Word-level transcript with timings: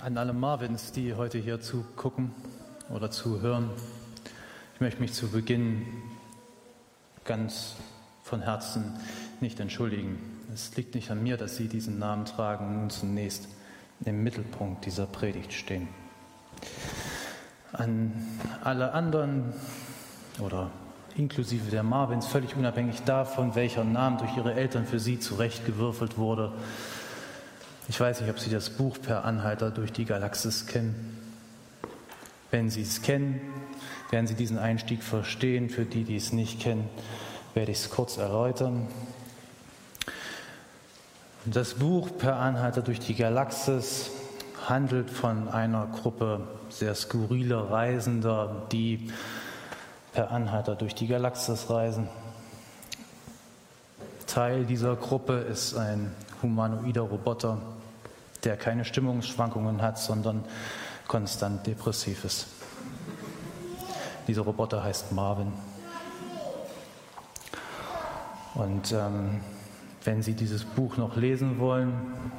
An 0.00 0.16
alle 0.16 0.32
Marvins, 0.32 0.92
die 0.92 1.14
heute 1.14 1.38
hier 1.38 1.60
zugucken 1.60 2.30
oder 2.88 3.10
zuhören. 3.10 3.68
Ich 4.74 4.80
möchte 4.80 5.00
mich 5.00 5.12
zu 5.12 5.26
Beginn 5.26 5.86
ganz 7.24 7.74
von 8.22 8.40
Herzen 8.40 8.96
nicht 9.40 9.58
entschuldigen. 9.58 10.20
Es 10.54 10.76
liegt 10.76 10.94
nicht 10.94 11.10
an 11.10 11.20
mir, 11.24 11.36
dass 11.36 11.56
Sie 11.56 11.66
diesen 11.66 11.98
Namen 11.98 12.26
tragen 12.26 12.82
und 12.82 12.92
zunächst 12.92 13.48
im 14.04 14.22
Mittelpunkt 14.22 14.86
dieser 14.86 15.06
Predigt 15.06 15.52
stehen. 15.52 15.88
An 17.72 18.12
alle 18.62 18.92
anderen 18.92 19.52
oder 20.38 20.70
inklusive 21.16 21.72
der 21.72 21.82
Marvins, 21.82 22.26
völlig 22.26 22.54
unabhängig 22.54 23.02
davon, 23.02 23.56
welcher 23.56 23.82
Name 23.82 24.18
durch 24.18 24.36
ihre 24.36 24.54
Eltern 24.54 24.86
für 24.86 25.00
sie 25.00 25.18
zurechtgewürfelt 25.18 26.18
wurde, 26.18 26.52
ich 27.88 27.98
weiß 27.98 28.20
nicht, 28.20 28.30
ob 28.30 28.38
Sie 28.38 28.50
das 28.50 28.70
Buch 28.70 28.98
Per 29.00 29.24
Anhalter 29.24 29.70
durch 29.70 29.92
die 29.92 30.04
Galaxis 30.04 30.66
kennen. 30.66 31.16
Wenn 32.50 32.68
Sie 32.68 32.82
es 32.82 33.00
kennen, 33.00 33.40
werden 34.10 34.26
Sie 34.26 34.34
diesen 34.34 34.58
Einstieg 34.58 35.02
verstehen. 35.02 35.70
Für 35.70 35.84
die, 35.84 36.04
die 36.04 36.16
es 36.16 36.32
nicht 36.32 36.60
kennen, 36.60 36.88
werde 37.54 37.72
ich 37.72 37.78
es 37.78 37.90
kurz 37.90 38.18
erläutern. 38.18 38.88
Das 41.46 41.74
Buch 41.74 42.10
Per 42.18 42.36
Anhalter 42.36 42.82
durch 42.82 43.00
die 43.00 43.14
Galaxis 43.14 44.10
handelt 44.66 45.10
von 45.10 45.48
einer 45.48 45.86
Gruppe 45.86 46.46
sehr 46.68 46.94
skurriler 46.94 47.70
Reisender, 47.70 48.66
die 48.70 49.10
per 50.12 50.30
Anhalter 50.30 50.76
durch 50.76 50.94
die 50.94 51.06
Galaxis 51.06 51.70
reisen. 51.70 52.08
Teil 54.26 54.66
dieser 54.66 54.94
Gruppe 54.94 55.38
ist 55.38 55.74
ein 55.74 56.14
humanoider 56.42 57.02
Roboter, 57.02 57.58
der 58.44 58.56
keine 58.56 58.84
Stimmungsschwankungen 58.84 59.82
hat, 59.82 59.98
sondern 59.98 60.44
konstant 61.06 61.66
depressiv 61.66 62.24
ist. 62.24 62.46
Dieser 64.26 64.42
Roboter 64.42 64.84
heißt 64.84 65.12
Marvin. 65.12 65.52
Und 68.54 68.92
ähm, 68.92 69.40
wenn 70.04 70.22
Sie 70.22 70.34
dieses 70.34 70.64
Buch 70.64 70.96
noch 70.96 71.16
lesen 71.16 71.58
wollen, 71.58 71.92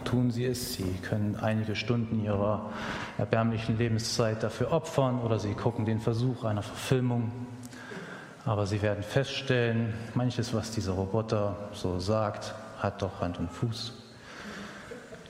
tun 0.05 0.31
Sie 0.31 0.45
es. 0.45 0.73
Sie 0.73 0.97
können 1.01 1.35
einige 1.35 1.75
Stunden 1.75 2.23
Ihrer 2.23 2.71
erbärmlichen 3.17 3.77
Lebenszeit 3.77 4.43
dafür 4.43 4.71
opfern 4.71 5.19
oder 5.19 5.39
Sie 5.39 5.53
gucken 5.53 5.85
den 5.85 5.99
Versuch 5.99 6.43
einer 6.43 6.63
Verfilmung. 6.63 7.31
Aber 8.45 8.65
Sie 8.65 8.81
werden 8.81 9.03
feststellen, 9.03 9.93
manches, 10.13 10.53
was 10.53 10.71
dieser 10.71 10.93
Roboter 10.93 11.69
so 11.73 11.99
sagt, 11.99 12.55
hat 12.79 13.01
doch 13.01 13.21
Hand 13.21 13.39
und 13.39 13.51
Fuß. 13.51 14.08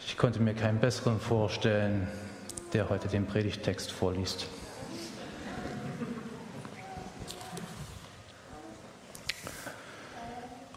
Ich 0.09 0.17
konnte 0.17 0.41
mir 0.41 0.55
keinen 0.55 0.79
besseren 0.79 1.19
vorstellen, 1.19 2.07
der 2.73 2.89
heute 2.89 3.07
den 3.07 3.27
Predigtext 3.27 3.91
vorliest. 3.91 4.47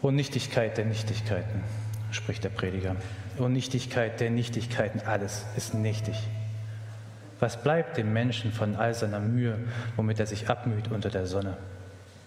Unnichtigkeit 0.03 0.77
der 0.77 0.85
Nichtigkeiten, 0.85 1.63
spricht 2.11 2.43
der 2.43 2.49
Prediger. 2.49 2.95
Unnichtigkeit 3.39 4.19
der 4.19 4.29
Nichtigkeiten, 4.29 5.01
alles 5.01 5.47
ist 5.57 5.73
nichtig. 5.73 6.15
Was 7.39 7.61
bleibt 7.61 7.97
dem 7.97 8.13
Menschen 8.13 8.53
von 8.53 8.75
all 8.75 8.93
seiner 8.93 9.19
Mühe, 9.19 9.57
womit 9.95 10.19
er 10.19 10.27
sich 10.27 10.47
abmüht 10.47 10.91
unter 10.91 11.09
der 11.09 11.25
Sonne? 11.25 11.57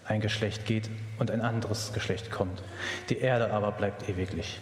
Ein 0.05 0.21
Geschlecht 0.21 0.67
geht 0.67 0.91
und 1.21 1.31
ein 1.31 1.41
anderes 1.41 1.93
Geschlecht 1.93 2.33
kommt. 2.33 2.65
Die 3.11 3.19
Erde 3.19 3.53
aber 3.53 3.71
bleibt 3.71 4.09
ewiglich. 4.09 4.61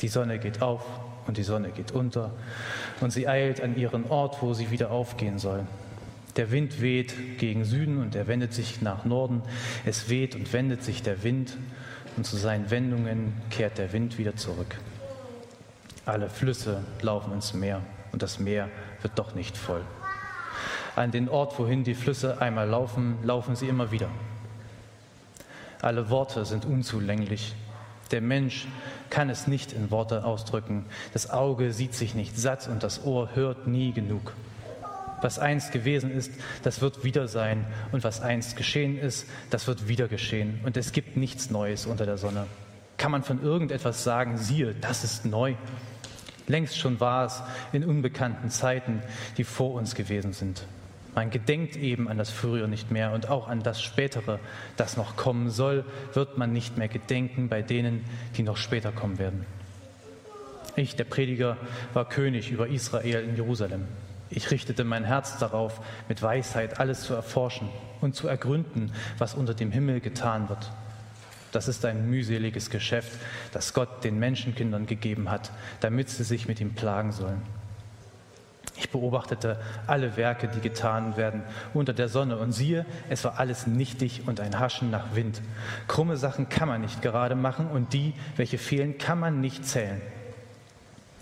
Die 0.00 0.08
Sonne 0.08 0.38
geht 0.38 0.62
auf 0.62 0.84
und 1.26 1.36
die 1.36 1.42
Sonne 1.42 1.70
geht 1.70 1.92
unter 1.92 2.32
und 3.00 3.12
sie 3.12 3.28
eilt 3.28 3.60
an 3.60 3.76
ihren 3.76 4.08
Ort, 4.08 4.42
wo 4.42 4.54
sie 4.54 4.70
wieder 4.70 4.90
aufgehen 4.90 5.38
soll. 5.38 5.66
Der 6.36 6.50
Wind 6.50 6.82
weht 6.82 7.38
gegen 7.38 7.64
Süden 7.64 7.98
und 7.98 8.14
er 8.14 8.26
wendet 8.26 8.52
sich 8.52 8.82
nach 8.82 9.04
Norden. 9.04 9.42
Es 9.86 10.10
weht 10.10 10.34
und 10.34 10.52
wendet 10.52 10.82
sich 10.84 11.02
der 11.02 11.22
Wind 11.22 11.56
und 12.16 12.26
zu 12.26 12.36
seinen 12.36 12.70
Wendungen 12.70 13.32
kehrt 13.50 13.78
der 13.78 13.92
Wind 13.92 14.18
wieder 14.18 14.36
zurück. 14.36 14.76
Alle 16.04 16.28
Flüsse 16.28 16.82
laufen 17.00 17.32
ins 17.32 17.54
Meer 17.54 17.80
und 18.12 18.22
das 18.22 18.38
Meer 18.38 18.68
wird 19.00 19.18
doch 19.18 19.34
nicht 19.34 19.56
voll. 19.56 19.82
An 20.94 21.10
den 21.10 21.28
Ort, 21.28 21.58
wohin 21.58 21.84
die 21.84 21.94
Flüsse 21.94 22.40
einmal 22.40 22.68
laufen, 22.68 23.18
laufen 23.22 23.56
sie 23.56 23.68
immer 23.68 23.90
wieder. 23.90 24.08
Alle 25.82 26.08
Worte 26.08 26.44
sind 26.44 26.64
unzulänglich 26.64 27.54
der 28.12 28.20
Mensch 28.20 28.66
kann 29.10 29.30
es 29.30 29.46
nicht 29.46 29.72
in 29.72 29.90
Worte 29.90 30.24
ausdrücken. 30.24 30.86
Das 31.12 31.30
Auge 31.30 31.72
sieht 31.72 31.94
sich 31.94 32.14
nicht 32.14 32.38
satt 32.38 32.68
und 32.68 32.82
das 32.82 33.04
Ohr 33.04 33.30
hört 33.34 33.66
nie 33.66 33.92
genug. 33.92 34.32
Was 35.22 35.38
einst 35.38 35.72
gewesen 35.72 36.10
ist, 36.10 36.30
das 36.62 36.80
wird 36.80 37.02
wieder 37.02 37.26
sein. 37.26 37.66
Und 37.92 38.04
was 38.04 38.20
einst 38.20 38.56
geschehen 38.56 38.98
ist, 38.98 39.26
das 39.50 39.66
wird 39.66 39.88
wieder 39.88 40.08
geschehen. 40.08 40.60
Und 40.64 40.76
es 40.76 40.92
gibt 40.92 41.16
nichts 41.16 41.50
Neues 41.50 41.86
unter 41.86 42.04
der 42.04 42.18
Sonne. 42.18 42.46
Kann 42.98 43.12
man 43.12 43.22
von 43.22 43.42
irgendetwas 43.42 44.04
sagen, 44.04 44.36
siehe, 44.36 44.74
das 44.74 45.04
ist 45.04 45.24
neu? 45.24 45.54
Längst 46.46 46.78
schon 46.78 47.00
war 47.00 47.24
es 47.24 47.42
in 47.72 47.84
unbekannten 47.84 48.50
Zeiten, 48.50 49.02
die 49.36 49.44
vor 49.44 49.74
uns 49.74 49.94
gewesen 49.94 50.32
sind. 50.32 50.64
Man 51.16 51.30
gedenkt 51.30 51.76
eben 51.76 52.08
an 52.08 52.18
das 52.18 52.28
Frühere 52.28 52.68
nicht 52.68 52.90
mehr 52.90 53.12
und 53.12 53.30
auch 53.30 53.48
an 53.48 53.62
das 53.62 53.80
Spätere, 53.80 54.38
das 54.76 54.98
noch 54.98 55.16
kommen 55.16 55.48
soll, 55.48 55.86
wird 56.12 56.36
man 56.36 56.52
nicht 56.52 56.76
mehr 56.76 56.88
gedenken 56.88 57.48
bei 57.48 57.62
denen, 57.62 58.04
die 58.36 58.42
noch 58.42 58.58
später 58.58 58.92
kommen 58.92 59.18
werden. 59.18 59.46
Ich, 60.76 60.94
der 60.94 61.04
Prediger, 61.04 61.56
war 61.94 62.06
König 62.06 62.50
über 62.50 62.68
Israel 62.68 63.24
in 63.24 63.34
Jerusalem. 63.34 63.88
Ich 64.28 64.50
richtete 64.50 64.84
mein 64.84 65.04
Herz 65.04 65.38
darauf, 65.38 65.80
mit 66.06 66.20
Weisheit 66.20 66.80
alles 66.80 67.04
zu 67.04 67.14
erforschen 67.14 67.70
und 68.02 68.14
zu 68.14 68.28
ergründen, 68.28 68.92
was 69.16 69.34
unter 69.34 69.54
dem 69.54 69.72
Himmel 69.72 70.00
getan 70.00 70.50
wird. 70.50 70.70
Das 71.50 71.66
ist 71.66 71.86
ein 71.86 72.10
mühseliges 72.10 72.68
Geschäft, 72.68 73.18
das 73.52 73.72
Gott 73.72 74.04
den 74.04 74.18
Menschenkindern 74.18 74.84
gegeben 74.84 75.30
hat, 75.30 75.50
damit 75.80 76.10
sie 76.10 76.24
sich 76.24 76.46
mit 76.46 76.60
ihm 76.60 76.74
plagen 76.74 77.12
sollen. 77.12 77.40
Ich 78.78 78.90
beobachtete 78.90 79.58
alle 79.86 80.16
Werke, 80.16 80.48
die 80.48 80.60
getan 80.60 81.16
werden 81.16 81.42
unter 81.72 81.92
der 81.92 82.08
Sonne 82.08 82.36
und 82.36 82.52
siehe, 82.52 82.84
es 83.08 83.24
war 83.24 83.38
alles 83.38 83.66
nichtig 83.66 84.22
und 84.26 84.40
ein 84.40 84.58
Haschen 84.58 84.90
nach 84.90 85.14
Wind. 85.14 85.40
Krumme 85.88 86.16
Sachen 86.16 86.48
kann 86.48 86.68
man 86.68 86.82
nicht 86.82 87.00
gerade 87.00 87.34
machen 87.34 87.68
und 87.68 87.92
die, 87.92 88.12
welche 88.36 88.58
fehlen, 88.58 88.98
kann 88.98 89.18
man 89.18 89.40
nicht 89.40 89.64
zählen. 89.64 90.00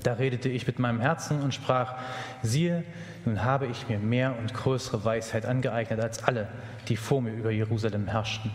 Da 0.02 0.14
redete 0.14 0.48
ich 0.50 0.66
mit 0.66 0.78
meinem 0.78 1.00
Herzen 1.00 1.40
und 1.40 1.54
sprach, 1.54 1.94
siehe, 2.42 2.84
nun 3.24 3.42
habe 3.42 3.66
ich 3.66 3.88
mir 3.88 3.98
mehr 3.98 4.38
und 4.38 4.52
größere 4.52 5.04
Weisheit 5.04 5.46
angeeignet 5.46 6.00
als 6.00 6.22
alle, 6.24 6.48
die 6.88 6.96
vor 6.96 7.22
mir 7.22 7.32
über 7.32 7.50
Jerusalem 7.50 8.06
herrschten. 8.06 8.50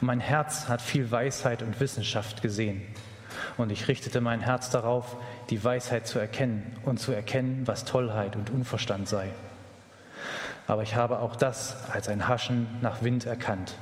Und 0.00 0.06
mein 0.06 0.20
Herz 0.20 0.68
hat 0.68 0.80
viel 0.80 1.10
Weisheit 1.10 1.62
und 1.62 1.80
Wissenschaft 1.80 2.42
gesehen. 2.42 2.82
Und 3.56 3.70
ich 3.70 3.88
richtete 3.88 4.20
mein 4.20 4.40
Herz 4.40 4.70
darauf, 4.70 5.16
die 5.50 5.62
Weisheit 5.62 6.06
zu 6.06 6.18
erkennen 6.18 6.76
und 6.84 6.98
zu 6.98 7.12
erkennen, 7.12 7.62
was 7.66 7.84
Tollheit 7.84 8.36
und 8.36 8.50
Unverstand 8.50 9.08
sei. 9.08 9.30
Aber 10.66 10.82
ich 10.82 10.94
habe 10.94 11.18
auch 11.18 11.36
das 11.36 11.76
als 11.90 12.08
ein 12.08 12.28
Haschen 12.28 12.66
nach 12.80 13.02
Wind 13.02 13.26
erkannt. 13.26 13.74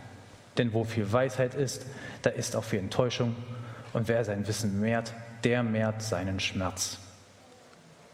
Denn 0.59 0.73
wo 0.73 0.85
viel 0.85 1.11
Weisheit 1.11 1.55
ist, 1.55 1.87
da 2.23 2.31
ist 2.31 2.57
auch 2.57 2.65
viel 2.65 2.81
Enttäuschung. 2.81 3.37
Und 3.93 4.09
wer 4.09 4.25
sein 4.25 4.47
Wissen 4.47 4.81
mehrt, 4.81 5.13
der 5.45 5.63
mehrt 5.63 6.03
seinen 6.03 6.41
Schmerz. 6.41 6.99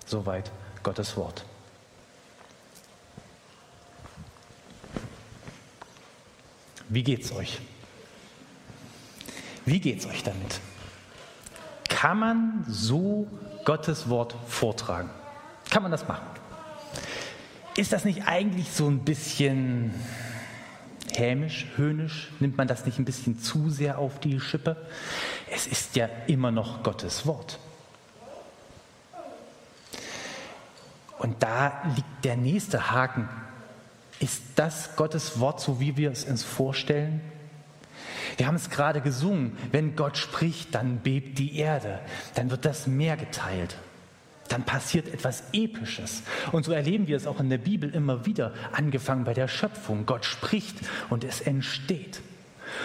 Soweit 0.06 0.50
Gottes 0.82 1.16
Wort. 1.16 1.44
Wie 6.88 7.02
geht's 7.02 7.32
euch? 7.32 7.60
Wie 9.66 9.80
geht's 9.80 10.06
euch 10.06 10.22
damit? 10.22 10.60
Kann 12.00 12.20
man 12.20 12.64
so 12.68 13.26
Gottes 13.64 14.08
Wort 14.08 14.32
vortragen? 14.46 15.10
Kann 15.68 15.82
man 15.82 15.90
das 15.90 16.06
machen? 16.06 16.28
Ist 17.76 17.92
das 17.92 18.04
nicht 18.04 18.28
eigentlich 18.28 18.70
so 18.70 18.86
ein 18.86 19.00
bisschen 19.00 19.92
hämisch, 21.12 21.66
höhnisch? 21.74 22.30
Nimmt 22.38 22.56
man 22.56 22.68
das 22.68 22.86
nicht 22.86 23.00
ein 23.00 23.04
bisschen 23.04 23.40
zu 23.40 23.68
sehr 23.68 23.98
auf 23.98 24.20
die 24.20 24.38
Schippe? 24.38 24.76
Es 25.50 25.66
ist 25.66 25.96
ja 25.96 26.08
immer 26.28 26.52
noch 26.52 26.84
Gottes 26.84 27.26
Wort. 27.26 27.58
Und 31.18 31.42
da 31.42 31.82
liegt 31.96 32.24
der 32.24 32.36
nächste 32.36 32.92
Haken. 32.92 33.28
Ist 34.20 34.40
das 34.54 34.94
Gottes 34.94 35.40
Wort, 35.40 35.60
so 35.60 35.80
wie 35.80 35.96
wir 35.96 36.12
es 36.12 36.22
uns 36.22 36.44
vorstellen? 36.44 37.20
Wir 38.36 38.46
haben 38.46 38.56
es 38.56 38.70
gerade 38.70 39.00
gesungen, 39.00 39.56
wenn 39.72 39.96
Gott 39.96 40.16
spricht, 40.16 40.74
dann 40.74 40.98
bebt 40.98 41.38
die 41.38 41.56
Erde, 41.58 42.00
dann 42.34 42.50
wird 42.50 42.64
das 42.64 42.86
Meer 42.86 43.16
geteilt, 43.16 43.76
dann 44.48 44.64
passiert 44.64 45.08
etwas 45.08 45.44
Episches. 45.52 46.22
Und 46.52 46.64
so 46.64 46.72
erleben 46.72 47.06
wir 47.06 47.16
es 47.16 47.26
auch 47.26 47.40
in 47.40 47.50
der 47.50 47.58
Bibel 47.58 47.90
immer 47.90 48.26
wieder, 48.26 48.52
angefangen 48.72 49.24
bei 49.24 49.34
der 49.34 49.48
Schöpfung. 49.48 50.06
Gott 50.06 50.24
spricht 50.24 50.76
und 51.10 51.24
es 51.24 51.40
entsteht. 51.40 52.20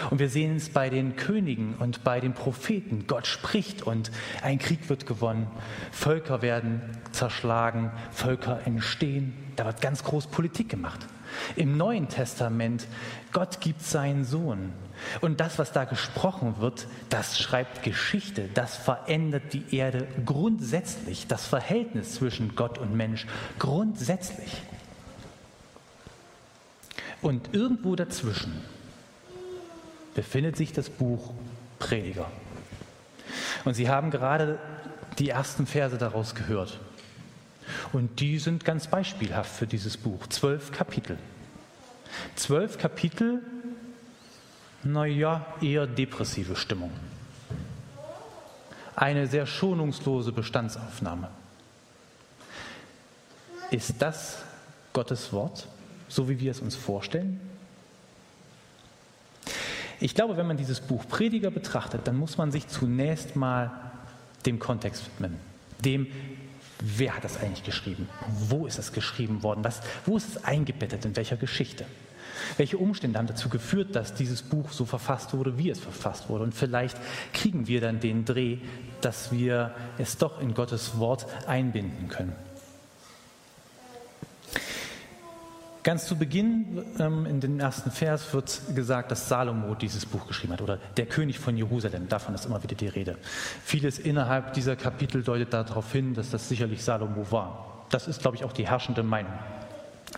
Und 0.09 0.19
wir 0.19 0.29
sehen 0.29 0.55
es 0.55 0.69
bei 0.69 0.89
den 0.89 1.15
Königen 1.15 1.75
und 1.75 2.03
bei 2.03 2.19
den 2.19 2.33
Propheten. 2.33 3.05
Gott 3.07 3.27
spricht 3.27 3.81
und 3.83 4.11
ein 4.41 4.59
Krieg 4.59 4.89
wird 4.89 5.05
gewonnen. 5.05 5.47
Völker 5.91 6.41
werden 6.41 6.81
zerschlagen, 7.11 7.91
Völker 8.11 8.61
entstehen. 8.65 9.33
Da 9.55 9.65
wird 9.65 9.81
ganz 9.81 10.03
groß 10.03 10.27
Politik 10.27 10.69
gemacht. 10.69 11.05
Im 11.55 11.77
Neuen 11.77 12.09
Testament, 12.09 12.87
Gott 13.31 13.59
gibt 13.59 13.81
seinen 13.81 14.23
Sohn. 14.23 14.73
Und 15.21 15.39
das, 15.39 15.59
was 15.59 15.71
da 15.71 15.85
gesprochen 15.85 16.55
wird, 16.59 16.87
das 17.09 17.39
schreibt 17.39 17.83
Geschichte, 17.83 18.49
das 18.53 18.75
verändert 18.75 19.53
die 19.53 19.75
Erde 19.75 20.07
grundsätzlich, 20.25 21.27
das 21.27 21.45
Verhältnis 21.45 22.15
zwischen 22.15 22.55
Gott 22.55 22.77
und 22.77 22.95
Mensch 22.95 23.25
grundsätzlich. 23.59 24.61
Und 27.21 27.53
irgendwo 27.53 27.95
dazwischen 27.95 28.53
befindet 30.13 30.55
sich 30.57 30.73
das 30.73 30.89
Buch 30.89 31.33
Prediger. 31.79 32.29
Und 33.65 33.73
Sie 33.73 33.89
haben 33.89 34.11
gerade 34.11 34.59
die 35.19 35.29
ersten 35.29 35.65
Verse 35.65 35.97
daraus 35.97 36.35
gehört. 36.35 36.79
Und 37.93 38.19
die 38.19 38.39
sind 38.39 38.65
ganz 38.65 38.87
beispielhaft 38.87 39.51
für 39.55 39.67
dieses 39.67 39.97
Buch. 39.97 40.27
Zwölf 40.27 40.71
Kapitel. 40.71 41.17
Zwölf 42.35 42.77
Kapitel, 42.77 43.41
naja, 44.83 45.45
eher 45.61 45.87
depressive 45.87 46.55
Stimmung. 46.55 46.91
Eine 48.95 49.27
sehr 49.27 49.45
schonungslose 49.45 50.31
Bestandsaufnahme. 50.31 51.29
Ist 53.71 53.95
das 53.99 54.39
Gottes 54.93 55.33
Wort, 55.33 55.67
so 56.07 56.29
wie 56.29 56.39
wir 56.39 56.51
es 56.51 56.59
uns 56.59 56.75
vorstellen? 56.75 57.39
Ich 59.99 60.13
glaube, 60.13 60.37
wenn 60.37 60.45
man 60.45 60.57
dieses 60.57 60.81
Buch 60.81 61.07
Prediger 61.07 61.49
betrachtet, 61.49 62.01
dann 62.05 62.17
muss 62.17 62.37
man 62.37 62.51
sich 62.51 62.67
zunächst 62.67 63.35
mal 63.35 63.71
dem 64.45 64.59
Kontext 64.59 65.05
widmen. 65.05 65.39
Dem, 65.83 66.07
wer 66.81 67.15
hat 67.15 67.23
das 67.23 67.37
eigentlich 67.37 67.63
geschrieben? 67.63 68.09
Wo 68.27 68.67
ist 68.67 68.77
es 68.77 68.91
geschrieben 68.91 69.43
worden? 69.43 69.63
Was, 69.63 69.81
wo 70.05 70.17
ist 70.17 70.27
es 70.27 70.43
eingebettet? 70.43 71.05
In 71.05 71.15
welcher 71.15 71.37
Geschichte? 71.37 71.85
Welche 72.57 72.77
Umstände 72.77 73.17
haben 73.17 73.27
dazu 73.27 73.49
geführt, 73.49 73.95
dass 73.95 74.13
dieses 74.13 74.41
Buch 74.41 74.71
so 74.71 74.85
verfasst 74.85 75.33
wurde, 75.33 75.57
wie 75.57 75.69
es 75.69 75.79
verfasst 75.79 76.29
wurde? 76.29 76.43
Und 76.43 76.53
vielleicht 76.53 76.97
kriegen 77.33 77.67
wir 77.67 77.81
dann 77.81 77.99
den 77.99 78.25
Dreh, 78.25 78.57
dass 79.01 79.31
wir 79.31 79.73
es 79.97 80.17
doch 80.17 80.39
in 80.41 80.53
Gottes 80.53 80.97
Wort 80.99 81.25
einbinden 81.47 82.07
können. 82.07 82.33
Ganz 85.83 86.07
zu 86.07 86.15
Beginn, 86.15 86.81
ähm, 86.97 87.25
in 87.25 87.41
den 87.41 87.59
ersten 87.59 87.91
Vers, 87.91 88.33
wird 88.33 88.61
gesagt, 88.73 89.11
dass 89.11 89.27
Salomo 89.27 89.75
dieses 89.75 90.05
Buch 90.05 90.27
geschrieben 90.27 90.53
hat 90.53 90.61
oder 90.61 90.77
der 90.95 91.05
König 91.05 91.39
von 91.39 91.57
Jerusalem. 91.57 92.07
Davon 92.07 92.33
ist 92.33 92.45
immer 92.45 92.63
wieder 92.63 92.75
die 92.75 92.87
Rede. 92.87 93.17
Vieles 93.65 93.99
innerhalb 93.99 94.53
dieser 94.53 94.77
Kapitel 94.77 95.23
deutet 95.23 95.51
darauf 95.51 95.91
hin, 95.91 96.13
dass 96.13 96.29
das 96.29 96.47
sicherlich 96.47 96.81
Salomo 96.85 97.29
war. 97.31 97.85
Das 97.89 98.07
ist, 98.07 98.21
glaube 98.21 98.37
ich, 98.37 98.45
auch 98.45 98.53
die 98.53 98.65
herrschende 98.65 99.03
Meinung. 99.03 99.33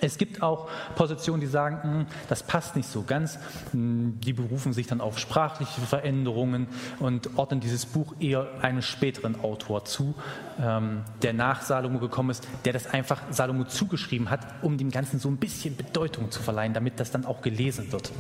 Es 0.02 0.18
gibt 0.18 0.42
auch 0.44 0.68
Positionen, 0.96 1.42
die 1.42 1.48
sagen, 1.48 1.80
hm, 1.82 2.06
das 2.28 2.44
passt 2.44 2.76
nicht 2.76 2.90
so 2.90 3.04
ganz. 3.04 3.40
Hm, 3.72 4.20
die 4.20 4.34
berufen 4.34 4.74
sich 4.74 4.88
dann 4.88 5.02
auf 5.02 5.20
sprachliche 5.20 5.82
Veränderungen 5.82 6.68
und 7.00 7.38
ordnen 7.38 7.60
dieses 7.60 7.86
Buch 7.86 8.14
eher 8.20 8.48
einem 8.62 8.82
späteren 8.82 9.40
Autor 9.42 9.86
zu, 9.86 10.16
ähm, 10.60 11.04
der 11.22 11.34
nach 11.34 11.62
Salomo 11.62 12.00
gekommen 12.00 12.32
ist, 12.32 12.48
der 12.66 12.74
das 12.74 12.88
einfach 12.88 13.22
Salomo 13.32 13.66
zugeschrieben 13.66 14.30
hat, 14.30 14.42
um 14.62 14.78
dem 14.78 14.92
Ganzen 14.92 15.20
so 15.20 15.30
ein 15.30 15.38
bisschen 15.38 15.76
Bedeutung 15.76 16.32
zu 16.32 16.42
verleihen, 16.42 16.74
damit 16.74 17.00
das 17.00 17.12
dann 17.12 17.26
auch 17.26 17.42
gelesen 17.42 17.92
wird. 17.92 18.12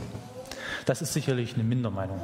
Das 0.86 1.02
ist 1.02 1.14
sicherlich 1.14 1.56
eine 1.56 1.64
Mindermeinung. 1.64 2.22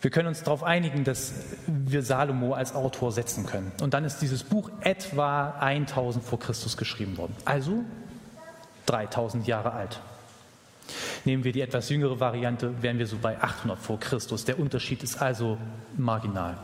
Wir 0.00 0.12
können 0.12 0.28
uns 0.28 0.44
darauf 0.44 0.62
einigen, 0.62 1.02
dass 1.02 1.32
wir 1.66 2.02
Salomo 2.02 2.54
als 2.54 2.72
Autor 2.72 3.10
setzen 3.10 3.46
können. 3.46 3.72
Und 3.82 3.94
dann 3.94 4.04
ist 4.04 4.18
dieses 4.18 4.44
Buch 4.44 4.70
etwa 4.80 5.50
1000 5.58 6.24
vor 6.24 6.38
Christus 6.38 6.76
geschrieben 6.76 7.16
worden. 7.18 7.34
Also 7.44 7.84
3000 8.88 9.46
Jahre 9.46 9.72
alt. 9.72 10.00
Nehmen 11.24 11.44
wir 11.44 11.52
die 11.52 11.60
etwas 11.60 11.88
jüngere 11.90 12.20
Variante, 12.20 12.82
wären 12.82 12.98
wir 12.98 13.06
so 13.06 13.18
bei 13.18 13.40
800 13.40 13.78
vor 13.78 14.00
Christus. 14.00 14.44
Der 14.44 14.58
Unterschied 14.58 15.02
ist 15.02 15.20
also 15.20 15.58
marginal. 15.96 16.56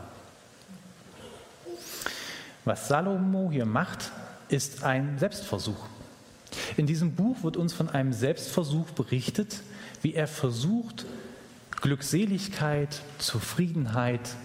Was 2.63 2.87
Salomo 2.87 3.51
hier 3.51 3.65
macht, 3.65 4.11
ist 4.49 4.83
ein 4.83 5.19
Selbstversuch. 5.19 5.85
In 6.77 6.87
diesem 6.87 7.13
Buch 7.13 7.43
wird 7.43 7.57
uns 7.57 7.73
von 7.73 7.89
einem 7.89 8.13
Selbstversuch 8.13 8.89
berichtet, 8.91 9.61
wie 10.01 10.13
er 10.13 10.27
versucht, 10.27 11.05
Glückseligkeit, 11.81 13.01
Zufriedenheit 13.19 14.35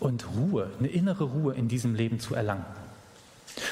und 0.00 0.26
Ruhe, 0.36 0.70
eine 0.78 0.88
innere 0.88 1.24
Ruhe 1.24 1.54
in 1.54 1.68
diesem 1.68 1.94
Leben 1.94 2.18
zu 2.18 2.34
erlangen. 2.34 2.64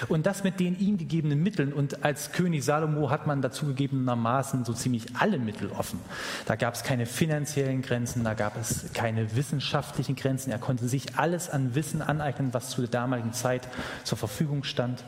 Und 0.09 0.27
das 0.27 0.45
mit 0.45 0.61
den 0.61 0.79
ihm 0.79 0.99
gegebenen 0.99 1.43
Mitteln. 1.43 1.73
Und 1.73 2.05
als 2.05 2.33
König 2.33 2.65
Salomo 2.65 3.11
hat 3.11 3.27
man 3.27 3.43
dazu 3.43 3.67
gegebenermaßen 3.67 4.65
so 4.65 4.73
ziemlich 4.73 5.07
alle 5.19 5.39
Mittel 5.39 5.71
offen. 5.71 6.01
Da 6.47 6.57
gab 6.57 6.75
es 6.75 6.83
keine 6.83 7.07
finanziellen 7.07 7.83
Grenzen, 7.83 8.25
da 8.25 8.35
gab 8.35 8.57
es 8.61 8.93
keine 8.93 9.37
wissenschaftlichen 9.37 10.17
Grenzen. 10.17 10.51
Er 10.51 10.59
konnte 10.59 10.89
sich 10.89 11.19
alles 11.19 11.51
an 11.51 11.75
Wissen 11.75 12.03
aneignen, 12.03 12.53
was 12.53 12.71
zu 12.71 12.81
der 12.83 12.91
damaligen 12.91 13.33
Zeit 13.33 13.69
zur 14.05 14.19
Verfügung 14.19 14.65
stand. 14.65 15.03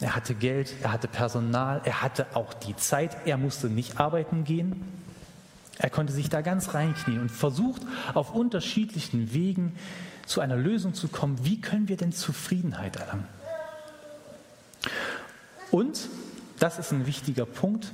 Er 0.00 0.16
hatte 0.16 0.34
Geld, 0.34 0.74
er 0.82 0.92
hatte 0.92 1.08
Personal, 1.08 1.80
er 1.84 2.02
hatte 2.02 2.26
auch 2.34 2.52
die 2.52 2.76
Zeit. 2.76 3.16
Er 3.26 3.36
musste 3.36 3.68
nicht 3.68 4.00
arbeiten 4.00 4.44
gehen. 4.44 4.82
Er 5.78 5.90
konnte 5.90 6.12
sich 6.12 6.28
da 6.28 6.40
ganz 6.40 6.74
reinknien 6.74 7.20
und 7.20 7.30
versucht 7.30 7.82
auf 8.14 8.34
unterschiedlichen 8.34 9.32
Wegen 9.32 9.74
zu 10.26 10.40
einer 10.40 10.56
Lösung 10.56 10.94
zu 10.94 11.08
kommen. 11.08 11.44
Wie 11.44 11.60
können 11.60 11.88
wir 11.88 11.96
denn 11.96 12.12
Zufriedenheit 12.12 12.96
erlangen? 12.96 13.26
Und, 15.70 16.08
das 16.58 16.78
ist 16.78 16.92
ein 16.92 17.06
wichtiger 17.06 17.46
Punkt, 17.46 17.92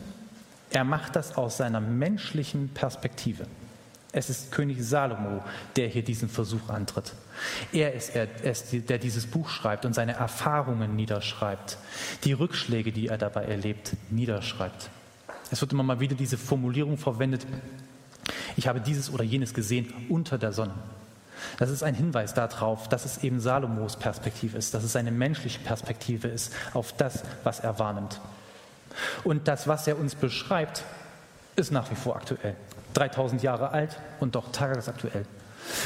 er 0.71 0.85
macht 0.85 1.17
das 1.17 1.37
aus 1.37 1.57
seiner 1.57 1.81
menschlichen 1.81 2.69
Perspektive. 2.69 3.47
Es 4.13 4.29
ist 4.29 4.51
König 4.51 4.83
Salomo, 4.83 5.43
der 5.77 5.89
hier 5.89 6.03
diesen 6.03 6.29
Versuch 6.29 6.69
antritt. 6.69 7.15
Er 7.73 7.95
ist 7.95 8.15
er, 8.15 8.27
der 8.27 8.99
dieses 8.99 9.27
Buch 9.27 9.49
schreibt 9.49 9.85
und 9.85 9.95
seine 9.95 10.13
Erfahrungen 10.13 10.97
niederschreibt, 10.97 11.79
die 12.25 12.33
Rückschläge, 12.33 12.91
die 12.93 13.07
er 13.07 13.19
dabei 13.19 13.45
erlebt, 13.45 13.97
niederschreibt. 14.11 14.91
Es 15.53 15.61
wird 15.61 15.73
immer 15.73 15.83
mal 15.83 16.01
wieder 16.01 16.17
diese 16.17 16.39
Formulierung 16.39 16.99
verwendet, 16.99 17.47
ich 18.57 18.69
habe 18.69 18.81
dieses 18.81 19.13
oder 19.13 19.25
jenes 19.25 19.55
gesehen 19.55 19.93
unter 20.09 20.39
der 20.39 20.53
Sonne. 20.53 20.75
Das 21.59 21.71
ist 21.71 21.83
ein 21.83 21.95
Hinweis 21.95 22.35
darauf, 22.35 22.89
dass 22.89 23.05
es 23.05 23.19
eben 23.25 23.41
Salomos 23.41 23.97
Perspektive 23.97 24.57
ist, 24.59 24.75
dass 24.75 24.85
es 24.85 24.97
eine 24.97 25.11
menschliche 25.11 25.61
Perspektive 25.61 26.29
ist 26.29 26.53
auf 26.75 26.93
das, 26.93 27.23
was 27.45 27.61
er 27.61 27.79
wahrnimmt. 27.79 28.21
Und 29.25 29.49
das, 29.49 29.69
was 29.69 29.87
er 29.87 29.99
uns 29.99 30.15
beschreibt, 30.15 30.85
ist 31.57 31.73
nach 31.73 31.91
wie 31.91 31.95
vor 31.95 32.17
aktuell. 32.17 32.57
3000 32.95 33.43
Jahre 33.43 33.71
alt 33.71 34.01
und 34.19 34.35
doch 34.35 34.51
tagesaktuell. 34.53 35.27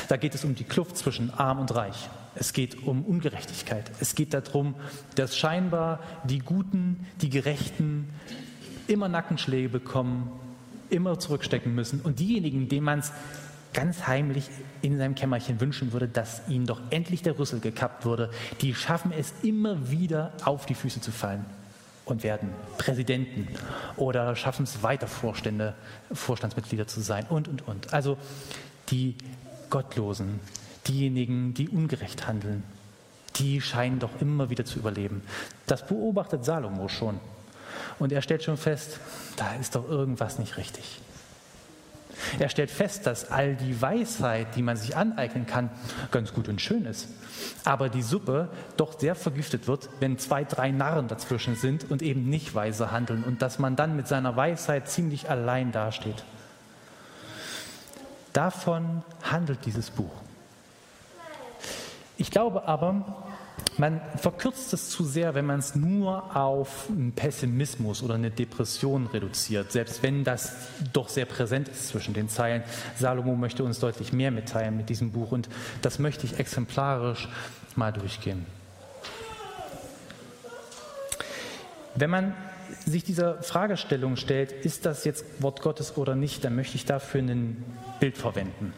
Da 0.09 0.17
geht 0.17 0.35
es 0.35 0.45
um 0.45 0.55
die 0.55 0.64
Kluft 0.64 0.97
zwischen 0.97 1.33
arm 1.35 1.59
und 1.59 1.75
reich. 1.75 2.09
Es 2.35 2.52
geht 2.52 2.87
um 2.87 3.05
Ungerechtigkeit. 3.05 3.90
Es 4.00 4.14
geht 4.14 4.35
darum, 4.35 4.75
dass 5.14 5.37
scheinbar 5.37 6.00
die 6.25 6.38
Guten, 6.38 7.07
die 7.21 7.31
Gerechten 7.31 8.09
immer 8.87 9.09
Nackenschläge 9.09 9.69
bekommen, 9.69 10.33
immer 10.90 11.19
zurückstecken 11.19 11.75
müssen 11.75 12.00
und 12.00 12.19
diejenigen, 12.19 12.69
denen 12.69 12.85
man 12.85 12.99
es 13.00 13.12
ganz 13.75 14.07
heimlich 14.07 14.49
in 14.81 14.97
seinem 14.97 15.14
Kämmerchen 15.14 15.61
wünschen 15.61 15.93
würde, 15.93 16.09
dass 16.09 16.40
ihnen 16.49 16.66
doch 16.66 16.81
endlich 16.90 17.23
der 17.23 17.38
Rüssel 17.38 17.61
gekappt 17.61 18.04
würde, 18.07 18.31
die 18.62 18.75
schaffen 18.75 19.12
es 19.12 19.35
immer 19.43 19.90
wieder 19.90 20.33
auf 20.45 20.64
die 20.64 20.75
Füße 20.75 21.00
zu 21.00 21.11
fallen 21.11 21.45
und 22.07 22.23
werden 22.23 22.50
Präsidenten 22.78 23.49
oder 23.97 24.37
schaffen 24.37 24.64
es 24.64 24.83
weiter 24.83 25.07
Vorstände, 25.07 25.75
Vorstandsmitglieder 26.12 26.87
zu 26.87 27.00
sein 27.00 27.26
und, 27.28 27.49
und, 27.49 27.66
und. 27.66 27.93
Also 27.93 28.16
die 28.90 29.16
Gottlosen, 29.71 30.40
diejenigen, 30.87 31.54
die 31.54 31.69
ungerecht 31.69 32.26
handeln, 32.26 32.62
die 33.37 33.61
scheinen 33.61 33.99
doch 33.99 34.21
immer 34.21 34.50
wieder 34.50 34.64
zu 34.64 34.78
überleben. 34.78 35.23
Das 35.66 35.87
beobachtet 35.87 36.45
Salomo 36.45 36.88
schon. 36.88 37.19
Und 37.99 38.12
er 38.12 38.23
stellt 38.23 38.45
schon 38.45 38.57
fest, 38.57 39.00
da 39.37 39.54
ist 39.54 39.75
doch 39.75 39.88
irgendwas 39.88 40.38
nicht 40.38 40.57
richtig. 40.57 41.00
Er 42.38 42.49
stellt 42.49 42.71
fest, 42.71 43.06
dass 43.06 43.30
all 43.30 43.56
die 43.56 43.80
Weisheit, 43.80 44.56
die 44.56 44.62
man 44.62 44.76
sich 44.76 44.97
aneignen 44.97 45.47
kann, 45.47 45.71
ganz 46.11 46.33
gut 46.33 46.49
und 46.49 46.61
schön 46.61 46.85
ist. 46.87 47.09
Aber 47.64 47.88
die 47.88 48.02
Suppe 48.02 48.49
doch 48.76 48.99
sehr 48.99 49.14
vergiftet 49.14 49.66
wird, 49.66 49.88
wenn 50.00 50.18
zwei, 50.18 50.44
drei 50.44 50.71
Narren 50.71 51.09
dazwischen 51.09 51.56
sind 51.56 51.90
und 51.90 52.02
eben 52.02 52.28
nicht 52.28 52.54
weise 52.54 52.90
handeln 52.90 53.25
und 53.25 53.42
dass 53.42 53.59
man 53.59 53.76
dann 53.76 53.97
mit 53.97 54.09
seiner 54.09 54.37
Weisheit 54.37 54.88
ziemlich 54.88 55.30
allein 55.30 55.73
dasteht. 55.73 56.25
Davon 58.33 59.02
handelt 59.23 59.64
dieses 59.64 59.90
Buch. 59.90 60.12
Ich 62.16 62.30
glaube 62.30 62.66
aber, 62.68 63.24
man 63.76 64.00
verkürzt 64.16 64.73
es 64.73 64.90
zu 64.90 65.04
sehr, 65.04 65.34
wenn 65.34 65.46
man 65.46 65.58
es 65.58 65.75
nur 65.75 66.37
auf 66.37 66.87
einen 66.88 67.12
Pessimismus 67.12 68.02
oder 68.02 68.14
eine 68.14 68.30
Depression 68.30 69.06
reduziert, 69.06 69.73
selbst 69.73 70.02
wenn 70.02 70.25
das 70.25 70.52
doch 70.92 71.08
sehr 71.08 71.25
präsent 71.25 71.68
ist 71.68 71.88
zwischen 71.88 72.14
den 72.14 72.28
Zeilen. 72.28 72.62
Salomo 72.96 73.34
möchte 73.34 73.64
uns 73.64 73.80
deutlich 73.80 74.12
mehr 74.12 74.30
mitteilen 74.30 74.76
mit 74.76 74.88
diesem 74.88 75.11
Buch 75.11 75.32
und 75.32 75.49
das 75.82 75.99
möchte 75.99 76.26
ich 76.26 76.38
exemplarisch 76.38 77.28
mal 77.75 77.92
durchgehen. 77.92 78.46
Wenn 81.96 82.11
man 82.11 82.34
sich 82.87 83.04
dieser 83.04 83.42
Fragestellung 83.42 84.16
stellt, 84.16 84.52
ist 84.52 84.87
das 84.87 85.04
jetzt 85.04 85.42
Wort 85.42 85.62
Gottes 85.62 85.96
oder 85.96 86.14
nicht, 86.14 86.44
dann 86.44 86.56
möchte 86.56 86.76
ich 86.76 86.84
dafür 86.84 87.23
ein 87.23 87.64
Bild 88.00 88.16
verwenden. 88.16 88.73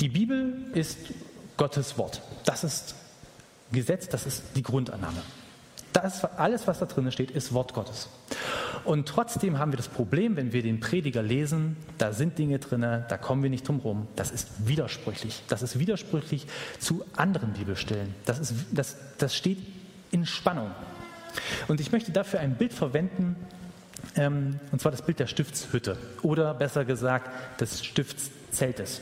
Die 0.00 0.08
Bibel 0.08 0.56
ist 0.74 0.98
Gottes 1.62 1.96
Wort. 1.96 2.20
Das 2.44 2.64
ist 2.64 2.96
Gesetz, 3.70 4.08
das 4.08 4.26
ist 4.26 4.42
die 4.56 4.64
Grundannahme. 4.64 5.22
Das, 5.92 6.24
alles, 6.24 6.66
was 6.66 6.80
da 6.80 6.86
drin 6.86 7.12
steht, 7.12 7.30
ist 7.30 7.54
Wort 7.54 7.72
Gottes. 7.72 8.08
Und 8.82 9.06
trotzdem 9.06 9.60
haben 9.60 9.70
wir 9.70 9.76
das 9.76 9.86
Problem, 9.86 10.34
wenn 10.34 10.52
wir 10.52 10.64
den 10.64 10.80
Prediger 10.80 11.22
lesen, 11.22 11.76
da 11.98 12.12
sind 12.12 12.36
Dinge 12.36 12.58
drin, 12.58 12.80
da 12.80 13.16
kommen 13.16 13.44
wir 13.44 13.50
nicht 13.50 13.68
drum 13.68 13.78
rum. 13.78 14.08
Das 14.16 14.32
ist 14.32 14.48
widersprüchlich. 14.66 15.44
Das 15.46 15.62
ist 15.62 15.78
widersprüchlich 15.78 16.48
zu 16.80 17.04
anderen 17.14 17.52
Bibelstellen. 17.52 18.12
Das, 18.24 18.40
ist, 18.40 18.54
das, 18.72 18.96
das 19.18 19.36
steht 19.36 19.58
in 20.10 20.26
Spannung. 20.26 20.72
Und 21.68 21.80
ich 21.80 21.92
möchte 21.92 22.10
dafür 22.10 22.40
ein 22.40 22.56
Bild 22.56 22.72
verwenden, 22.72 23.36
ähm, 24.16 24.58
und 24.72 24.80
zwar 24.80 24.90
das 24.90 25.02
Bild 25.02 25.20
der 25.20 25.28
Stiftshütte 25.28 25.96
oder 26.22 26.54
besser 26.54 26.84
gesagt 26.84 27.60
des 27.60 27.84
Stiftszeltes. 27.84 29.00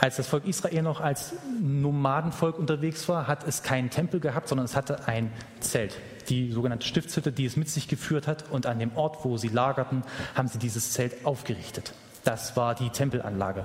Als 0.00 0.14
das 0.14 0.28
Volk 0.28 0.46
Israel 0.46 0.82
noch 0.82 1.00
als 1.00 1.32
Nomadenvolk 1.60 2.56
unterwegs 2.56 3.08
war, 3.08 3.26
hat 3.26 3.44
es 3.48 3.64
keinen 3.64 3.90
Tempel 3.90 4.20
gehabt, 4.20 4.48
sondern 4.48 4.64
es 4.64 4.76
hatte 4.76 5.08
ein 5.08 5.32
Zelt, 5.58 5.96
die 6.28 6.52
sogenannte 6.52 6.86
Stiftshütte, 6.86 7.32
die 7.32 7.44
es 7.44 7.56
mit 7.56 7.68
sich 7.68 7.88
geführt 7.88 8.28
hat. 8.28 8.44
Und 8.50 8.66
an 8.66 8.78
dem 8.78 8.96
Ort, 8.96 9.24
wo 9.24 9.36
sie 9.38 9.48
lagerten, 9.48 10.04
haben 10.36 10.46
sie 10.46 10.58
dieses 10.58 10.92
Zelt 10.92 11.26
aufgerichtet. 11.26 11.94
Das 12.22 12.56
war 12.56 12.76
die 12.76 12.90
Tempelanlage. 12.90 13.64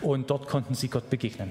Und 0.00 0.30
dort 0.30 0.46
konnten 0.46 0.74
sie 0.74 0.86
Gott 0.86 1.10
begegnen. 1.10 1.50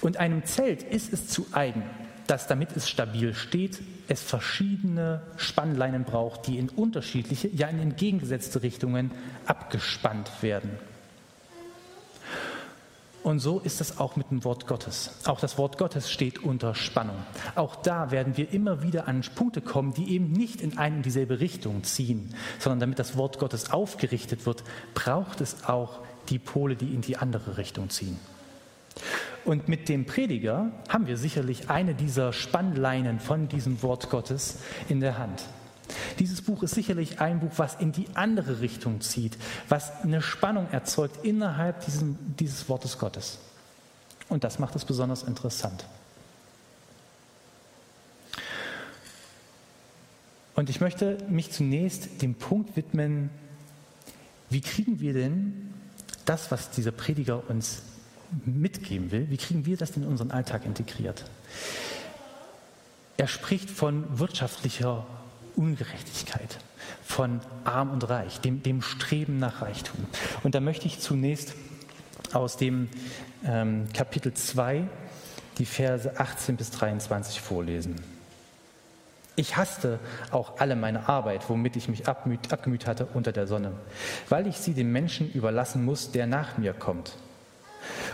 Und 0.00 0.16
einem 0.16 0.46
Zelt 0.46 0.82
ist 0.82 1.12
es 1.12 1.28
zu 1.28 1.46
eigen, 1.52 1.82
dass 2.28 2.46
damit 2.46 2.74
es 2.74 2.88
stabil 2.88 3.34
steht, 3.34 3.80
es 4.08 4.22
verschiedene 4.22 5.20
Spannleinen 5.36 6.04
braucht, 6.04 6.46
die 6.46 6.56
in 6.56 6.70
unterschiedliche, 6.70 7.48
ja 7.48 7.68
in 7.68 7.78
entgegengesetzte 7.78 8.62
Richtungen 8.62 9.10
abgespannt 9.44 10.30
werden. 10.40 10.70
Und 13.22 13.38
so 13.38 13.60
ist 13.60 13.80
es 13.80 13.98
auch 13.98 14.16
mit 14.16 14.30
dem 14.30 14.44
Wort 14.44 14.66
Gottes. 14.66 15.10
Auch 15.26 15.40
das 15.40 15.58
Wort 15.58 15.76
Gottes 15.76 16.10
steht 16.10 16.42
unter 16.42 16.74
Spannung. 16.74 17.16
Auch 17.54 17.76
da 17.76 18.10
werden 18.10 18.36
wir 18.36 18.52
immer 18.52 18.82
wieder 18.82 19.08
an 19.08 19.20
Punkte 19.34 19.60
kommen, 19.60 19.92
die 19.92 20.14
eben 20.14 20.32
nicht 20.32 20.62
in 20.62 20.78
eine 20.78 20.96
und 20.96 21.06
dieselbe 21.06 21.40
Richtung 21.40 21.84
ziehen, 21.84 22.34
sondern 22.58 22.80
damit 22.80 22.98
das 22.98 23.16
Wort 23.16 23.38
Gottes 23.38 23.72
aufgerichtet 23.72 24.46
wird, 24.46 24.64
braucht 24.94 25.40
es 25.42 25.64
auch 25.64 26.00
die 26.30 26.38
Pole, 26.38 26.76
die 26.76 26.94
in 26.94 27.02
die 27.02 27.18
andere 27.18 27.58
Richtung 27.58 27.90
ziehen. 27.90 28.18
Und 29.44 29.68
mit 29.68 29.88
dem 29.88 30.06
Prediger 30.06 30.72
haben 30.88 31.06
wir 31.06 31.16
sicherlich 31.16 31.70
eine 31.70 31.94
dieser 31.94 32.32
Spannleinen 32.32 33.20
von 33.20 33.48
diesem 33.48 33.82
Wort 33.82 34.10
Gottes 34.10 34.58
in 34.88 35.00
der 35.00 35.18
Hand. 35.18 35.42
Dieses 36.18 36.42
Buch 36.42 36.62
ist 36.62 36.74
sicherlich 36.74 37.20
ein 37.20 37.40
Buch, 37.40 37.52
was 37.56 37.76
in 37.76 37.92
die 37.92 38.06
andere 38.14 38.60
Richtung 38.60 39.00
zieht, 39.00 39.36
was 39.68 39.90
eine 40.02 40.22
Spannung 40.22 40.68
erzeugt 40.70 41.24
innerhalb 41.24 41.84
diesem, 41.84 42.18
dieses 42.38 42.68
Wortes 42.68 42.98
Gottes. 42.98 43.38
Und 44.28 44.44
das 44.44 44.58
macht 44.58 44.76
es 44.76 44.84
besonders 44.84 45.22
interessant. 45.22 45.84
Und 50.54 50.68
ich 50.68 50.80
möchte 50.80 51.18
mich 51.28 51.52
zunächst 51.52 52.20
dem 52.22 52.34
Punkt 52.34 52.76
widmen, 52.76 53.30
wie 54.50 54.60
kriegen 54.60 55.00
wir 55.00 55.14
denn 55.14 55.72
das, 56.26 56.50
was 56.50 56.70
dieser 56.70 56.92
Prediger 56.92 57.48
uns 57.48 57.82
mitgeben 58.44 59.10
will, 59.10 59.30
wie 59.30 59.36
kriegen 59.36 59.64
wir 59.66 59.76
das 59.76 59.92
denn 59.92 60.02
in 60.02 60.08
unseren 60.08 60.30
Alltag 60.30 60.64
integriert? 60.64 61.24
Er 63.16 63.26
spricht 63.26 63.70
von 63.70 64.18
wirtschaftlicher 64.18 65.06
Ungerechtigkeit, 65.50 66.58
von 67.04 67.40
arm 67.64 67.90
und 67.90 68.08
reich, 68.08 68.40
dem, 68.40 68.62
dem 68.62 68.82
Streben 68.82 69.38
nach 69.38 69.62
Reichtum. 69.62 70.06
Und 70.42 70.54
da 70.54 70.60
möchte 70.60 70.86
ich 70.86 71.00
zunächst 71.00 71.54
aus 72.32 72.56
dem 72.56 72.88
ähm, 73.44 73.86
Kapitel 73.92 74.32
2 74.32 74.84
die 75.58 75.66
Verse 75.66 76.18
18 76.18 76.56
bis 76.56 76.70
23 76.70 77.40
vorlesen. 77.40 77.96
Ich 79.36 79.56
hasste 79.56 79.98
auch 80.32 80.58
alle 80.58 80.76
meine 80.76 81.08
Arbeit, 81.08 81.48
womit 81.48 81.76
ich 81.76 81.88
mich 81.88 82.08
abmüht, 82.08 82.52
abgemüht 82.52 82.86
hatte 82.86 83.06
unter 83.14 83.32
der 83.32 83.46
Sonne, 83.46 83.72
weil 84.28 84.46
ich 84.46 84.58
sie 84.58 84.74
dem 84.74 84.92
Menschen 84.92 85.32
überlassen 85.32 85.84
muss, 85.84 86.12
der 86.12 86.26
nach 86.26 86.58
mir 86.58 86.74
kommt. 86.74 87.16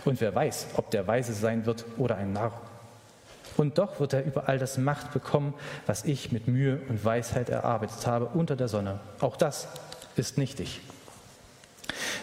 Und 0.05 0.21
wer 0.21 0.35
weiß, 0.35 0.69
ob 0.77 0.91
der 0.91 1.07
Weise 1.07 1.33
sein 1.33 1.67
wird 1.67 1.85
oder 1.97 2.17
ein 2.17 2.33
Narr. 2.33 2.61
Und 3.57 3.79
doch 3.79 4.01
wird 4.01 4.13
er 4.13 4.25
überall 4.25 4.59
das 4.59 4.79
Macht 4.79 5.13
bekommen, 5.13 5.55
was 5.87 6.05
ich 6.05 6.33
mit 6.33 6.49
Mühe 6.49 6.81
und 6.89 7.05
Weisheit 7.05 7.49
erarbeitet 7.49 8.07
habe 8.07 8.27
unter 8.27 8.57
der 8.57 8.69
Sonne. 8.69 9.01
Auch 9.21 9.37
das 9.37 9.69
ist 10.17 10.39
nichtig. 10.39 10.81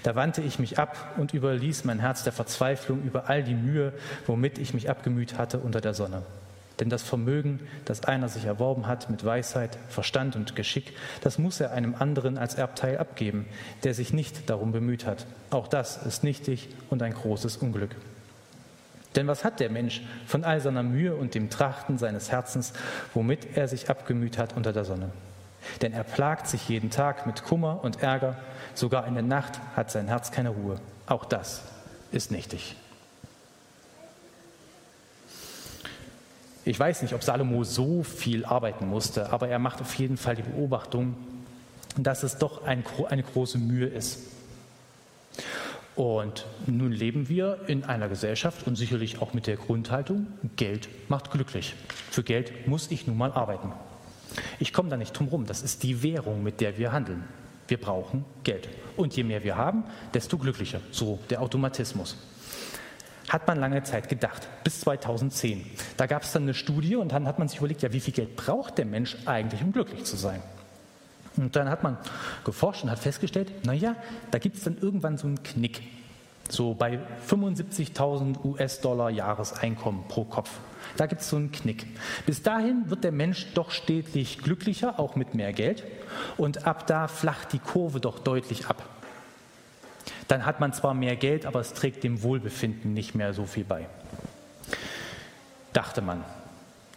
Da 0.04 0.16
wandte 0.16 0.42
ich 0.42 0.60
mich 0.60 0.80
ab 0.80 1.16
und 1.18 1.34
überließ 1.34 1.86
mein 1.86 2.00
Herz 2.00 2.24
der 2.24 2.34
Verzweiflung 2.34 3.04
über 3.04 3.30
all 3.30 3.42
die 3.42 3.56
Mühe, 3.56 3.94
womit 4.28 4.58
ich 4.58 4.74
mich 4.74 4.90
abgemüht 4.90 5.38
hatte 5.38 5.60
unter 5.60 5.80
der 5.80 5.94
Sonne. 5.94 6.24
Denn 6.80 6.90
das 6.90 7.04
Vermögen, 7.04 7.62
das 7.86 8.04
einer 8.04 8.28
sich 8.30 8.46
erworben 8.46 8.88
hat 8.88 9.10
mit 9.10 9.24
Weisheit, 9.24 9.78
Verstand 9.90 10.36
und 10.36 10.56
Geschick, 10.56 10.94
das 11.22 11.38
muss 11.38 11.60
er 11.60 11.72
einem 11.72 11.96
anderen 11.98 12.38
als 12.38 12.56
Erbteil 12.56 12.98
abgeben, 12.98 13.46
der 13.84 13.94
sich 13.94 14.12
nicht 14.12 14.50
darum 14.50 14.72
bemüht 14.72 15.06
hat. 15.06 15.26
Auch 15.52 15.68
das 15.68 16.04
ist 16.06 16.24
nichtig 16.24 16.70
und 16.90 17.02
ein 17.02 17.14
großes 17.14 17.58
Unglück. 17.58 17.96
Denn 19.16 19.28
was 19.28 19.44
hat 19.44 19.60
der 19.60 19.70
Mensch 19.70 20.02
von 20.26 20.44
all 20.44 20.60
seiner 20.60 20.84
Mühe 20.84 21.16
und 21.16 21.36
dem 21.36 21.50
Trachten 21.50 21.98
seines 21.98 22.32
Herzens, 22.32 22.74
womit 23.14 23.56
er 23.56 23.68
sich 23.68 23.90
abgemüht 23.90 24.38
hat 24.38 24.56
unter 24.56 24.74
der 24.74 24.86
Sonne? 24.86 25.10
Denn 25.82 25.94
er 25.94 26.04
plagt 26.04 26.48
sich 26.48 26.68
jeden 26.68 26.90
Tag 26.90 27.26
mit 27.26 27.44
Kummer 27.44 27.84
und 27.84 28.02
Ärger, 28.02 28.36
sogar 28.74 29.08
in 29.08 29.14
der 29.14 29.24
Nacht 29.24 29.60
hat 29.76 29.92
sein 29.92 30.08
Herz 30.08 30.32
keine 30.32 30.50
Ruhe. 30.50 30.80
Auch 31.06 31.26
das 31.26 31.62
ist 32.12 32.32
nichtig. 32.32 32.76
Ich 36.66 36.80
weiß 36.80 37.02
nicht, 37.02 37.14
ob 37.14 37.24
Salomo 37.24 37.64
so 37.66 38.04
viel 38.04 38.46
arbeiten 38.46 38.88
musste, 38.88 39.32
aber 39.34 39.50
er 39.50 39.60
macht 39.60 39.82
auf 39.82 39.94
jeden 39.96 40.16
Fall 40.16 40.36
die 40.36 40.44
Beobachtung, 40.44 41.16
dass 41.98 42.24
es 42.24 42.38
doch 42.38 42.66
ein, 42.66 42.84
eine 43.10 43.24
große 43.24 43.58
Mühe 43.58 43.88
ist. 43.88 44.20
Und 45.96 46.46
nun 46.66 46.92
leben 46.92 47.30
wir 47.30 47.60
in 47.68 47.84
einer 47.84 48.10
Gesellschaft 48.10 48.66
und 48.66 48.76
sicherlich 48.76 49.22
auch 49.22 49.34
mit 49.34 49.46
der 49.46 49.58
Grundhaltung, 49.58 50.28
Geld 50.56 50.90
macht 51.08 51.32
glücklich. 51.32 51.76
Für 52.10 52.24
Geld 52.24 52.68
muss 52.68 52.90
ich 52.90 53.06
nun 53.06 53.18
mal 53.18 53.32
arbeiten. 53.32 53.72
Ich 54.60 54.74
komme 54.74 54.90
da 54.90 54.98
nicht 54.98 55.18
drum 55.18 55.28
rum. 55.28 55.46
Das 55.46 55.62
ist 55.62 55.84
die 55.84 56.02
Währung, 56.02 56.42
mit 56.42 56.62
der 56.62 56.78
wir 56.78 56.92
handeln. 56.92 57.24
Wir 57.68 57.80
brauchen 57.80 58.26
Geld. 58.44 58.68
Und 58.98 59.16
je 59.16 59.24
mehr 59.24 59.44
wir 59.44 59.56
haben, 59.56 59.84
desto 60.14 60.38
glücklicher. 60.38 60.82
So 60.92 61.20
der 61.30 61.42
Automatismus. 61.42 62.18
Hat 63.30 63.48
man 63.48 63.60
lange 63.60 63.84
Zeit 63.84 64.10
gedacht, 64.10 64.48
bis 64.64 64.82
2010. 64.82 65.66
Da 65.98 66.08
gab 66.08 66.24
es 66.24 66.34
dann 66.34 66.44
eine 66.44 66.54
Studie 66.54 66.96
und 66.96 67.12
dann 67.12 67.28
hat 67.28 67.40
man 67.40 67.48
sich 67.48 67.60
überlegt, 67.60 67.82
ja, 67.82 67.94
wie 67.94 68.00
viel 68.00 68.14
Geld 68.14 68.36
braucht 68.36 68.78
der 68.78 68.86
Mensch 68.86 69.16
eigentlich, 69.26 69.62
um 69.62 69.72
glücklich 69.72 70.04
zu 70.04 70.18
sein? 70.18 70.42
Und 71.38 71.56
dann 71.56 71.70
hat 71.70 71.84
man 71.84 71.98
geforscht 72.44 72.84
und 72.84 72.92
hat 72.92 73.00
festgestellt, 73.00 73.66
naja, 73.66 73.96
da 74.32 74.40
gibt 74.40 74.58
es 74.58 74.64
dann 74.64 74.78
irgendwann 74.78 75.18
so 75.18 75.28
einen 75.28 75.42
Knick. 75.44 75.82
So 76.50 76.74
bei 76.74 77.00
75.000 77.30 78.44
US-Dollar 78.44 79.10
Jahreseinkommen 79.10 80.08
pro 80.08 80.26
Kopf. 80.26 80.52
Da 80.98 81.08
gibt 81.08 81.22
es 81.22 81.30
so 81.30 81.38
einen 81.38 81.52
Knick. 81.52 81.88
Bis 82.26 82.44
dahin 82.44 82.90
wird 82.90 83.04
der 83.04 83.12
Mensch 83.12 83.54
doch 83.54 83.72
stetig 83.72 84.40
glücklicher, 84.40 85.00
auch 85.00 85.16
mit 85.16 85.34
mehr 85.34 85.54
Geld. 85.54 85.84
Und 86.38 86.68
ab 86.68 86.86
da 86.86 87.08
flacht 87.08 87.54
die 87.54 87.60
Kurve 87.60 88.00
doch 88.00 88.20
deutlich 88.20 88.68
ab. 88.68 88.84
Dann 90.28 90.46
hat 90.46 90.60
man 90.60 90.74
zwar 90.74 90.94
mehr 90.94 91.16
Geld, 91.16 91.46
aber 91.46 91.60
es 91.60 91.74
trägt 91.74 92.04
dem 92.04 92.22
Wohlbefinden 92.24 92.94
nicht 92.94 93.16
mehr 93.16 93.34
so 93.34 93.46
viel 93.46 93.64
bei. 93.64 93.88
Dachte 95.72 96.02
man. 96.02 96.24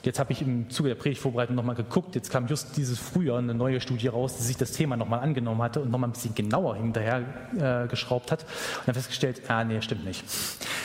Jetzt 0.07 0.21
habe 0.21 0.33
ich 0.33 0.41
im 0.41 0.71
Zuge 0.71 0.89
der 0.89 0.95
Predigtvorbereitung 0.95 1.57
nochmal 1.57 1.75
geguckt. 1.75 2.15
Jetzt 2.15 2.31
kam 2.31 2.47
just 2.47 2.77
dieses 2.77 2.97
Frühjahr 2.99 3.39
eine 3.39 3.55
neue 3.55 3.81
Studie 3.81 4.07
raus, 4.07 4.37
die 4.37 4.45
sich 4.45 4.57
das 4.57 4.71
Thema 4.71 4.97
nochmal 4.97 5.19
angenommen 5.19 5.61
hatte 5.61 5.81
und 5.81 5.91
nochmal 5.91 6.11
ein 6.11 6.13
bisschen 6.13 6.35
genauer 6.35 6.77
hinterher 6.77 7.25
äh, 7.59 7.89
geschraubt 7.89 8.31
hat. 8.31 8.45
Und 8.45 8.87
dann 8.87 8.95
festgestellt, 8.95 9.43
ah, 9.49 9.65
nee, 9.65 9.83
stimmt 9.83 10.05
nicht. 10.05 10.25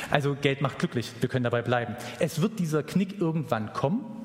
Also 0.10 0.36
Geld 0.42 0.62
macht 0.62 0.80
glücklich. 0.80 1.12
Wir 1.20 1.30
können 1.30 1.44
dabei 1.44 1.62
bleiben. 1.62 1.96
Es 2.20 2.42
wird 2.42 2.58
dieser 2.58 2.82
Knick 2.82 3.22
irgendwann 3.22 3.74
kommen. 3.74 4.21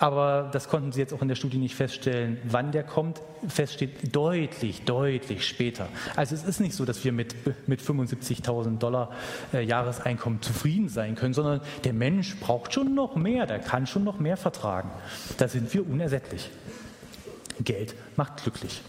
Aber 0.00 0.48
das 0.50 0.68
konnten 0.68 0.92
Sie 0.92 1.00
jetzt 1.00 1.12
auch 1.12 1.20
in 1.20 1.28
der 1.28 1.34
Studie 1.34 1.58
nicht 1.58 1.74
feststellen, 1.74 2.38
wann 2.44 2.72
der 2.72 2.84
kommt. 2.84 3.20
Fest 3.46 3.74
steht 3.74 4.16
deutlich, 4.16 4.82
deutlich 4.84 5.46
später. 5.46 5.88
Also 6.16 6.34
es 6.34 6.42
ist 6.42 6.58
nicht 6.58 6.74
so, 6.74 6.86
dass 6.86 7.04
wir 7.04 7.12
mit, 7.12 7.36
mit 7.68 7.82
75.000 7.82 8.78
Dollar 8.78 9.10
äh, 9.52 9.62
Jahreseinkommen 9.62 10.40
zufrieden 10.40 10.88
sein 10.88 11.16
können, 11.16 11.34
sondern 11.34 11.60
der 11.84 11.92
Mensch 11.92 12.34
braucht 12.40 12.72
schon 12.72 12.94
noch 12.94 13.14
mehr, 13.14 13.44
der 13.44 13.58
kann 13.58 13.86
schon 13.86 14.02
noch 14.02 14.18
mehr 14.18 14.38
vertragen. 14.38 14.90
Da 15.36 15.48
sind 15.48 15.72
wir 15.74 15.86
unersättlich. 15.86 16.48
Geld 17.62 17.94
macht 18.16 18.42
glücklich. 18.42 18.80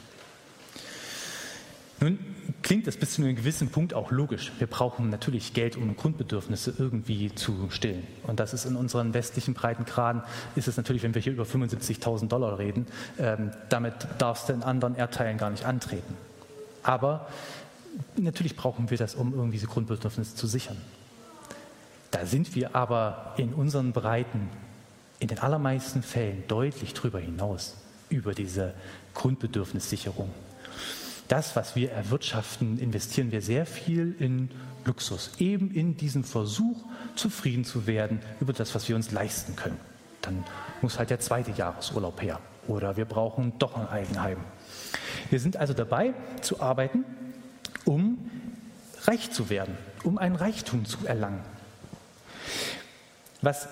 Nun 1.99 2.19
klingt 2.61 2.87
das 2.87 2.97
bis 2.97 3.13
zu 3.13 3.21
einem 3.21 3.35
gewissen 3.35 3.69
Punkt 3.69 3.93
auch 3.93 4.11
logisch. 4.11 4.51
Wir 4.59 4.67
brauchen 4.67 5.09
natürlich 5.09 5.53
Geld, 5.53 5.75
um 5.75 5.95
Grundbedürfnisse 5.95 6.73
irgendwie 6.77 7.33
zu 7.33 7.69
stillen. 7.69 8.05
Und 8.23 8.39
das 8.39 8.53
ist 8.53 8.65
in 8.65 8.75
unseren 8.75 9.13
westlichen 9.13 9.53
Breitengraden, 9.53 10.21
ist 10.55 10.67
es 10.67 10.77
natürlich, 10.77 11.03
wenn 11.03 11.15
wir 11.15 11.21
hier 11.21 11.33
über 11.33 11.43
75.000 11.43 12.27
Dollar 12.27 12.59
reden, 12.59 12.85
ähm, 13.19 13.51
damit 13.69 13.93
darfst 14.17 14.49
du 14.49 14.53
in 14.53 14.63
anderen 14.63 14.95
Erdteilen 14.95 15.37
gar 15.37 15.49
nicht 15.49 15.65
antreten. 15.65 16.15
Aber 16.83 17.27
natürlich 18.15 18.55
brauchen 18.55 18.89
wir 18.89 18.97
das, 18.97 19.15
um 19.15 19.33
irgendwie 19.33 19.57
diese 19.57 19.67
Grundbedürfnisse 19.67 20.35
zu 20.35 20.47
sichern. 20.47 20.77
Da 22.11 22.25
sind 22.25 22.55
wir 22.55 22.75
aber 22.75 23.33
in 23.37 23.53
unseren 23.53 23.93
Breiten 23.93 24.49
in 25.19 25.27
den 25.27 25.39
allermeisten 25.39 26.03
Fällen 26.03 26.43
deutlich 26.47 26.93
drüber 26.93 27.19
hinaus, 27.19 27.75
über 28.09 28.33
diese 28.33 28.73
Grundbedürfnissicherung 29.13 30.29
das, 31.31 31.55
was 31.55 31.77
wir 31.77 31.91
erwirtschaften, 31.91 32.77
investieren 32.77 33.31
wir 33.31 33.41
sehr 33.41 33.65
viel 33.65 34.15
in 34.19 34.49
Luxus, 34.83 35.31
eben 35.39 35.71
in 35.71 35.95
diesen 35.95 36.25
Versuch, 36.25 36.83
zufrieden 37.15 37.63
zu 37.63 37.87
werden 37.87 38.19
über 38.41 38.51
das, 38.51 38.75
was 38.75 38.89
wir 38.89 38.97
uns 38.97 39.11
leisten 39.11 39.55
können. 39.55 39.79
Dann 40.21 40.43
muss 40.81 40.99
halt 40.99 41.09
der 41.09 41.19
zweite 41.19 41.51
Jahresurlaub 41.51 42.21
her 42.21 42.39
oder 42.67 42.97
wir 42.97 43.05
brauchen 43.05 43.53
doch 43.59 43.77
ein 43.77 43.87
Eigenheim. 43.87 44.37
Wir 45.29 45.39
sind 45.39 45.55
also 45.55 45.73
dabei 45.73 46.13
zu 46.41 46.59
arbeiten, 46.59 47.05
um 47.85 48.17
reich 49.03 49.31
zu 49.31 49.49
werden, 49.49 49.77
um 50.03 50.17
ein 50.17 50.35
Reichtum 50.35 50.85
zu 50.85 51.05
erlangen. 51.05 51.41
Was 53.41 53.67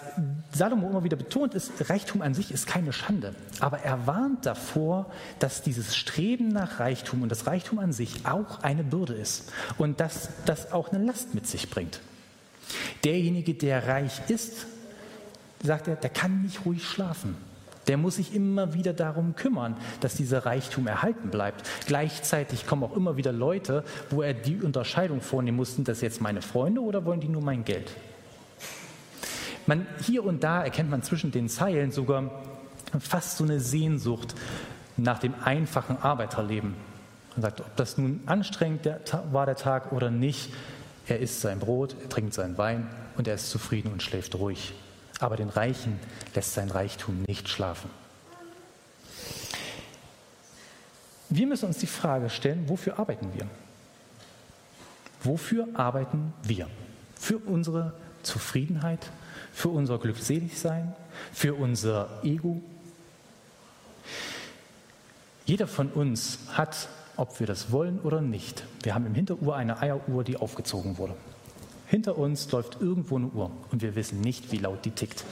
Salomo 0.51 0.89
immer 0.89 1.03
wieder 1.03 1.15
betont, 1.15 1.53
ist, 1.53 1.89
Reichtum 1.89 2.23
an 2.23 2.33
sich 2.33 2.51
ist 2.51 2.65
keine 2.65 2.91
Schande. 2.91 3.35
Aber 3.59 3.79
er 3.79 4.07
warnt 4.07 4.45
davor, 4.47 5.11
dass 5.37 5.61
dieses 5.61 5.95
Streben 5.95 6.47
nach 6.47 6.79
Reichtum 6.79 7.21
und 7.21 7.29
das 7.29 7.45
Reichtum 7.45 7.77
an 7.77 7.93
sich 7.93 8.25
auch 8.25 8.63
eine 8.63 8.83
Bürde 8.83 9.13
ist 9.13 9.51
und 9.77 9.99
dass 9.99 10.29
das 10.45 10.71
auch 10.71 10.91
eine 10.91 11.05
Last 11.05 11.35
mit 11.35 11.45
sich 11.45 11.69
bringt. 11.69 11.99
Derjenige, 13.03 13.53
der 13.53 13.87
reich 13.87 14.21
ist, 14.27 14.65
sagt 15.63 15.87
er, 15.87 15.95
der 15.95 16.09
kann 16.09 16.41
nicht 16.41 16.65
ruhig 16.65 16.83
schlafen. 16.83 17.35
Der 17.87 17.97
muss 17.97 18.15
sich 18.15 18.35
immer 18.35 18.73
wieder 18.73 18.93
darum 18.93 19.35
kümmern, 19.35 19.75
dass 20.01 20.15
dieser 20.15 20.45
Reichtum 20.45 20.87
erhalten 20.87 21.29
bleibt. 21.29 21.67
Gleichzeitig 21.87 22.67
kommen 22.67 22.83
auch 22.83 22.95
immer 22.95 23.17
wieder 23.17 23.31
Leute, 23.31 23.83
wo 24.09 24.21
er 24.21 24.33
die 24.33 24.57
Unterscheidung 24.61 25.21
vornehmen 25.21 25.57
muss, 25.57 25.75
sind 25.75 25.87
das 25.87 26.01
jetzt 26.01 26.21
meine 26.21 26.41
Freunde 26.41 26.81
oder 26.81 27.05
wollen 27.05 27.19
die 27.19 27.27
nur 27.27 27.41
mein 27.41 27.65
Geld? 27.65 27.91
Man, 29.65 29.85
hier 30.01 30.23
und 30.23 30.43
da 30.43 30.63
erkennt 30.63 30.89
man 30.89 31.03
zwischen 31.03 31.31
den 31.31 31.49
Zeilen 31.49 31.91
sogar 31.91 32.31
fast 32.99 33.37
so 33.37 33.43
eine 33.43 33.59
Sehnsucht 33.59 34.35
nach 34.97 35.19
dem 35.19 35.35
einfachen 35.43 35.97
Arbeiterleben. 35.97 36.75
Man 37.35 37.41
sagt, 37.41 37.61
ob 37.61 37.75
das 37.75 37.97
nun 37.97 38.21
anstrengend 38.25 38.89
war 39.31 39.45
der 39.45 39.55
Tag 39.55 39.91
oder 39.91 40.09
nicht, 40.09 40.51
er 41.07 41.19
isst 41.19 41.41
sein 41.41 41.59
Brot, 41.59 41.95
er 42.01 42.09
trinkt 42.09 42.33
seinen 42.33 42.57
Wein 42.57 42.87
und 43.15 43.27
er 43.27 43.35
ist 43.35 43.49
zufrieden 43.49 43.91
und 43.91 44.03
schläft 44.03 44.35
ruhig. 44.35 44.73
Aber 45.19 45.35
den 45.35 45.49
Reichen 45.49 45.99
lässt 46.35 46.53
sein 46.53 46.69
Reichtum 46.69 47.23
nicht 47.27 47.49
schlafen. 47.49 47.89
Wir 51.29 51.45
müssen 51.45 51.65
uns 51.65 51.77
die 51.77 51.87
Frage 51.87 52.29
stellen, 52.29 52.67
wofür 52.67 52.97
arbeiten 52.97 53.33
wir? 53.33 53.47
Wofür 55.23 55.67
arbeiten 55.73 56.33
wir? 56.43 56.67
Für 57.15 57.37
unsere 57.37 57.93
Zufriedenheit, 58.23 59.11
für 59.53 59.69
unser 59.69 59.97
Glückseligsein, 59.97 60.95
für 61.33 61.53
unser 61.53 62.19
Ego. 62.23 62.61
Jeder 65.45 65.67
von 65.67 65.89
uns 65.89 66.39
hat, 66.53 66.89
ob 67.17 67.39
wir 67.39 67.47
das 67.47 67.71
wollen 67.71 67.99
oder 67.99 68.21
nicht, 68.21 68.63
wir 68.83 68.93
haben 68.93 69.05
im 69.05 69.15
Hinteruhr 69.15 69.55
eine 69.55 69.81
Eieruhr, 69.81 70.23
die 70.23 70.37
aufgezogen 70.37 70.97
wurde. 70.97 71.15
Hinter 71.87 72.17
uns 72.17 72.51
läuft 72.51 72.81
irgendwo 72.81 73.17
eine 73.17 73.27
Uhr 73.27 73.51
und 73.71 73.81
wir 73.81 73.95
wissen 73.95 74.21
nicht, 74.21 74.51
wie 74.51 74.57
laut 74.57 74.85
die 74.85 74.91
tickt. 74.91 75.25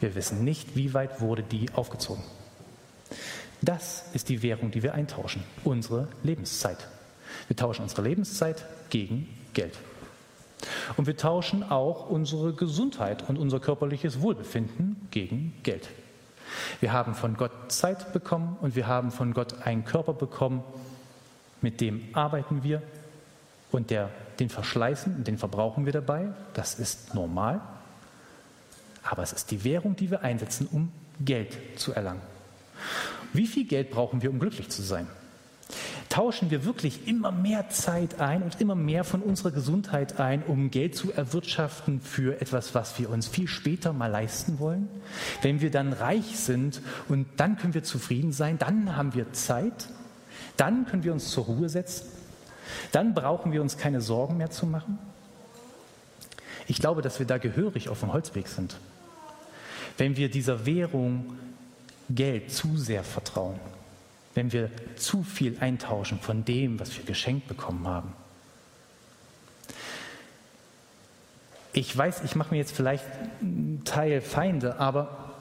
Wir 0.00 0.14
wissen 0.14 0.44
nicht, 0.44 0.76
wie 0.76 0.92
weit 0.92 1.20
wurde 1.20 1.42
die 1.42 1.72
aufgezogen. 1.72 2.22
Das 3.62 4.04
ist 4.12 4.28
die 4.28 4.42
Währung, 4.42 4.70
die 4.70 4.82
wir 4.82 4.94
eintauschen, 4.94 5.42
unsere 5.64 6.08
Lebenszeit. 6.22 6.86
Wir 7.48 7.56
tauschen 7.56 7.82
unsere 7.82 8.02
Lebenszeit 8.02 8.64
gegen 8.90 9.28
Geld. 9.54 9.78
Und 10.96 11.06
wir 11.06 11.16
tauschen 11.16 11.62
auch 11.62 12.08
unsere 12.08 12.52
Gesundheit 12.52 13.28
und 13.28 13.38
unser 13.38 13.60
körperliches 13.60 14.20
Wohlbefinden 14.20 15.08
gegen 15.10 15.54
Geld. 15.62 15.88
Wir 16.80 16.92
haben 16.92 17.14
von 17.14 17.36
Gott 17.36 17.52
Zeit 17.68 18.12
bekommen 18.12 18.56
und 18.60 18.76
wir 18.76 18.86
haben 18.86 19.10
von 19.10 19.34
Gott 19.34 19.66
einen 19.66 19.84
Körper 19.84 20.14
bekommen, 20.14 20.62
mit 21.60 21.80
dem 21.80 22.02
arbeiten 22.12 22.62
wir 22.62 22.82
und 23.72 23.90
der, 23.90 24.10
den 24.38 24.48
verschleißen 24.48 25.16
und 25.16 25.26
den 25.26 25.38
verbrauchen 25.38 25.84
wir 25.84 25.92
dabei. 25.92 26.28
Das 26.54 26.74
ist 26.74 27.14
normal. 27.14 27.60
Aber 29.02 29.22
es 29.22 29.32
ist 29.32 29.50
die 29.50 29.64
Währung, 29.64 29.96
die 29.96 30.10
wir 30.10 30.22
einsetzen, 30.22 30.68
um 30.70 30.92
Geld 31.20 31.56
zu 31.76 31.92
erlangen. 31.92 32.22
Wie 33.32 33.46
viel 33.46 33.66
Geld 33.66 33.90
brauchen 33.90 34.22
wir, 34.22 34.30
um 34.30 34.38
glücklich 34.38 34.68
zu 34.68 34.82
sein? 34.82 35.06
Tauschen 36.16 36.50
wir 36.50 36.64
wirklich 36.64 37.06
immer 37.06 37.30
mehr 37.30 37.68
Zeit 37.68 38.20
ein 38.20 38.42
und 38.42 38.58
immer 38.58 38.74
mehr 38.74 39.04
von 39.04 39.20
unserer 39.20 39.50
Gesundheit 39.50 40.18
ein, 40.18 40.42
um 40.44 40.70
Geld 40.70 40.96
zu 40.96 41.12
erwirtschaften 41.12 42.00
für 42.00 42.40
etwas, 42.40 42.74
was 42.74 42.98
wir 42.98 43.10
uns 43.10 43.28
viel 43.28 43.46
später 43.46 43.92
mal 43.92 44.06
leisten 44.06 44.58
wollen? 44.58 44.88
Wenn 45.42 45.60
wir 45.60 45.70
dann 45.70 45.92
reich 45.92 46.38
sind 46.38 46.80
und 47.10 47.26
dann 47.36 47.58
können 47.58 47.74
wir 47.74 47.82
zufrieden 47.82 48.32
sein, 48.32 48.56
dann 48.56 48.96
haben 48.96 49.12
wir 49.12 49.34
Zeit, 49.34 49.88
dann 50.56 50.86
können 50.86 51.04
wir 51.04 51.12
uns 51.12 51.30
zur 51.30 51.44
Ruhe 51.44 51.68
setzen, 51.68 52.06
dann 52.92 53.12
brauchen 53.12 53.52
wir 53.52 53.60
uns 53.60 53.76
keine 53.76 54.00
Sorgen 54.00 54.38
mehr 54.38 54.50
zu 54.50 54.64
machen. 54.64 54.98
Ich 56.66 56.78
glaube, 56.78 57.02
dass 57.02 57.18
wir 57.18 57.26
da 57.26 57.36
gehörig 57.36 57.90
auf 57.90 58.00
dem 58.00 58.14
Holzweg 58.14 58.48
sind. 58.48 58.78
Wenn 59.98 60.16
wir 60.16 60.30
dieser 60.30 60.64
Währung 60.64 61.36
Geld 62.08 62.50
zu 62.50 62.78
sehr 62.78 63.04
vertrauen 63.04 63.60
wenn 64.36 64.52
wir 64.52 64.70
zu 64.96 65.22
viel 65.22 65.56
eintauschen 65.60 66.20
von 66.20 66.44
dem, 66.44 66.78
was 66.78 66.96
wir 66.96 67.04
geschenkt 67.04 67.48
bekommen 67.48 67.88
haben. 67.88 68.12
Ich 71.72 71.96
weiß, 71.96 72.22
ich 72.24 72.36
mache 72.36 72.52
mir 72.54 72.58
jetzt 72.58 72.76
vielleicht 72.76 73.04
einen 73.40 73.82
Teil 73.84 74.20
Feinde, 74.20 74.78
aber 74.78 75.34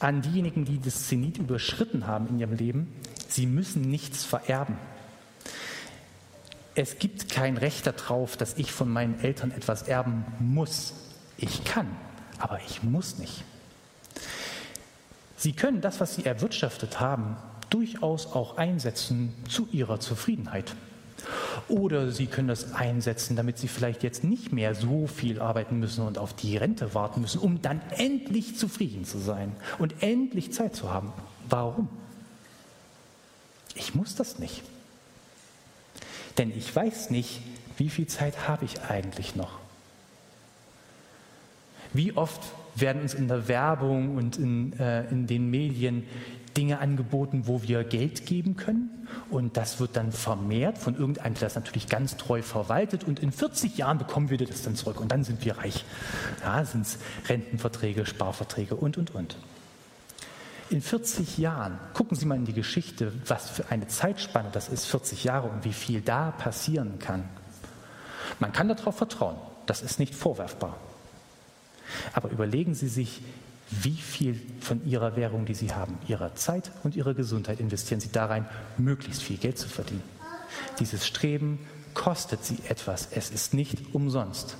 an 0.00 0.20
diejenigen, 0.20 0.64
die 0.64 0.80
das 0.80 1.06
Zenit 1.06 1.38
überschritten 1.38 2.06
haben 2.08 2.28
in 2.28 2.40
ihrem 2.40 2.54
Leben, 2.54 2.92
sie 3.28 3.46
müssen 3.46 3.82
nichts 3.82 4.24
vererben. 4.24 4.76
Es 6.74 6.98
gibt 6.98 7.28
kein 7.28 7.56
Recht 7.56 7.86
darauf, 7.86 8.36
dass 8.36 8.58
ich 8.58 8.72
von 8.72 8.88
meinen 8.88 9.20
Eltern 9.20 9.52
etwas 9.52 9.82
erben 9.82 10.24
muss. 10.40 10.94
Ich 11.36 11.64
kann, 11.64 11.88
aber 12.38 12.60
ich 12.66 12.82
muss 12.82 13.18
nicht. 13.18 13.44
Sie 15.36 15.52
können 15.52 15.80
das, 15.80 16.00
was 16.00 16.16
sie 16.16 16.24
erwirtschaftet 16.24 16.98
haben, 16.98 17.36
durchaus 17.72 18.26
auch 18.26 18.58
einsetzen 18.58 19.34
zu 19.48 19.68
ihrer 19.72 19.98
Zufriedenheit. 20.00 20.74
Oder 21.68 22.10
Sie 22.10 22.26
können 22.26 22.48
das 22.48 22.74
einsetzen, 22.74 23.36
damit 23.36 23.58
Sie 23.58 23.68
vielleicht 23.68 24.02
jetzt 24.02 24.24
nicht 24.24 24.52
mehr 24.52 24.74
so 24.74 25.06
viel 25.06 25.40
arbeiten 25.40 25.78
müssen 25.78 26.06
und 26.06 26.18
auf 26.18 26.34
die 26.34 26.56
Rente 26.56 26.94
warten 26.94 27.20
müssen, 27.20 27.40
um 27.40 27.62
dann 27.62 27.80
endlich 27.96 28.56
zufrieden 28.56 29.04
zu 29.04 29.18
sein 29.18 29.52
und 29.78 30.02
endlich 30.02 30.52
Zeit 30.52 30.74
zu 30.74 30.90
haben. 30.90 31.12
Warum? 31.48 31.88
Ich 33.74 33.94
muss 33.94 34.14
das 34.16 34.38
nicht. 34.38 34.62
Denn 36.38 36.50
ich 36.56 36.74
weiß 36.74 37.10
nicht, 37.10 37.40
wie 37.78 37.88
viel 37.88 38.06
Zeit 38.06 38.48
habe 38.48 38.64
ich 38.64 38.82
eigentlich 38.82 39.36
noch. 39.36 39.58
Wie 41.92 42.16
oft 42.16 42.40
werden 42.74 43.02
uns 43.02 43.14
in 43.14 43.28
der 43.28 43.48
Werbung 43.48 44.16
und 44.16 44.38
in, 44.38 44.78
äh, 44.78 45.08
in 45.10 45.26
den 45.26 45.50
Medien 45.50 46.04
Dinge 46.56 46.78
angeboten, 46.78 47.42
wo 47.46 47.62
wir 47.62 47.84
Geld 47.84 48.26
geben 48.26 48.56
können. 48.56 49.08
Und 49.30 49.56
das 49.56 49.80
wird 49.80 49.96
dann 49.96 50.12
vermehrt 50.12 50.78
von 50.78 50.96
irgendeinem, 50.96 51.34
der 51.34 51.42
das 51.42 51.54
natürlich 51.54 51.88
ganz 51.88 52.16
treu 52.16 52.42
verwaltet. 52.42 53.04
Und 53.04 53.20
in 53.20 53.32
40 53.32 53.76
Jahren 53.76 53.98
bekommen 53.98 54.30
wir 54.30 54.38
das 54.38 54.62
dann 54.62 54.76
zurück. 54.76 55.00
Und 55.00 55.12
dann 55.12 55.24
sind 55.24 55.44
wir 55.44 55.58
reich. 55.58 55.84
Ja, 56.42 56.64
sind 56.64 56.86
es 56.86 56.98
Rentenverträge, 57.28 58.06
Sparverträge 58.06 58.76
und, 58.76 58.98
und, 58.98 59.14
und. 59.14 59.36
In 60.70 60.80
40 60.80 61.36
Jahren, 61.36 61.78
gucken 61.92 62.16
Sie 62.16 62.24
mal 62.24 62.36
in 62.36 62.46
die 62.46 62.54
Geschichte, 62.54 63.12
was 63.26 63.50
für 63.50 63.70
eine 63.70 63.88
Zeitspanne 63.88 64.48
das 64.52 64.68
ist, 64.68 64.86
40 64.86 65.24
Jahre 65.24 65.48
und 65.48 65.64
wie 65.64 65.72
viel 65.72 66.00
da 66.00 66.30
passieren 66.30 66.98
kann. 66.98 67.28
Man 68.38 68.52
kann 68.52 68.68
darauf 68.68 68.96
vertrauen. 68.96 69.36
Das 69.66 69.82
ist 69.82 69.98
nicht 69.98 70.14
vorwerfbar. 70.14 70.78
Aber 72.14 72.30
überlegen 72.30 72.74
Sie 72.74 72.88
sich, 72.88 73.22
wie 73.80 73.96
viel 73.96 74.40
von 74.60 74.84
ihrer 74.86 75.16
Währung, 75.16 75.46
die 75.46 75.54
sie 75.54 75.72
haben, 75.72 75.98
ihrer 76.06 76.34
Zeit 76.34 76.70
und 76.82 76.94
ihrer 76.94 77.14
Gesundheit 77.14 77.60
investieren 77.60 78.00
sie 78.00 78.12
da 78.12 78.26
rein, 78.26 78.46
möglichst 78.76 79.22
viel 79.22 79.38
Geld 79.38 79.58
zu 79.58 79.68
verdienen. 79.68 80.02
Dieses 80.78 81.06
Streben 81.06 81.58
kostet 81.94 82.44
sie 82.44 82.58
etwas. 82.68 83.08
Es 83.10 83.30
ist 83.30 83.54
nicht 83.54 83.94
umsonst. 83.94 84.56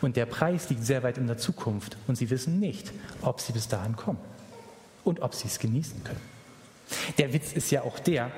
Und 0.00 0.16
der 0.16 0.26
Preis 0.26 0.70
liegt 0.70 0.84
sehr 0.84 1.02
weit 1.02 1.18
in 1.18 1.26
der 1.26 1.36
Zukunft. 1.36 1.96
Und 2.06 2.16
sie 2.16 2.30
wissen 2.30 2.58
nicht, 2.58 2.92
ob 3.22 3.40
sie 3.40 3.52
bis 3.52 3.68
dahin 3.68 3.96
kommen 3.96 4.18
und 5.04 5.20
ob 5.20 5.34
sie 5.34 5.48
es 5.48 5.58
genießen 5.58 6.02
können. 6.04 6.20
Der 7.18 7.32
Witz 7.32 7.52
ist 7.52 7.70
ja 7.70 7.82
auch 7.82 7.98
der, 7.98 8.30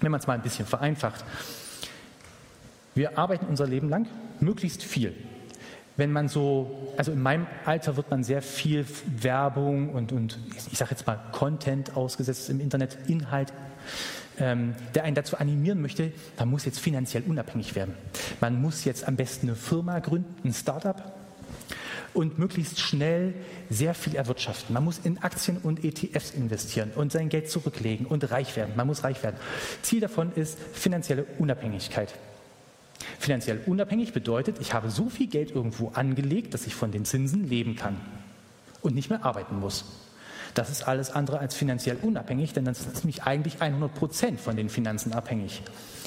wenn 0.00 0.10
man 0.10 0.20
es 0.20 0.26
mal 0.26 0.34
ein 0.34 0.42
bisschen 0.42 0.66
vereinfacht, 0.66 1.24
wir 2.94 3.18
arbeiten 3.18 3.46
unser 3.46 3.66
Leben 3.66 3.88
lang 3.88 4.06
möglichst 4.40 4.82
viel. 4.82 5.14
Wenn 5.96 6.12
man 6.12 6.28
so, 6.28 6.92
also 6.96 7.12
in 7.12 7.22
meinem 7.22 7.46
Alter 7.64 7.96
wird 7.96 8.10
man 8.10 8.22
sehr 8.22 8.42
viel 8.42 8.86
Werbung 9.06 9.90
und, 9.90 10.12
und 10.12 10.38
ich 10.70 10.78
sage 10.78 10.90
jetzt 10.90 11.06
mal 11.06 11.18
Content 11.32 11.96
ausgesetzt 11.96 12.50
im 12.50 12.60
Internet, 12.60 12.98
Inhalt, 13.06 13.52
ähm, 14.38 14.74
der 14.94 15.04
einen 15.04 15.14
dazu 15.14 15.38
animieren 15.38 15.80
möchte, 15.80 16.12
man 16.38 16.50
muss 16.50 16.64
jetzt 16.66 16.80
finanziell 16.80 17.22
unabhängig 17.26 17.74
werden. 17.74 17.94
Man 18.40 18.60
muss 18.60 18.84
jetzt 18.84 19.08
am 19.08 19.16
besten 19.16 19.48
eine 19.48 19.56
Firma 19.56 19.98
gründen, 20.00 20.34
ein 20.44 20.52
Startup 20.52 21.14
und 22.12 22.38
möglichst 22.38 22.80
schnell 22.80 23.34
sehr 23.70 23.94
viel 23.94 24.16
erwirtschaften. 24.16 24.74
Man 24.74 24.84
muss 24.84 24.98
in 25.02 25.18
Aktien 25.18 25.58
und 25.58 25.84
ETFs 25.84 26.32
investieren 26.32 26.90
und 26.94 27.12
sein 27.12 27.28
Geld 27.28 27.50
zurücklegen 27.50 28.06
und 28.06 28.30
reich 28.30 28.56
werden. 28.56 28.74
Man 28.76 28.86
muss 28.86 29.04
reich 29.04 29.22
werden. 29.22 29.36
Ziel 29.82 30.00
davon 30.00 30.32
ist 30.34 30.58
finanzielle 30.72 31.24
Unabhängigkeit. 31.38 32.14
Finanziell 33.18 33.60
unabhängig 33.66 34.12
bedeutet, 34.12 34.58
ich 34.60 34.72
habe 34.72 34.90
so 34.90 35.08
viel 35.08 35.26
Geld 35.26 35.50
irgendwo 35.50 35.88
angelegt, 35.88 36.54
dass 36.54 36.66
ich 36.66 36.74
von 36.74 36.92
den 36.92 37.04
Zinsen 37.04 37.48
leben 37.48 37.76
kann 37.76 37.96
und 38.82 38.94
nicht 38.94 39.10
mehr 39.10 39.24
arbeiten 39.24 39.58
muss. 39.60 39.84
Das 40.54 40.70
ist 40.70 40.88
alles 40.88 41.10
andere 41.10 41.38
als 41.38 41.54
finanziell 41.54 41.98
unabhängig, 42.00 42.54
denn 42.54 42.64
das 42.64 42.80
ist 42.80 43.04
mich 43.04 43.24
eigentlich 43.24 43.60
100 43.60 43.94
Prozent 43.94 44.40
von 44.40 44.56
den 44.56 44.70
Finanzen 44.70 45.12
abhängig. 45.12 45.62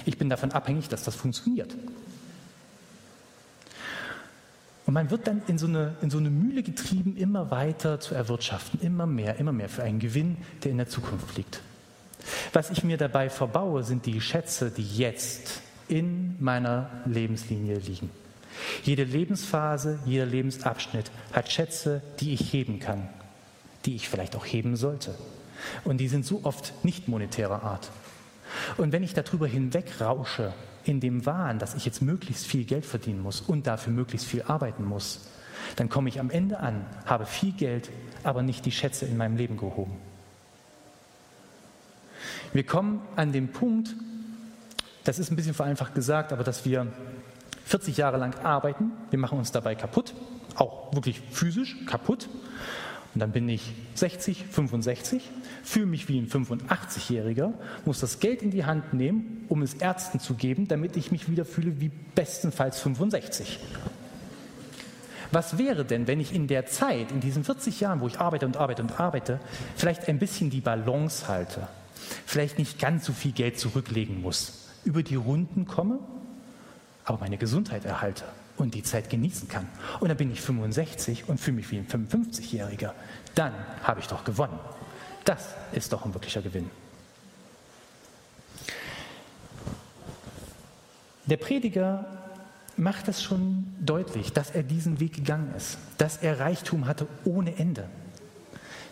Ich 0.06 0.18
bin 0.18 0.30
davon 0.30 0.52
abhängig, 0.52 0.90
dass 0.90 1.04
das 1.04 1.16
funktioniert. 1.16 1.76
Und 4.88 4.94
man 4.94 5.12
wird 5.12 5.28
dann 5.28 5.44
in 5.46 5.60
so, 5.60 5.68
eine, 5.68 5.96
in 6.02 6.10
so 6.10 6.18
eine 6.18 6.32
Mühle 6.32 6.64
getrieben, 6.64 7.16
immer 7.16 7.52
weiter 7.52 8.00
zu 8.00 8.16
erwirtschaften, 8.16 8.80
immer 8.82 9.06
mehr, 9.06 9.38
immer 9.38 9.52
mehr 9.52 9.70
für 9.70 9.84
einen 9.84 10.00
Gewinn, 10.00 10.38
der 10.64 10.72
in 10.72 10.78
der 10.78 10.90
Zukunft 10.90 11.38
liegt. 11.38 11.62
Was 12.54 12.72
ich 12.72 12.84
mir 12.84 12.98
dabei 12.98 13.30
verbaue, 13.30 13.84
sind 13.84 14.08
die 14.08 14.20
Schätze, 14.20 14.72
die 14.72 14.98
jetzt 14.98 15.62
in 15.90 16.36
meiner 16.40 16.90
Lebenslinie 17.06 17.80
liegen. 17.80 18.10
Jede 18.84 19.04
Lebensphase, 19.04 20.00
jeder 20.06 20.26
Lebensabschnitt 20.26 21.12
hat 21.34 21.52
Schätze, 21.52 22.02
die 22.20 22.34
ich 22.34 22.54
heben 22.54 22.80
kann, 22.80 23.08
die 23.86 23.96
ich 23.96 24.10
vielleicht 24.10 24.36
auch 24.36 24.46
heben 24.46 24.76
sollte. 24.76 25.16
Und 25.84 25.98
die 25.98 26.08
sind 26.08 26.26
so 26.26 26.42
oft 26.44 26.74
nicht 26.84 27.08
monetärer 27.08 27.64
Art. 27.64 27.92
Und 28.78 28.92
wenn 28.92 29.04
ich 29.04 29.14
darüber 29.14 29.48
hinweg 29.48 30.02
rausche, 30.02 30.54
in 30.86 31.00
dem 31.00 31.26
Wahn, 31.26 31.60
dass 31.60 31.76
ich 31.76 31.86
jetzt 31.86 32.02
möglichst 32.02 32.48
viel 32.48 32.64
Geld 32.64 32.86
verdienen 32.86 33.22
muss 33.22 33.42
und 33.42 33.68
dafür 33.68 33.94
möglichst 33.94 34.28
viel 34.28 34.42
arbeiten 34.44 34.86
muss, 34.86 35.28
dann 35.76 35.90
komme 35.90 36.10
ich 36.10 36.20
am 36.20 36.30
Ende 36.30 36.60
an, 36.60 36.86
habe 37.06 37.26
viel 37.26 37.52
Geld, 37.52 37.90
aber 38.24 38.42
nicht 38.42 38.66
die 38.66 38.72
Schätze 38.72 39.06
in 39.06 39.18
meinem 39.18 39.38
Leben 39.38 39.58
gehoben. 39.58 39.98
Wir 42.54 42.64
kommen 42.64 43.02
an 43.16 43.32
den 43.32 43.50
Punkt, 43.50 43.94
das 45.10 45.18
ist 45.18 45.32
ein 45.32 45.36
bisschen 45.36 45.56
vereinfacht 45.56 45.96
gesagt, 45.96 46.32
aber 46.32 46.44
dass 46.44 46.66
wir 46.66 46.86
40 47.66 47.98
Jahre 47.98 48.18
lang 48.18 48.36
arbeiten, 48.44 48.92
wir 49.10 49.18
machen 49.18 49.40
uns 49.40 49.52
dabei 49.52 49.74
kaputt, 49.74 50.14
auch 50.54 50.94
wirklich 50.94 51.20
physisch 51.32 51.76
kaputt. 51.88 52.30
Und 53.16 53.20
dann 53.20 53.32
bin 53.32 53.50
ich 53.50 53.74
60, 53.96 54.46
65, 54.52 55.24
fühle 55.64 55.88
mich 55.88 56.10
wie 56.10 56.20
ein 56.20 56.30
85-Jähriger, 56.30 57.54
muss 57.86 58.00
das 58.02 58.20
Geld 58.20 58.44
in 58.44 58.52
die 58.52 58.66
Hand 58.66 58.94
nehmen, 58.94 59.48
um 59.50 59.64
es 59.64 59.74
Ärzten 59.74 60.20
zu 60.20 60.36
geben, 60.36 60.68
damit 60.68 60.96
ich 60.96 61.12
mich 61.12 61.28
wieder 61.28 61.44
fühle 61.44 61.82
wie 61.82 61.90
bestenfalls 61.90 62.80
65. 62.80 63.58
Was 65.32 65.58
wäre 65.58 65.86
denn, 65.86 66.06
wenn 66.06 66.20
ich 66.20 66.36
in 66.36 66.46
der 66.46 66.68
Zeit, 66.68 67.12
in 67.12 67.20
diesen 67.20 67.44
40 67.44 67.80
Jahren, 67.80 68.00
wo 68.02 68.06
ich 68.06 68.20
arbeite 68.20 68.46
und 68.46 68.58
arbeite 68.58 68.84
und 68.84 69.00
arbeite, 69.00 69.40
vielleicht 69.76 70.08
ein 70.08 70.20
bisschen 70.20 70.52
die 70.52 70.62
Balance 70.62 71.28
halte, 71.28 71.68
vielleicht 72.28 72.60
nicht 72.60 72.78
ganz 72.78 73.08
so 73.08 73.14
viel 73.14 73.32
Geld 73.32 73.58
zurücklegen 73.58 74.22
muss, 74.22 74.69
über 74.90 75.04
die 75.04 75.14
Runden 75.14 75.68
komme, 75.68 76.00
aber 77.06 77.20
meine 77.20 77.38
Gesundheit 77.38 77.86
erhalte 77.86 78.26
und 78.58 78.74
die 78.74 78.82
Zeit 78.82 79.12
genießen 79.12 79.48
kann. 79.48 79.68
Und 80.00 80.10
dann 80.10 80.18
bin 80.18 80.32
ich 80.32 80.42
65 80.42 81.30
und 81.30 81.40
fühle 81.40 81.58
mich 81.58 81.70
wie 81.70 81.78
ein 81.78 81.88
55-Jähriger. 81.88 82.94
Dann 83.36 83.54
habe 83.84 84.00
ich 84.00 84.08
doch 84.08 84.24
gewonnen. 84.24 84.58
Das 85.26 85.54
ist 85.74 85.94
doch 85.94 86.06
ein 86.06 86.14
wirklicher 86.16 86.42
Gewinn. 86.42 86.72
Der 91.28 91.38
Prediger 91.38 92.08
macht 92.76 93.08
es 93.10 93.22
schon 93.22 93.68
deutlich, 93.80 94.34
dass 94.34 94.50
er 94.50 94.64
diesen 94.64 95.00
Weg 95.00 95.14
gegangen 95.14 95.54
ist, 95.56 95.78
dass 96.00 96.18
er 96.18 96.40
Reichtum 96.40 96.88
hatte 96.88 97.06
ohne 97.26 97.56
Ende, 97.58 97.88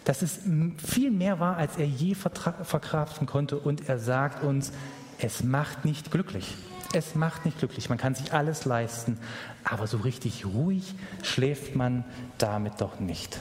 dass 0.06 0.22
es 0.22 0.42
viel 0.78 1.10
mehr 1.10 1.40
war, 1.40 1.58
als 1.58 1.78
er 1.78 1.88
je 1.88 2.14
verkraften 2.14 3.26
konnte. 3.26 3.58
Und 3.58 3.90
er 3.90 3.98
sagt 3.98 4.44
uns, 4.44 4.72
es 5.20 5.44
macht 5.44 5.86
nicht 5.86 6.12
glücklich. 6.12 6.56
Es 6.94 7.16
macht 7.16 7.46
nicht 7.46 7.60
glücklich. 7.60 7.90
Man 7.90 7.98
kann 7.98 8.16
sich 8.16 8.34
alles 8.34 8.66
leisten, 8.66 9.18
aber 9.64 9.88
so 9.88 9.98
richtig 9.98 10.46
ruhig 10.46 10.94
schläft 11.22 11.76
man 11.76 12.06
damit 12.38 12.80
doch 12.80 13.00
nicht. 13.00 13.40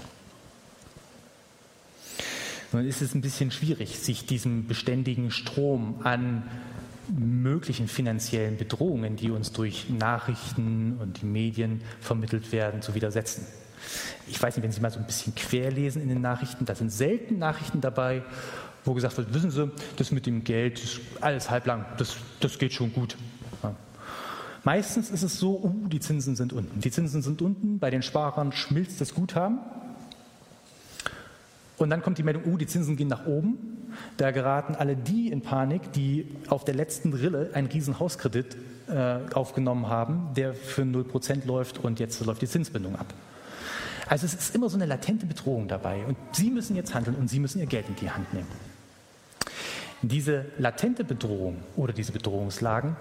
Nun 2.73 2.87
ist 2.87 3.03
es 3.03 3.15
ein 3.15 3.21
bisschen 3.21 3.51
schwierig, 3.51 3.99
sich 3.99 4.27
diesem 4.27 4.67
beständigen 4.67 5.31
Strom 5.31 6.01
an 6.03 6.43
möglichen 7.09 7.87
finanziellen 7.87 8.57
Bedrohungen, 8.57 9.17
die 9.17 9.31
uns 9.31 9.53
durch 9.53 9.89
Nachrichten 9.89 10.97
und 11.01 11.23
die 11.23 11.27
Medien 11.27 11.83
vermittelt 12.01 12.51
werden, 12.51 12.83
zu 12.83 12.95
widersetzen. 12.95 13.47
Ich 14.27 14.43
weiß 14.43 14.57
nicht, 14.57 14.65
wenn 14.65 14.73
Sie 14.73 14.81
mal 14.81 14.91
so 14.91 14.99
ein 14.99 15.07
bisschen 15.07 15.35
querlesen 15.35 16.03
in 16.03 16.09
den 16.09 16.21
Nachrichten, 16.21 16.65
da 16.65 16.75
sind 16.75 16.91
selten 16.91 17.39
Nachrichten 17.39 17.81
dabei, 17.81 18.23
wo 18.87 18.94
gesagt 18.94 19.16
wird, 19.16 19.35
wissen 19.35 19.51
Sie, 19.51 19.70
das 19.96 20.11
mit 20.12 20.27
dem 20.27 20.44
Geld 20.44 20.83
ist 20.83 21.01
alles 21.20 21.51
halblang, 21.51 21.85
das, 21.99 22.16
das 22.40 22.59
geht 22.59 22.72
schon 22.72 22.92
gut. 22.92 23.16
Ja. 23.62 23.75
Meistens 24.64 25.11
ist 25.11 25.22
es 25.22 25.38
so, 25.38 25.61
uh, 25.62 25.88
die 25.88 26.01
Zinsen 26.01 26.37
sind 26.37 26.53
unten. 26.53 26.81
Die 26.81 26.90
Zinsen 26.90 27.22
sind 27.22 27.42
unten, 27.42 27.79
bei 27.79 27.90
den 27.90 28.03
Sparern 28.03 28.53
schmilzt 28.53 29.01
das 29.01 29.14
Guthaben. 29.14 29.59
Und 31.77 31.90
dann 31.90 32.03
kommt 32.03 32.18
die 32.18 32.22
Meldung, 32.22 32.44
uh, 32.46 32.57
die 32.57 32.66
Zinsen 32.66 32.96
gehen 32.96 33.09
nach 33.09 33.27
oben. 33.27 33.59
Da 34.16 34.31
geraten 34.31 34.75
alle 34.75 34.96
die 34.96 35.29
in 35.29 35.42
Panik, 35.42 35.92
die 35.92 36.29
auf 36.49 36.64
der 36.64 36.75
letzten 36.75 37.12
Rille 37.12 37.51
einen 37.55 37.66
riesen 37.66 37.99
Hauskredit 37.99 38.57
äh, 38.88 39.18
aufgenommen 39.35 39.88
haben, 39.88 40.29
der 40.37 40.55
für 40.55 40.83
0% 40.83 41.46
läuft 41.46 41.79
und 41.79 41.99
jetzt 41.99 42.25
läuft 42.25 42.42
die 42.42 42.46
Zinsbindung 42.46 42.96
ab. 42.96 43.07
Also 44.09 44.27
es 44.27 44.35
ist 44.35 44.55
immer 44.55 44.68
so 44.68 44.77
eine 44.77 44.87
latente 44.87 45.27
Bedrohung 45.27 45.66
dabei 45.66 46.05
und 46.07 46.16
Sie 46.33 46.51
müssen 46.51 46.77
jetzt 46.77 46.94
handeln 46.94 47.16
und 47.16 47.29
Sie 47.29 47.40
müssen 47.40 47.59
Ihr 47.59 47.66
Geld 47.66 47.88
in 47.88 47.96
die 47.96 48.11
Hand 48.11 48.33
nehmen. 48.33 48.46
Diese 50.02 50.46
latente 50.59 51.04
Bedrohung 51.04 51.62
oder 51.76 51.92
diese 51.92 52.12
Bedrohungslagen 52.12 52.96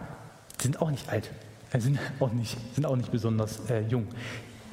sind 0.60 0.81
auch 0.81 0.91
nicht 0.91 1.10
alt, 1.10 1.29
äh, 1.71 1.79
sind 1.79 1.99
auch 2.19 2.31
nicht, 2.31 2.58
sind 2.73 2.86
auch 2.86 2.95
nicht 2.95 3.12
besonders 3.12 3.69
äh, 3.69 3.81
jung. 3.81 4.08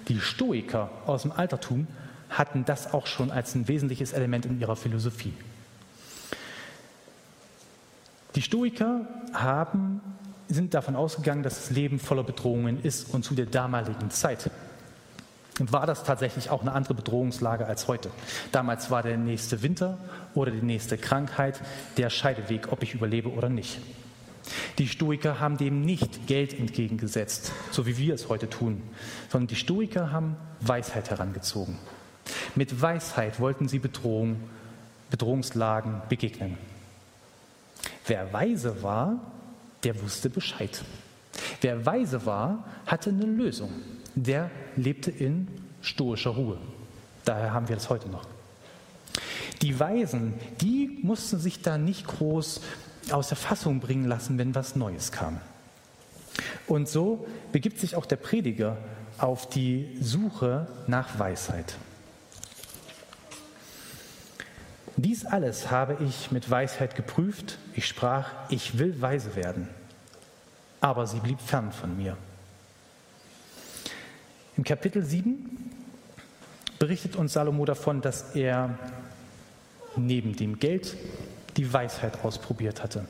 Die 0.08 0.20
Stoiker 0.20 0.90
aus 1.06 1.22
dem 1.22 1.32
Altertum 1.32 1.86
hatten 2.28 2.64
das 2.64 2.92
auch 2.92 3.06
schon 3.06 3.30
als 3.30 3.54
ein 3.54 3.68
wesentliches 3.68 4.12
Element 4.12 4.46
in 4.46 4.60
ihrer 4.60 4.76
Philosophie. 4.76 5.34
Die 8.34 8.42
Stoiker 8.42 9.06
haben, 9.34 10.00
sind 10.48 10.72
davon 10.74 10.96
ausgegangen, 10.96 11.42
dass 11.42 11.56
das 11.56 11.70
Leben 11.70 11.98
voller 11.98 12.24
Bedrohungen 12.24 12.82
ist 12.82 13.12
und 13.12 13.24
zu 13.24 13.34
der 13.34 13.46
damaligen 13.46 14.10
Zeit 14.10 14.50
war 15.58 15.86
das 15.86 16.04
tatsächlich 16.04 16.50
auch 16.50 16.62
eine 16.62 16.72
andere 16.72 16.94
Bedrohungslage 16.94 17.66
als 17.66 17.88
heute. 17.88 18.10
Damals 18.52 18.90
war 18.90 19.02
der 19.02 19.16
nächste 19.16 19.62
Winter 19.62 19.98
oder 20.34 20.50
die 20.50 20.64
nächste 20.64 20.96
Krankheit 20.96 21.60
der 21.96 22.10
Scheideweg, 22.10 22.72
ob 22.72 22.82
ich 22.82 22.94
überlebe 22.94 23.30
oder 23.30 23.48
nicht. 23.48 23.78
Die 24.78 24.88
Stoiker 24.88 25.38
haben 25.38 25.56
dem 25.56 25.82
nicht 25.82 26.26
Geld 26.26 26.58
entgegengesetzt, 26.58 27.52
so 27.70 27.86
wie 27.86 27.98
wir 27.98 28.14
es 28.14 28.28
heute 28.28 28.48
tun, 28.48 28.82
sondern 29.28 29.48
die 29.48 29.56
Stoiker 29.56 30.10
haben 30.10 30.36
Weisheit 30.60 31.10
herangezogen. 31.10 31.78
Mit 32.54 32.80
Weisheit 32.80 33.38
wollten 33.38 33.68
sie 33.68 33.78
Bedrohung, 33.78 34.40
Bedrohungslagen 35.10 36.02
begegnen. 36.08 36.56
Wer 38.06 38.32
weise 38.32 38.82
war, 38.82 39.20
der 39.84 40.00
wusste 40.02 40.30
Bescheid. 40.30 40.82
Wer 41.60 41.86
weise 41.86 42.26
war, 42.26 42.64
hatte 42.86 43.10
eine 43.10 43.26
Lösung 43.26 43.70
der 44.14 44.50
lebte 44.76 45.10
in 45.10 45.48
stoischer 45.80 46.30
Ruhe. 46.30 46.58
Daher 47.24 47.52
haben 47.52 47.68
wir 47.68 47.76
das 47.76 47.90
heute 47.90 48.08
noch. 48.08 48.26
Die 49.60 49.78
Weisen, 49.78 50.34
die 50.60 50.98
mussten 51.02 51.38
sich 51.38 51.62
da 51.62 51.78
nicht 51.78 52.06
groß 52.06 52.60
aus 53.10 53.28
der 53.28 53.36
Fassung 53.36 53.80
bringen 53.80 54.06
lassen, 54.06 54.38
wenn 54.38 54.54
was 54.54 54.76
Neues 54.76 55.12
kam. 55.12 55.40
Und 56.66 56.88
so 56.88 57.26
begibt 57.52 57.78
sich 57.78 57.96
auch 57.96 58.06
der 58.06 58.16
Prediger 58.16 58.76
auf 59.18 59.48
die 59.48 59.96
Suche 60.00 60.66
nach 60.86 61.18
Weisheit. 61.18 61.76
Dies 64.96 65.24
alles 65.24 65.70
habe 65.70 65.96
ich 66.04 66.30
mit 66.30 66.50
Weisheit 66.50 66.96
geprüft. 66.96 67.58
Ich 67.74 67.86
sprach, 67.86 68.30
ich 68.50 68.78
will 68.78 69.00
weise 69.00 69.36
werden. 69.36 69.68
Aber 70.80 71.06
sie 71.06 71.20
blieb 71.20 71.40
fern 71.40 71.72
von 71.72 71.96
mir. 71.96 72.16
Im 74.56 74.64
Kapitel 74.64 75.02
7 75.02 75.70
berichtet 76.78 77.16
uns 77.16 77.32
Salomo 77.32 77.64
davon, 77.64 78.02
dass 78.02 78.34
er 78.34 78.78
neben 79.96 80.36
dem 80.36 80.58
Geld 80.58 80.96
die 81.56 81.72
Weisheit 81.72 82.22
ausprobiert 82.22 82.82
hatte. 82.82 83.06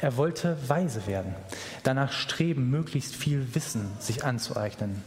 Er 0.00 0.16
wollte 0.16 0.56
weise 0.68 1.06
werden, 1.08 1.34
danach 1.82 2.12
streben, 2.12 2.70
möglichst 2.70 3.16
viel 3.16 3.54
Wissen 3.54 3.88
sich 3.98 4.24
anzueignen, 4.24 5.02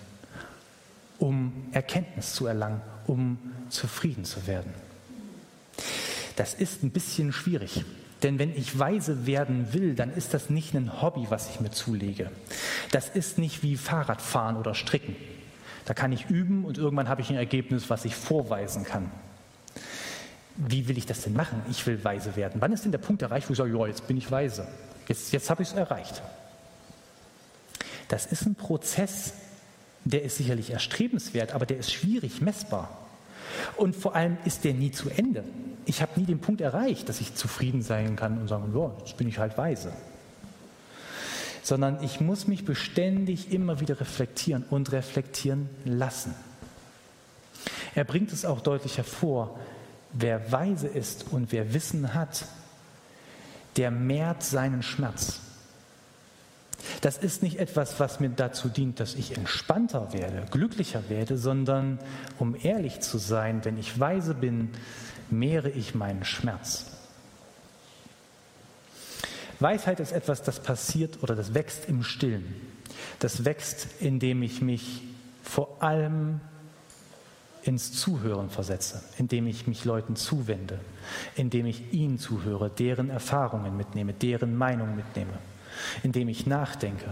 um 1.17 1.53
Erkenntnis 1.71 2.33
zu 2.33 2.45
erlangen, 2.45 2.81
um 3.07 3.37
zufrieden 3.69 4.25
zu 4.25 4.47
werden. 4.47 4.73
Das 6.35 6.53
ist 6.53 6.83
ein 6.83 6.91
bisschen 6.91 7.31
schwierig. 7.31 7.85
Denn 8.21 8.37
wenn 8.37 8.53
ich 8.53 8.77
weise 8.77 9.25
werden 9.25 9.71
will, 9.71 9.95
dann 9.95 10.11
ist 10.11 10.33
das 10.33 10.49
nicht 10.49 10.73
ein 10.73 11.01
Hobby, 11.01 11.27
was 11.29 11.49
ich 11.49 11.61
mir 11.61 11.71
zulege. 11.71 12.31
Das 12.91 13.07
ist 13.07 13.37
nicht 13.37 13.63
wie 13.63 13.77
Fahrradfahren 13.77 14.57
oder 14.57 14.75
Stricken. 14.75 15.15
Da 15.89 15.95
kann 15.95 16.11
ich 16.11 16.29
üben 16.29 16.65
und 16.65 16.77
irgendwann 16.77 17.09
habe 17.09 17.21
ich 17.21 17.31
ein 17.31 17.35
Ergebnis, 17.35 17.89
was 17.89 18.05
ich 18.05 18.13
vorweisen 18.13 18.83
kann. 18.83 19.09
Wie 20.55 20.87
will 20.87 20.99
ich 20.99 21.07
das 21.07 21.21
denn 21.21 21.33
machen? 21.33 21.63
Ich 21.67 21.87
will 21.87 22.03
weise 22.03 22.35
werden. 22.35 22.61
Wann 22.61 22.71
ist 22.71 22.85
denn 22.85 22.91
der 22.91 22.99
Punkt 22.99 23.23
erreicht, 23.23 23.49
wo 23.49 23.53
ich 23.53 23.57
sage, 23.57 23.75
ja, 23.75 23.87
jetzt 23.87 24.05
bin 24.05 24.15
ich 24.15 24.29
weise. 24.29 24.67
Jetzt, 25.07 25.33
jetzt 25.33 25.49
habe 25.49 25.63
ich 25.63 25.69
es 25.69 25.73
erreicht. 25.73 26.21
Das 28.07 28.27
ist 28.27 28.45
ein 28.45 28.53
Prozess, 28.53 29.33
der 30.05 30.21
ist 30.21 30.37
sicherlich 30.37 30.69
erstrebenswert, 30.69 31.55
aber 31.55 31.65
der 31.65 31.79
ist 31.79 31.91
schwierig 31.91 32.39
messbar. 32.39 32.95
Und 33.75 33.95
vor 33.95 34.13
allem 34.13 34.37
ist 34.45 34.65
der 34.65 34.75
nie 34.75 34.91
zu 34.91 35.09
Ende. 35.09 35.43
Ich 35.85 36.03
habe 36.03 36.19
nie 36.19 36.27
den 36.27 36.39
Punkt 36.39 36.61
erreicht, 36.61 37.09
dass 37.09 37.19
ich 37.19 37.33
zufrieden 37.33 37.81
sein 37.81 38.15
kann 38.15 38.37
und 38.37 38.47
sagen, 38.47 38.71
ja, 38.75 38.91
jetzt 38.99 39.17
bin 39.17 39.27
ich 39.27 39.39
halt 39.39 39.57
weise. 39.57 39.91
Sondern 41.63 42.03
ich 42.03 42.21
muss 42.21 42.47
mich 42.47 42.65
beständig 42.65 43.51
immer 43.51 43.79
wieder 43.79 43.99
reflektieren 43.99 44.63
und 44.69 44.91
reflektieren 44.91 45.69
lassen. 45.85 46.33
Er 47.95 48.03
bringt 48.03 48.31
es 48.31 48.45
auch 48.45 48.61
deutlich 48.61 48.97
hervor, 48.97 49.59
wer 50.13 50.51
weise 50.51 50.87
ist 50.87 51.25
und 51.31 51.51
wer 51.51 51.73
Wissen 51.73 52.13
hat, 52.13 52.45
der 53.77 53.91
mehrt 53.91 54.43
seinen 54.43 54.83
Schmerz. 54.83 55.41
Das 57.01 57.17
ist 57.17 57.43
nicht 57.43 57.59
etwas, 57.59 57.99
was 57.99 58.19
mir 58.19 58.29
dazu 58.29 58.69
dient, 58.69 58.99
dass 58.99 59.15
ich 59.15 59.37
entspannter 59.37 60.13
werde, 60.13 60.45
glücklicher 60.51 61.09
werde, 61.09 61.37
sondern 61.37 61.99
um 62.37 62.55
ehrlich 62.61 63.01
zu 63.01 63.17
sein, 63.17 63.63
wenn 63.63 63.77
ich 63.77 63.99
weise 63.99 64.33
bin, 64.33 64.69
mehre 65.29 65.69
ich 65.69 65.95
meinen 65.95 66.25
Schmerz. 66.25 66.88
Weisheit 69.59 69.99
ist 69.99 70.11
etwas, 70.11 70.41
das 70.41 70.61
passiert 70.61 71.21
oder 71.21 71.35
das 71.35 71.53
wächst 71.53 71.87
im 71.87 72.03
Stillen. 72.03 72.55
Das 73.19 73.45
wächst, 73.45 73.87
indem 73.99 74.41
ich 74.41 74.61
mich 74.61 75.01
vor 75.43 75.81
allem 75.81 76.39
ins 77.63 77.91
Zuhören 77.91 78.49
versetze, 78.49 79.03
indem 79.17 79.47
ich 79.47 79.67
mich 79.67 79.83
Leuten 79.83 80.15
zuwende, 80.15 80.79
indem 81.35 81.65
ich 81.65 81.93
ihnen 81.93 82.17
zuhöre, 82.17 82.69
deren 82.69 83.09
Erfahrungen 83.09 83.75
mitnehme, 83.75 84.13
deren 84.13 84.55
Meinung 84.55 84.95
mitnehme 84.95 85.33
indem 86.03 86.29
ich 86.29 86.45
nachdenke, 86.45 87.05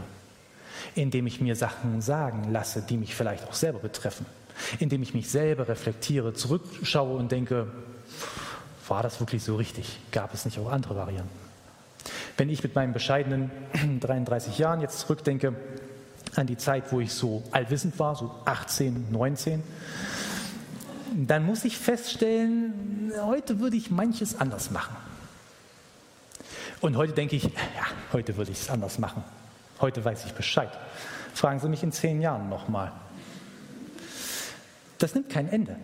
indem 0.95 1.27
ich 1.27 1.41
mir 1.41 1.55
Sachen 1.55 2.01
sagen 2.01 2.51
lasse, 2.51 2.81
die 2.81 2.97
mich 2.97 3.15
vielleicht 3.15 3.47
auch 3.47 3.53
selber 3.53 3.79
betreffen, 3.79 4.25
indem 4.79 5.01
ich 5.03 5.13
mich 5.13 5.29
selber 5.29 5.67
reflektiere, 5.67 6.33
zurückschaue 6.33 7.17
und 7.17 7.31
denke, 7.31 7.67
war 8.87 9.03
das 9.03 9.19
wirklich 9.19 9.43
so 9.43 9.55
richtig? 9.55 9.99
Gab 10.11 10.33
es 10.33 10.45
nicht 10.45 10.59
auch 10.59 10.71
andere 10.71 10.95
Varianten? 10.95 11.46
Wenn 12.37 12.49
ich 12.49 12.61
mit 12.61 12.75
meinen 12.75 12.93
bescheidenen 12.93 13.51
33 13.99 14.57
Jahren 14.59 14.81
jetzt 14.81 14.99
zurückdenke 14.99 15.55
an 16.35 16.45
die 16.45 16.57
Zeit, 16.57 16.91
wo 16.91 16.99
ich 16.99 17.13
so 17.13 17.43
allwissend 17.51 17.97
war, 17.97 18.15
so 18.15 18.33
18, 18.45 19.11
19, 19.11 19.63
dann 21.15 21.45
muss 21.45 21.65
ich 21.65 21.77
feststellen, 21.77 23.11
heute 23.23 23.59
würde 23.59 23.75
ich 23.75 23.89
manches 23.89 24.39
anders 24.39 24.69
machen. 24.69 24.95
Und 26.79 26.95
heute 26.95 27.13
denke 27.13 27.35
ich, 27.35 27.43
ja, 27.43 27.51
heute 28.13 28.37
würde 28.37 28.51
ich 28.51 28.61
es 28.61 28.69
anders 28.69 28.99
machen. 28.99 29.23
Heute 29.81 30.05
weiß 30.05 30.25
ich 30.25 30.33
Bescheid. 30.33 30.69
Fragen 31.33 31.59
Sie 31.59 31.69
mich 31.69 31.81
in 31.81 31.91
zehn 31.91 32.21
Jahren 32.21 32.49
nochmal. 32.49 32.91
Das 34.99 35.15
nimmt 35.15 35.29
kein 35.29 35.49
Ende. 35.49 35.75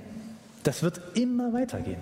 Das 0.63 0.83
wird 0.83 1.01
immer 1.15 1.51
weitergehen. 1.53 2.01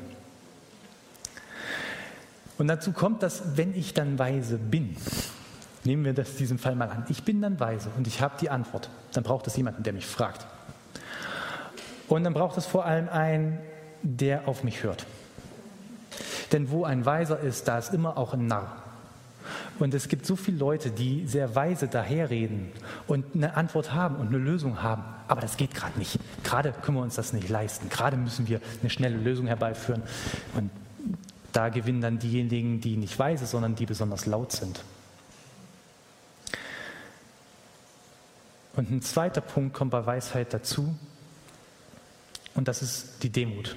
Und 2.62 2.67
dazu 2.67 2.91
kommt, 2.91 3.24
dass 3.24 3.58
wenn 3.58 3.74
ich 3.74 3.95
dann 3.95 4.19
weise 4.19 4.60
bin, 4.60 4.95
nehmen 5.84 6.06
wir 6.06 6.13
das 6.13 6.36
diesen 6.36 6.60
Fall 6.60 6.76
mal 6.76 6.89
an, 6.89 7.06
ich 7.10 7.24
bin 7.24 7.41
dann 7.41 7.60
weise 7.60 7.89
und 7.97 8.06
ich 8.06 8.21
habe 8.21 8.36
die 8.39 8.52
Antwort, 8.52 8.91
dann 9.13 9.24
braucht 9.24 9.47
es 9.47 9.58
jemanden, 9.58 9.82
der 9.82 9.93
mich 9.93 10.06
fragt. 10.06 10.45
Und 12.08 12.24
dann 12.24 12.36
braucht 12.36 12.60
es 12.60 12.67
vor 12.67 12.86
allem 12.86 13.10
einen, 13.10 13.58
der 14.04 14.47
auf 14.47 14.63
mich 14.63 14.84
hört. 14.84 15.08
Denn 16.52 16.69
wo 16.69 16.86
ein 16.86 17.04
Weiser 17.04 17.39
ist, 17.39 17.67
da 17.67 17.80
ist 17.80 17.95
immer 17.95 18.15
auch 18.15 18.36
ein 18.36 18.45
Narr. 18.45 18.76
Und 19.80 19.95
es 19.95 20.08
gibt 20.08 20.28
so 20.28 20.36
viele 20.36 20.58
Leute, 20.58 20.91
die 20.91 21.26
sehr 21.26 21.56
weise 21.56 21.88
daherreden 21.88 22.71
und 23.08 23.26
eine 23.34 23.58
Antwort 23.58 23.91
haben 23.95 24.17
und 24.17 24.28
eine 24.28 24.38
Lösung 24.38 24.84
haben. 24.84 25.04
Aber 25.28 25.41
das 25.41 25.58
geht 25.58 25.74
gerade 25.74 25.97
nicht. 25.97 26.19
Gerade 26.43 26.74
können 26.74 26.97
wir 26.97 27.02
uns 27.02 27.15
das 27.15 27.34
nicht 27.34 27.50
leisten. 27.50 27.89
Gerade 27.89 28.17
müssen 28.17 28.47
wir 28.47 28.62
eine 28.82 28.91
schnelle 28.91 29.17
Lösung 29.17 29.47
herbeiführen. 29.47 30.04
Und 30.54 30.69
da 31.51 31.69
gewinnen 31.69 32.01
dann 32.01 32.19
diejenigen, 32.19 32.81
die 32.81 32.97
nicht 32.97 33.17
weise, 33.19 33.45
sondern 33.45 33.75
die 33.75 33.85
besonders 33.85 34.25
laut 34.25 34.51
sind. 34.51 34.83
Und 38.75 38.89
ein 38.89 39.01
zweiter 39.01 39.41
Punkt 39.41 39.73
kommt 39.73 39.91
bei 39.91 40.05
Weisheit 40.05 40.53
dazu. 40.53 40.95
Und 42.55 42.67
das 42.67 42.81
ist 42.81 43.23
die 43.23 43.29
Demut. 43.29 43.75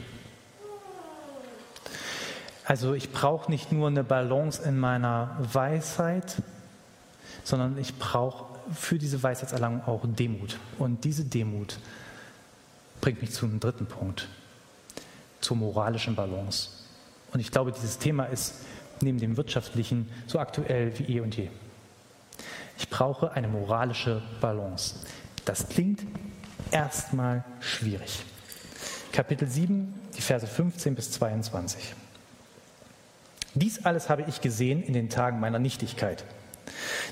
Also 2.64 2.94
ich 2.94 3.12
brauche 3.12 3.50
nicht 3.50 3.72
nur 3.72 3.88
eine 3.88 4.04
Balance 4.04 4.62
in 4.62 4.78
meiner 4.78 5.36
Weisheit, 5.52 6.36
sondern 7.42 7.76
ich 7.76 7.98
brauche 7.98 8.58
für 8.72 8.98
diese 8.98 9.22
Weisheitserlangung 9.22 9.82
auch 9.86 10.00
Demut. 10.04 10.58
Und 10.78 11.04
diese 11.04 11.24
Demut 11.24 11.78
bringt 13.00 13.20
mich 13.20 13.32
zum 13.32 13.60
dritten 13.60 13.86
Punkt, 13.86 14.28
zur 15.40 15.58
moralischen 15.58 16.14
Balance. 16.14 16.83
Und 17.34 17.40
ich 17.40 17.50
glaube, 17.50 17.72
dieses 17.72 17.98
Thema 17.98 18.26
ist 18.26 18.54
neben 19.00 19.18
dem 19.18 19.36
wirtschaftlichen 19.36 20.08
so 20.26 20.38
aktuell 20.38 20.96
wie 20.98 21.16
eh 21.16 21.20
und 21.20 21.36
je. 21.36 21.48
Ich 22.78 22.88
brauche 22.88 23.32
eine 23.32 23.48
moralische 23.48 24.22
Balance. 24.40 24.94
Das 25.44 25.68
klingt 25.68 26.04
erstmal 26.70 27.44
schwierig. 27.60 28.22
Kapitel 29.12 29.48
7, 29.48 29.92
die 30.16 30.22
Verse 30.22 30.46
15 30.46 30.94
bis 30.94 31.10
22. 31.10 31.94
Dies 33.54 33.84
alles 33.84 34.08
habe 34.08 34.24
ich 34.28 34.40
gesehen 34.40 34.82
in 34.82 34.92
den 34.92 35.10
Tagen 35.10 35.40
meiner 35.40 35.58
Nichtigkeit. 35.58 36.24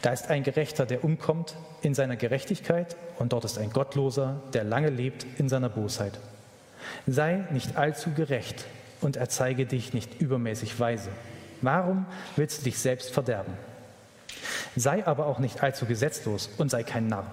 Da 0.03 0.13
ist 0.13 0.31
ein 0.31 0.45
Gerechter, 0.45 0.87
der 0.87 1.05
umkommt 1.05 1.57
in 1.83 1.95
seiner 1.95 2.17
Gerechtigkeit, 2.17 2.97
und 3.19 3.33
dort 3.33 3.45
ist 3.45 3.59
ein 3.59 3.71
Gottloser, 3.71 4.41
der 4.53 4.63
lange 4.65 4.91
lebt 4.91 5.27
in 5.39 5.49
seiner 5.49 5.69
Bosheit. 5.69 6.19
Sei 7.07 7.45
nicht 7.51 7.77
allzu 7.77 8.11
gerecht 8.13 8.65
und 9.03 9.17
erzeige 9.17 9.67
dich 9.67 9.93
nicht 9.93 10.21
übermäßig 10.21 10.79
weise. 10.81 11.11
Warum 11.61 12.07
willst 12.37 12.61
du 12.61 12.65
dich 12.65 12.79
selbst 12.79 13.11
verderben? 13.13 13.53
Sei 14.75 15.07
aber 15.07 15.27
auch 15.27 15.39
nicht 15.39 15.63
allzu 15.63 15.87
gesetzlos 15.87 16.51
und 16.59 16.71
sei 16.71 16.83
kein 16.83 17.07
Narr. 17.07 17.31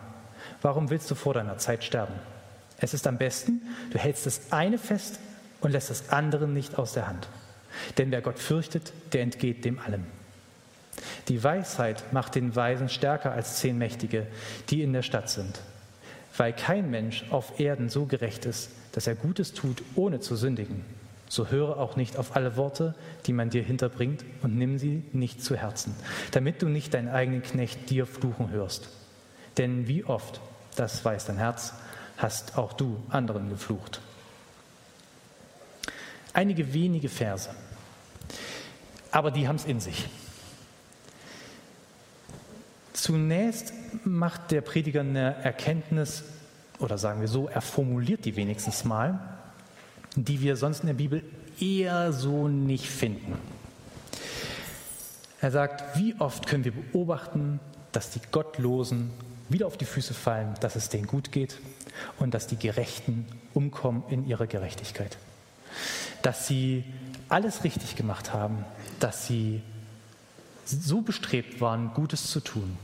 Warum 0.61 0.89
willst 0.89 1.09
du 1.09 1.15
vor 1.15 1.33
deiner 1.33 1.57
Zeit 1.57 1.83
sterben? 1.83 2.13
Es 2.77 2.93
ist 2.93 3.07
am 3.07 3.17
besten, 3.17 3.61
du 3.91 3.97
hältst 3.97 4.25
das 4.25 4.51
eine 4.51 4.77
fest 4.77 5.19
und 5.61 5.71
lässt 5.71 5.89
das 5.89 6.09
andere 6.09 6.47
nicht 6.47 6.77
aus 6.77 6.93
der 6.93 7.07
Hand. 7.07 7.27
Denn 7.97 8.11
wer 8.11 8.21
Gott 8.21 8.39
fürchtet, 8.39 8.93
der 9.13 9.21
entgeht 9.21 9.65
dem 9.65 9.79
allem. 9.79 10.05
Die 11.27 11.43
Weisheit 11.43 12.03
macht 12.11 12.35
den 12.35 12.55
Weisen 12.55 12.89
stärker 12.89 13.31
als 13.31 13.57
zehn 13.57 13.77
Mächtige, 13.77 14.27
die 14.69 14.83
in 14.83 14.93
der 14.93 15.03
Stadt 15.03 15.29
sind. 15.29 15.61
Weil 16.35 16.53
kein 16.53 16.89
Mensch 16.89 17.25
auf 17.31 17.59
Erden 17.59 17.89
so 17.89 18.05
gerecht 18.05 18.45
ist, 18.45 18.71
dass 18.93 19.07
er 19.07 19.15
Gutes 19.15 19.53
tut, 19.53 19.83
ohne 19.95 20.19
zu 20.19 20.35
sündigen, 20.35 20.83
so 21.29 21.47
höre 21.47 21.77
auch 21.77 21.95
nicht 21.95 22.17
auf 22.17 22.35
alle 22.35 22.57
Worte, 22.57 22.95
die 23.27 23.33
man 23.33 23.51
dir 23.51 23.63
hinterbringt, 23.63 24.25
und 24.41 24.57
nimm 24.57 24.79
sie 24.79 25.03
nicht 25.13 25.43
zu 25.43 25.55
Herzen, 25.55 25.95
damit 26.31 26.61
du 26.61 26.67
nicht 26.67 26.93
deinen 26.93 27.07
eigenen 27.07 27.43
Knecht 27.43 27.89
dir 27.89 28.05
fluchen 28.05 28.49
hörst. 28.49 28.89
Denn 29.57 29.87
wie 29.87 30.03
oft, 30.03 30.41
das 30.75 31.05
weiß 31.05 31.25
dein 31.25 31.37
Herz, 31.37 31.73
hast 32.17 32.57
auch 32.57 32.73
du 32.73 33.01
anderen 33.09 33.49
geflucht. 33.49 34.01
Einige 36.33 36.73
wenige 36.73 37.09
Verse. 37.09 37.49
Aber 39.11 39.31
die 39.31 39.47
haben 39.47 39.55
es 39.55 39.65
in 39.65 39.79
sich. 39.79 40.09
Zunächst 42.93 43.73
macht 44.03 44.51
der 44.51 44.61
Prediger 44.61 45.01
eine 45.01 45.35
Erkenntnis, 45.43 46.23
oder 46.79 46.97
sagen 46.97 47.21
wir 47.21 47.27
so, 47.27 47.47
er 47.47 47.61
formuliert 47.61 48.25
die 48.25 48.35
wenigstens 48.35 48.83
mal. 48.83 49.38
Die 50.15 50.41
wir 50.41 50.55
sonst 50.55 50.81
in 50.81 50.87
der 50.87 50.93
Bibel 50.93 51.23
eher 51.59 52.13
so 52.13 52.47
nicht 52.47 52.85
finden. 52.85 53.37
Er 55.41 55.51
sagt, 55.51 55.97
wie 55.97 56.15
oft 56.19 56.47
können 56.47 56.65
wir 56.65 56.73
beobachten, 56.73 57.59
dass 57.91 58.11
die 58.11 58.19
Gottlosen 58.31 59.11
wieder 59.47 59.67
auf 59.67 59.77
die 59.77 59.85
Füße 59.85 60.13
fallen, 60.13 60.53
dass 60.59 60.75
es 60.75 60.89
denen 60.89 61.07
gut 61.07 61.31
geht 61.31 61.57
und 62.19 62.33
dass 62.33 62.47
die 62.47 62.57
Gerechten 62.57 63.25
umkommen 63.53 64.03
in 64.09 64.27
ihrer 64.27 64.47
Gerechtigkeit. 64.47 65.17
Dass 66.21 66.47
sie 66.47 66.83
alles 67.29 67.63
richtig 67.63 67.95
gemacht 67.95 68.33
haben, 68.33 68.65
dass 68.99 69.27
sie 69.27 69.61
so 70.65 71.01
bestrebt 71.01 71.61
waren, 71.61 71.93
Gutes 71.93 72.27
zu 72.27 72.41
tun. 72.41 72.77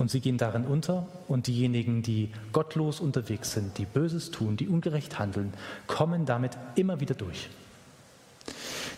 Und 0.00 0.10
sie 0.10 0.20
gehen 0.20 0.38
darin 0.38 0.64
unter 0.64 1.06
und 1.28 1.46
diejenigen, 1.46 2.00
die 2.00 2.30
gottlos 2.54 3.00
unterwegs 3.00 3.52
sind, 3.52 3.76
die 3.76 3.84
Böses 3.84 4.30
tun, 4.30 4.56
die 4.56 4.66
ungerecht 4.66 5.18
handeln, 5.18 5.52
kommen 5.86 6.24
damit 6.24 6.52
immer 6.74 7.00
wieder 7.00 7.14
durch. 7.14 7.50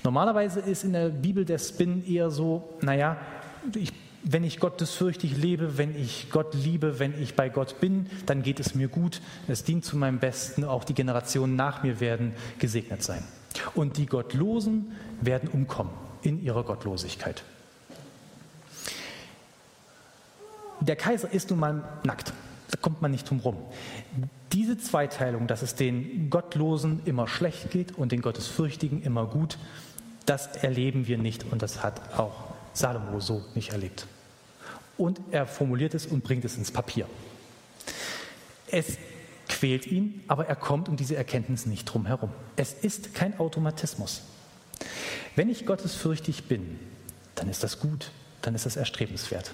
Normalerweise 0.05 0.61
ist 0.61 0.85
in 0.85 0.93
der 0.93 1.09
Bibel 1.09 1.45
der 1.45 1.59
Spin 1.59 2.07
eher 2.07 2.31
so, 2.31 2.69
naja, 2.83 3.17
ich, 3.75 3.93
wenn 4.23 4.45
ich 4.45 4.61
gottesfürchtig 4.61 5.37
lebe, 5.37 5.77
wenn 5.77 6.01
ich 6.01 6.31
Gott 6.31 6.55
liebe, 6.55 7.01
wenn 7.01 7.21
ich 7.21 7.35
bei 7.35 7.49
Gott 7.49 7.81
bin, 7.81 8.07
dann 8.27 8.45
geht 8.45 8.61
es 8.61 8.77
mir 8.77 8.87
gut, 8.87 9.21
es 9.49 9.65
dient 9.65 9.85
zu 9.85 9.97
meinem 9.97 10.21
Besten, 10.21 10.63
auch 10.63 10.85
die 10.85 10.95
Generationen 10.95 11.57
nach 11.57 11.83
mir 11.83 11.99
werden 11.99 12.33
gesegnet 12.61 13.03
sein. 13.03 13.25
Und 13.75 13.97
die 13.97 14.07
Gottlosen 14.07 14.93
werden 15.21 15.49
umkommen 15.49 15.91
in 16.23 16.41
ihrer 16.41 16.63
Gottlosigkeit. 16.63 17.43
Der 20.87 20.97
Kaiser 20.97 21.33
ist 21.33 21.51
nun 21.51 21.61
mal 21.61 21.83
nackt. 22.03 22.33
Da 22.71 22.77
kommt 22.81 23.03
man 23.03 23.11
nicht 23.11 23.29
drum 23.29 23.41
rum. 23.41 23.57
Diese 24.53 24.77
Zweiteilung, 24.79 25.47
dass 25.47 25.63
es 25.63 25.75
den 25.75 26.29
Gottlosen 26.29 27.01
immer 27.05 27.29
schlecht 27.29 27.71
geht 27.71 27.97
und 27.97 28.13
den 28.13 28.21
Gottesfürchtigen 28.21 29.03
immer 29.03 29.27
gut, 29.27 29.59
das 30.27 30.49
erleben 30.57 31.07
wir 31.07 31.19
nicht 31.19 31.45
und 31.51 31.63
das 31.63 31.83
hat 31.83 32.19
auch 32.19 32.33
Salomo 32.73 33.21
so 33.21 33.45
nicht 33.55 33.71
erlebt. 33.71 34.07
Und 34.97 35.21
er 35.31 35.47
formuliert 35.47 35.95
es 35.95 36.07
und 36.07 36.25
bringt 36.25 36.45
es 36.45 36.57
ins 36.57 36.71
Papier. 36.71 37.07
Es 38.67 38.99
quält 39.49 39.87
ihn, 39.87 40.23
aber 40.29 40.47
er 40.47 40.57
kommt 40.57 40.89
um 40.89 40.97
diese 40.97 41.17
Erkenntnis 41.17 41.67
nicht 41.67 41.85
drum 41.85 42.07
herum. 42.07 42.31
Es 42.57 42.73
ist 42.73 43.15
kein 43.15 43.39
Automatismus. 43.39 44.23
Wenn 45.37 45.49
ich 45.49 45.67
gottesfürchtig 45.67 46.45
bin, 46.45 46.79
dann 47.35 47.49
ist 47.49 47.63
das 47.63 47.81
gut, 47.81 48.11
dann 48.43 48.55
ist 48.55 48.67
das 48.67 48.77
erstrebenswert. 48.77 49.53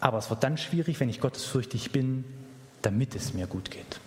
Aber 0.00 0.18
es 0.18 0.30
wird 0.30 0.42
dann 0.42 0.58
schwierig, 0.58 1.00
wenn 1.00 1.08
ich 1.08 1.20
gottesfürchtig 1.20 1.90
bin, 1.90 2.24
damit 2.82 3.14
es 3.14 3.34
mir 3.34 3.46
gut 3.46 3.70
geht. 3.70 4.00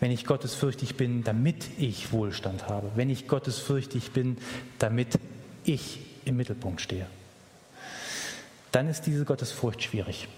Wenn 0.00 0.10
ich 0.10 0.24
gottesfürchtig 0.24 0.96
bin, 0.96 1.24
damit 1.24 1.66
ich 1.78 2.12
Wohlstand 2.12 2.68
habe. 2.68 2.90
Wenn 2.94 3.10
ich 3.10 3.28
gottesfürchtig 3.28 4.12
bin, 4.12 4.38
damit 4.78 5.18
ich 5.64 6.00
im 6.24 6.36
Mittelpunkt 6.36 6.80
stehe. 6.80 7.06
Dann 8.72 8.88
ist 8.88 9.02
diese 9.02 9.24
Gottesfurcht 9.24 9.82
schwierig. 9.82 10.28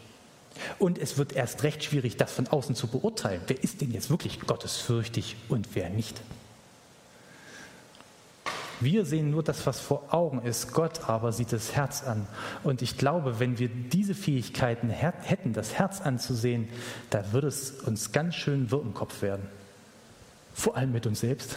Und 0.78 0.98
es 0.98 1.18
wird 1.18 1.32
erst 1.32 1.62
recht 1.62 1.84
schwierig, 1.84 2.16
das 2.16 2.32
von 2.32 2.46
außen 2.46 2.74
zu 2.74 2.88
beurteilen. 2.88 3.40
Wer 3.46 3.62
ist 3.62 3.80
denn 3.80 3.92
jetzt 3.92 4.10
wirklich 4.10 4.40
gottesfürchtig 4.40 5.36
und 5.48 5.68
wer 5.74 5.88
nicht? 5.88 6.20
Wir 8.80 9.04
sehen 9.04 9.30
nur 9.30 9.42
das, 9.42 9.66
was 9.66 9.80
vor 9.80 10.14
Augen 10.14 10.42
ist. 10.42 10.72
Gott 10.72 11.08
aber 11.08 11.32
sieht 11.32 11.52
das 11.52 11.74
Herz 11.74 12.04
an. 12.04 12.26
Und 12.62 12.80
ich 12.80 12.96
glaube, 12.96 13.40
wenn 13.40 13.58
wir 13.58 13.68
diese 13.68 14.14
Fähigkeiten 14.14 14.88
hätten, 14.88 15.52
das 15.52 15.74
Herz 15.74 16.00
anzusehen, 16.00 16.68
da 17.10 17.32
würde 17.32 17.48
es 17.48 17.70
uns 17.70 18.12
ganz 18.12 18.36
schön 18.36 18.70
wirr 18.70 18.82
im 18.82 18.94
Kopf 18.94 19.22
werden. 19.22 19.46
Vor 20.54 20.76
allem 20.76 20.92
mit 20.92 21.06
uns 21.06 21.20
selbst. 21.20 21.56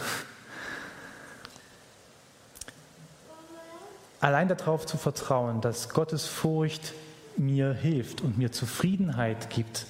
Allein 4.20 4.48
darauf 4.48 4.86
zu 4.86 4.96
vertrauen, 4.96 5.60
dass 5.60 5.90
Gottes 5.90 6.26
Furcht 6.26 6.92
mir 7.36 7.72
hilft 7.72 8.20
und 8.20 8.36
mir 8.38 8.52
Zufriedenheit 8.52 9.50
gibt 9.50 9.86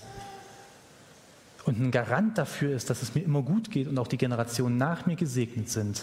und 1.64 1.78
ein 1.78 1.90
Garant 1.90 2.38
dafür 2.38 2.74
ist, 2.74 2.88
dass 2.90 3.02
es 3.02 3.14
mir 3.14 3.22
immer 3.22 3.42
gut 3.42 3.70
geht 3.70 3.88
und 3.88 3.98
auch 3.98 4.06
die 4.06 4.18
Generationen 4.18 4.76
nach 4.78 5.06
mir 5.06 5.16
gesegnet 5.16 5.68
sind 5.68 6.02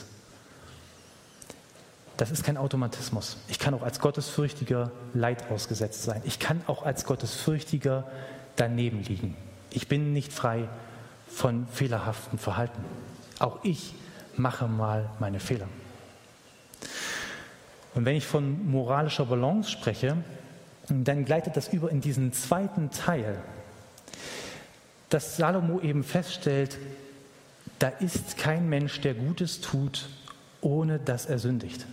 das 2.20 2.32
ist 2.32 2.44
kein 2.44 2.58
Automatismus. 2.58 3.38
Ich 3.48 3.60
kann 3.60 3.74
auch 3.74 3.82
als 3.82 4.02
Gottesfürchtiger 4.02 4.92
Leid 5.14 5.50
ausgesetzt 5.50 6.04
sein. 6.04 6.22
Ich 6.26 6.38
kann 6.38 6.62
auch 6.68 6.84
als 6.84 7.06
Gottesfürchtiger 7.06 8.04
daneben 8.58 9.02
liegen. 9.04 9.38
Ich 9.70 9.88
bin 9.88 10.12
nicht 10.12 10.34
frei 10.34 10.68
von 11.30 11.66
fehlerhaftem 11.68 12.38
Verhalten. 12.38 12.84
Auch 13.40 13.60
ich 13.64 13.94
mache 14.36 14.68
mal 14.68 15.10
meine 15.20 15.40
Fehler. 15.40 15.70
Und 17.96 18.04
wenn 18.04 18.18
ich 18.18 18.26
von 18.26 18.70
moralischer 18.70 19.26
Balance 19.26 19.72
spreche, 19.72 20.18
dann 20.90 21.24
gleitet 21.24 21.56
das 21.56 21.70
über 21.70 21.90
in 21.90 22.02
diesen 22.02 22.34
zweiten 22.34 22.92
Teil, 22.92 23.42
dass 25.08 25.38
Salomo 25.38 25.80
eben 25.80 26.04
feststellt, 26.04 26.80
da 27.80 27.88
ist 27.88 28.36
kein 28.36 28.68
Mensch, 28.68 29.00
der 29.00 29.14
Gutes 29.14 29.62
tut, 29.62 30.10
ohne 30.60 31.00
dass 31.00 31.26
er 31.26 31.40
sündigt. 31.40 31.86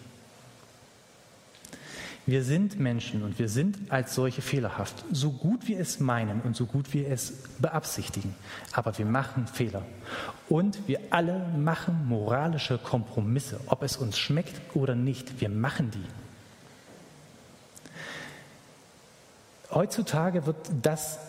Wir 2.28 2.42
sind 2.42 2.80
Menschen 2.80 3.22
und 3.22 3.38
wir 3.38 3.48
sind 3.48 3.78
als 3.88 4.16
solche 4.16 4.42
fehlerhaft, 4.42 5.04
so 5.12 5.30
gut 5.30 5.68
wir 5.68 5.78
es 5.78 6.00
meinen 6.00 6.40
und 6.40 6.56
so 6.56 6.66
gut 6.66 6.92
wir 6.92 7.08
es 7.08 7.34
beabsichtigen. 7.60 8.34
Aber 8.72 8.98
wir 8.98 9.06
machen 9.06 9.46
Fehler. 9.46 9.82
Und 10.48 10.88
wir 10.88 10.98
alle 11.10 11.38
machen 11.56 12.08
moralische 12.08 12.78
Kompromisse, 12.78 13.60
ob 13.66 13.84
es 13.84 13.96
uns 13.96 14.18
schmeckt 14.18 14.60
oder 14.74 14.96
nicht. 14.96 15.40
Wir 15.40 15.48
machen 15.48 15.92
die. 15.92 16.04
Heutzutage 19.70 20.46
wird 20.46 20.56
das 20.82 21.20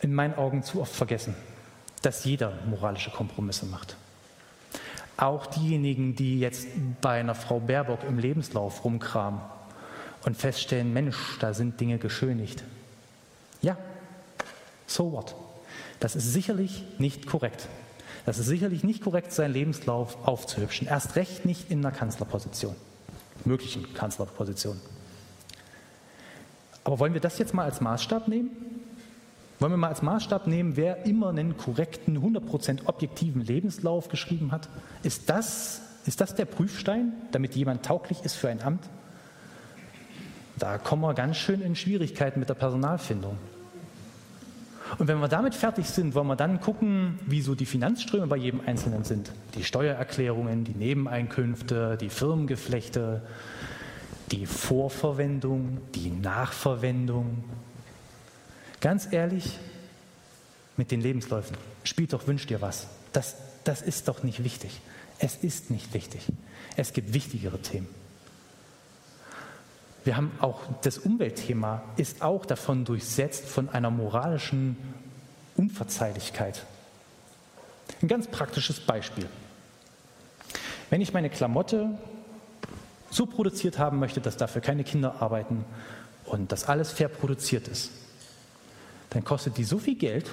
in 0.00 0.14
meinen 0.14 0.34
Augen 0.34 0.62
zu 0.62 0.80
oft 0.80 0.94
vergessen, 0.94 1.34
dass 2.02 2.24
jeder 2.24 2.52
moralische 2.66 3.10
Kompromisse 3.10 3.66
macht. 3.66 3.96
Auch 5.16 5.46
diejenigen, 5.46 6.14
die 6.14 6.38
jetzt 6.38 6.68
bei 7.00 7.18
einer 7.18 7.34
Frau 7.34 7.58
Baerbock 7.58 8.04
im 8.08 8.20
Lebenslauf 8.20 8.84
rumkramen 8.84 9.40
und 10.24 10.36
feststellen, 10.36 10.92
Mensch, 10.92 11.38
da 11.40 11.54
sind 11.54 11.80
Dinge 11.80 11.98
geschönigt. 11.98 12.62
Ja, 13.62 13.76
so 14.86 15.12
what? 15.12 15.34
Das 15.98 16.16
ist 16.16 16.32
sicherlich 16.32 16.84
nicht 16.98 17.26
korrekt. 17.26 17.68
Das 18.26 18.38
ist 18.38 18.46
sicherlich 18.46 18.84
nicht 18.84 19.02
korrekt, 19.02 19.32
seinen 19.32 19.52
Lebenslauf 19.52 20.26
aufzuhübschen. 20.26 20.86
Erst 20.86 21.16
recht 21.16 21.46
nicht 21.46 21.70
in 21.70 21.84
einer 21.84 21.94
Kanzlerposition, 21.94 22.76
möglichen 23.44 23.94
Kanzlerposition. 23.94 24.80
Aber 26.84 26.98
wollen 26.98 27.14
wir 27.14 27.20
das 27.20 27.38
jetzt 27.38 27.54
mal 27.54 27.64
als 27.64 27.80
Maßstab 27.80 28.28
nehmen? 28.28 28.50
Wollen 29.58 29.72
wir 29.72 29.76
mal 29.76 29.88
als 29.88 30.00
Maßstab 30.00 30.46
nehmen, 30.46 30.76
wer 30.76 31.04
immer 31.04 31.28
einen 31.28 31.56
korrekten, 31.56 32.18
100% 32.18 32.86
objektiven 32.86 33.42
Lebenslauf 33.42 34.08
geschrieben 34.08 34.52
hat? 34.52 34.68
Ist 35.02 35.28
das, 35.28 35.82
ist 36.06 36.20
das 36.20 36.34
der 36.34 36.46
Prüfstein, 36.46 37.12
damit 37.30 37.54
jemand 37.54 37.84
tauglich 37.84 38.22
ist 38.22 38.36
für 38.36 38.48
ein 38.48 38.62
Amt? 38.62 38.88
Da 40.60 40.76
kommen 40.76 41.02
wir 41.02 41.14
ganz 41.14 41.38
schön 41.38 41.62
in 41.62 41.74
Schwierigkeiten 41.74 42.38
mit 42.38 42.50
der 42.50 42.54
Personalfindung. 42.54 43.38
Und 44.98 45.08
wenn 45.08 45.18
wir 45.18 45.28
damit 45.28 45.54
fertig 45.54 45.86
sind, 45.86 46.14
wollen 46.14 46.26
wir 46.26 46.36
dann 46.36 46.60
gucken, 46.60 47.18
wie 47.26 47.40
so 47.40 47.54
die 47.54 47.64
Finanzströme 47.64 48.26
bei 48.26 48.36
jedem 48.36 48.60
Einzelnen 48.66 49.04
sind. 49.04 49.32
Die 49.54 49.64
Steuererklärungen, 49.64 50.64
die 50.64 50.74
Nebeneinkünfte, 50.74 51.96
die 51.98 52.10
Firmengeflechte, 52.10 53.22
die 54.32 54.44
Vorverwendung, 54.44 55.78
die 55.94 56.10
Nachverwendung. 56.10 57.42
Ganz 58.82 59.10
ehrlich, 59.10 59.58
mit 60.76 60.90
den 60.90 61.00
Lebensläufen, 61.00 61.56
spielt 61.84 62.12
doch, 62.12 62.26
wünscht 62.26 62.50
dir 62.50 62.60
was. 62.60 62.86
Das, 63.12 63.36
das 63.64 63.80
ist 63.80 64.08
doch 64.08 64.22
nicht 64.22 64.44
wichtig. 64.44 64.82
Es 65.18 65.36
ist 65.36 65.70
nicht 65.70 65.94
wichtig. 65.94 66.20
Es 66.76 66.92
gibt 66.92 67.14
wichtigere 67.14 67.60
Themen. 67.62 67.88
Wir 70.04 70.16
haben 70.16 70.32
auch 70.40 70.60
das 70.82 70.98
Umweltthema 70.98 71.82
ist 71.96 72.22
auch 72.22 72.46
davon 72.46 72.84
durchsetzt 72.84 73.46
von 73.46 73.68
einer 73.68 73.90
moralischen 73.90 74.76
Unverzeihlichkeit. 75.56 76.64
Ein 78.00 78.08
ganz 78.08 78.26
praktisches 78.26 78.80
Beispiel. 78.80 79.28
Wenn 80.88 81.00
ich 81.00 81.12
meine 81.12 81.28
Klamotte 81.28 81.98
so 83.10 83.26
produziert 83.26 83.78
haben 83.78 83.98
möchte, 83.98 84.20
dass 84.20 84.36
dafür 84.36 84.62
keine 84.62 84.84
Kinder 84.84 85.20
arbeiten 85.20 85.64
und 86.24 86.50
dass 86.50 86.64
alles 86.64 86.92
fair 86.92 87.08
produziert 87.08 87.68
ist, 87.68 87.90
dann 89.10 89.24
kostet 89.24 89.58
die 89.58 89.64
so 89.64 89.78
viel 89.78 89.96
Geld, 89.96 90.30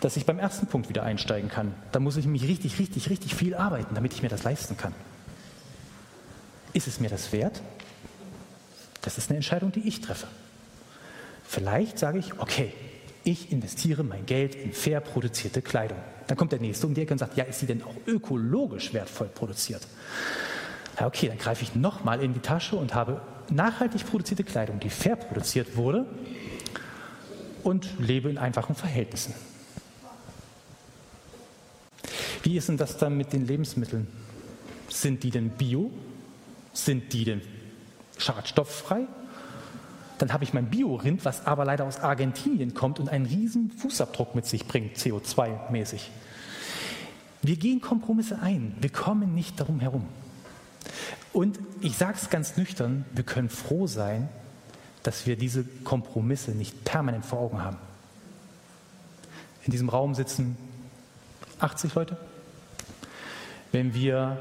dass 0.00 0.16
ich 0.16 0.26
beim 0.26 0.38
ersten 0.38 0.66
Punkt 0.66 0.88
wieder 0.88 1.04
einsteigen 1.04 1.48
kann. 1.48 1.72
Da 1.92 2.00
muss 2.00 2.16
ich 2.16 2.26
mich 2.26 2.42
richtig, 2.42 2.78
richtig, 2.78 3.08
richtig 3.08 3.34
viel 3.34 3.54
arbeiten, 3.54 3.94
damit 3.94 4.12
ich 4.12 4.22
mir 4.22 4.28
das 4.28 4.42
leisten 4.42 4.76
kann. 4.76 4.92
Ist 6.72 6.88
es 6.88 7.00
mir 7.00 7.08
das 7.08 7.32
wert? 7.32 7.62
Das 9.06 9.18
ist 9.18 9.30
eine 9.30 9.36
Entscheidung, 9.36 9.70
die 9.70 9.86
ich 9.86 10.00
treffe. 10.00 10.26
Vielleicht 11.44 11.96
sage 11.96 12.18
ich, 12.18 12.40
okay, 12.40 12.72
ich 13.22 13.52
investiere 13.52 14.02
mein 14.02 14.26
Geld 14.26 14.56
in 14.56 14.72
fair 14.72 14.98
produzierte 15.00 15.62
Kleidung. 15.62 15.98
Dann 16.26 16.36
kommt 16.36 16.50
der 16.50 16.58
Nächste 16.58 16.88
um 16.88 16.94
die 16.94 17.02
Ecke 17.02 17.12
und 17.12 17.18
sagt, 17.18 17.36
ja, 17.36 17.44
ist 17.44 17.60
sie 17.60 17.66
denn 17.66 17.84
auch 17.84 17.94
ökologisch 18.08 18.92
wertvoll 18.92 19.28
produziert? 19.28 19.86
Ja, 20.98 21.06
okay, 21.06 21.28
dann 21.28 21.38
greife 21.38 21.62
ich 21.62 21.76
nochmal 21.76 22.20
in 22.20 22.34
die 22.34 22.40
Tasche 22.40 22.74
und 22.74 22.96
habe 22.96 23.20
nachhaltig 23.48 24.04
produzierte 24.04 24.42
Kleidung, 24.42 24.80
die 24.80 24.90
fair 24.90 25.14
produziert 25.14 25.76
wurde 25.76 26.04
und 27.62 27.88
lebe 28.00 28.28
in 28.28 28.38
einfachen 28.38 28.74
Verhältnissen. 28.74 29.34
Wie 32.42 32.56
ist 32.56 32.68
denn 32.68 32.76
das 32.76 32.98
dann 32.98 33.16
mit 33.16 33.32
den 33.32 33.46
Lebensmitteln? 33.46 34.08
Sind 34.88 35.22
die 35.22 35.30
denn 35.30 35.50
bio? 35.50 35.92
Sind 36.72 37.12
die 37.12 37.24
denn 37.24 37.42
schadstofffrei? 38.18 39.06
Dann 40.18 40.32
habe 40.32 40.44
ich 40.44 40.54
mein 40.54 40.70
Bio-Rind, 40.70 41.24
was 41.24 41.46
aber 41.46 41.64
leider 41.64 41.84
aus 41.84 42.00
Argentinien 42.00 42.74
kommt 42.74 42.98
und 42.98 43.08
einen 43.08 43.26
riesen 43.26 43.70
Fußabdruck 43.70 44.34
mit 44.34 44.46
sich 44.46 44.66
bringt, 44.66 44.96
CO2-mäßig. 44.96 46.08
Wir 47.42 47.56
gehen 47.56 47.80
Kompromisse 47.80 48.40
ein. 48.40 48.74
Wir 48.80 48.90
kommen 48.90 49.34
nicht 49.34 49.60
darum 49.60 49.80
herum. 49.80 50.08
Und 51.32 51.58
ich 51.80 51.96
sage 51.96 52.16
es 52.20 52.30
ganz 52.30 52.56
nüchtern, 52.56 53.04
wir 53.12 53.24
können 53.24 53.50
froh 53.50 53.86
sein, 53.86 54.28
dass 55.02 55.26
wir 55.26 55.36
diese 55.36 55.64
Kompromisse 55.84 56.52
nicht 56.52 56.84
permanent 56.84 57.26
vor 57.26 57.40
Augen 57.40 57.62
haben. 57.62 57.76
In 59.64 59.70
diesem 59.70 59.88
Raum 59.88 60.14
sitzen 60.14 60.56
80 61.60 61.94
Leute. 61.94 62.16
Wenn 63.72 63.94
wir 63.94 64.38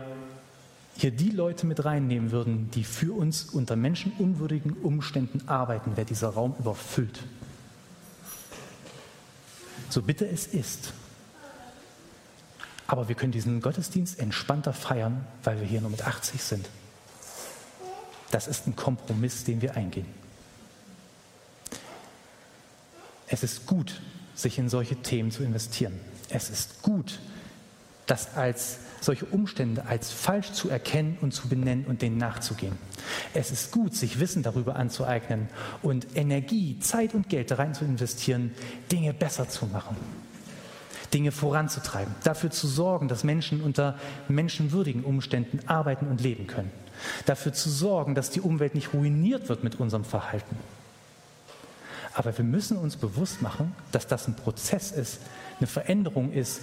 hier 0.98 1.12
die 1.12 1.30
Leute 1.30 1.66
mit 1.66 1.84
reinnehmen 1.84 2.32
würden, 2.32 2.72
die 2.72 2.84
für 2.84 3.14
uns 3.14 3.46
unter 3.46 3.76
menschenunwürdigen 3.76 4.74
Umständen 4.74 5.48
arbeiten, 5.48 5.98
wäre 5.98 6.06
dieser 6.06 6.30
Raum 6.30 6.56
überfüllt. 6.58 7.20
So 9.90 10.02
bitte 10.02 10.28
es 10.28 10.48
ist. 10.48 10.94
Aber 12.88 13.08
wir 13.08 13.16
können 13.16 13.32
diesen 13.32 13.62
Gottesdienst 13.62 14.20
entspannter 14.20 14.74
feiern, 14.74 15.26
weil 15.44 15.60
wir 15.60 15.68
hier 15.68 15.82
nur 15.82 15.90
mit 15.90 16.06
80 16.06 16.42
sind. 16.42 16.70
Das 18.32 18.48
ist 18.48 18.68
ein 18.68 18.76
Kompromiss, 18.76 19.44
den 19.44 19.62
wir 19.62 19.76
eingehen. 19.76 20.08
Es 23.28 23.44
ist 23.44 23.66
gut, 23.66 24.02
sich 24.36 24.58
in 24.60 24.70
solche 24.70 24.96
Themen 24.98 25.32
zu 25.32 25.44
investieren. 25.44 26.00
Es 26.30 26.50
ist 26.50 26.82
gut, 26.84 27.20
das 28.06 28.36
als 28.36 28.78
solche 29.06 29.26
Umstände 29.26 29.86
als 29.86 30.12
falsch 30.12 30.52
zu 30.52 30.70
erkennen 30.70 31.18
und 31.22 31.32
zu 31.32 31.48
benennen 31.48 31.86
und 31.86 32.02
denen 32.02 32.18
nachzugehen. 32.18 32.76
Es 33.34 33.52
ist 33.52 33.72
gut, 33.72 33.94
sich 33.94 34.20
Wissen 34.20 34.42
darüber 34.42 34.76
anzueignen 34.76 35.48
und 35.84 36.08
Energie, 36.16 36.80
Zeit 36.80 37.14
und 37.14 37.30
Geld 37.30 37.58
rein 37.58 37.76
zu 37.76 37.86
investieren, 37.86 38.52
Dinge 38.92 39.14
besser 39.14 39.48
zu 39.48 39.68
machen, 39.68 39.96
Dinge 41.14 41.32
voranzutreiben, 41.32 42.14
dafür 42.24 42.50
zu 42.50 42.68
sorgen, 42.68 43.08
dass 43.08 43.24
Menschen 43.24 43.62
unter 43.62 43.98
menschenwürdigen 44.28 45.04
Umständen 45.04 45.60
arbeiten 45.68 46.08
und 46.08 46.22
leben 46.22 46.48
können, 46.48 46.72
dafür 47.28 47.54
zu 47.54 47.70
sorgen, 47.70 48.16
dass 48.16 48.32
die 48.32 48.42
Umwelt 48.42 48.74
nicht 48.74 48.94
ruiniert 48.94 49.50
wird 49.50 49.64
mit 49.64 49.80
unserem 49.80 50.04
Verhalten. 50.04 50.58
Aber 52.16 52.36
wir 52.36 52.46
müssen 52.46 52.78
uns 52.78 52.96
bewusst 52.96 53.42
machen, 53.42 53.76
dass 53.92 54.08
das 54.08 54.28
ein 54.28 54.36
Prozess 54.36 54.92
ist, 54.92 55.20
eine 55.60 55.68
Veränderung 55.68 56.32
ist, 56.32 56.62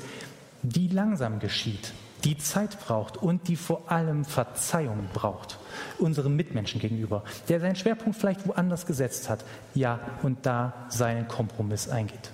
die 0.62 0.88
langsam 0.88 1.38
geschieht, 1.38 1.92
die 2.24 2.38
Zeit 2.38 2.78
braucht 2.86 3.16
und 3.16 3.48
die 3.48 3.56
vor 3.56 3.90
allem 3.90 4.24
Verzeihung 4.24 5.08
braucht, 5.12 5.58
unserem 5.98 6.36
Mitmenschen 6.36 6.80
gegenüber, 6.80 7.24
der 7.48 7.60
seinen 7.60 7.76
Schwerpunkt 7.76 8.18
vielleicht 8.18 8.46
woanders 8.46 8.86
gesetzt 8.86 9.28
hat, 9.28 9.44
ja, 9.74 9.98
und 10.22 10.46
da 10.46 10.72
seinen 10.88 11.28
Kompromiss 11.28 11.88
eingeht. 11.88 12.30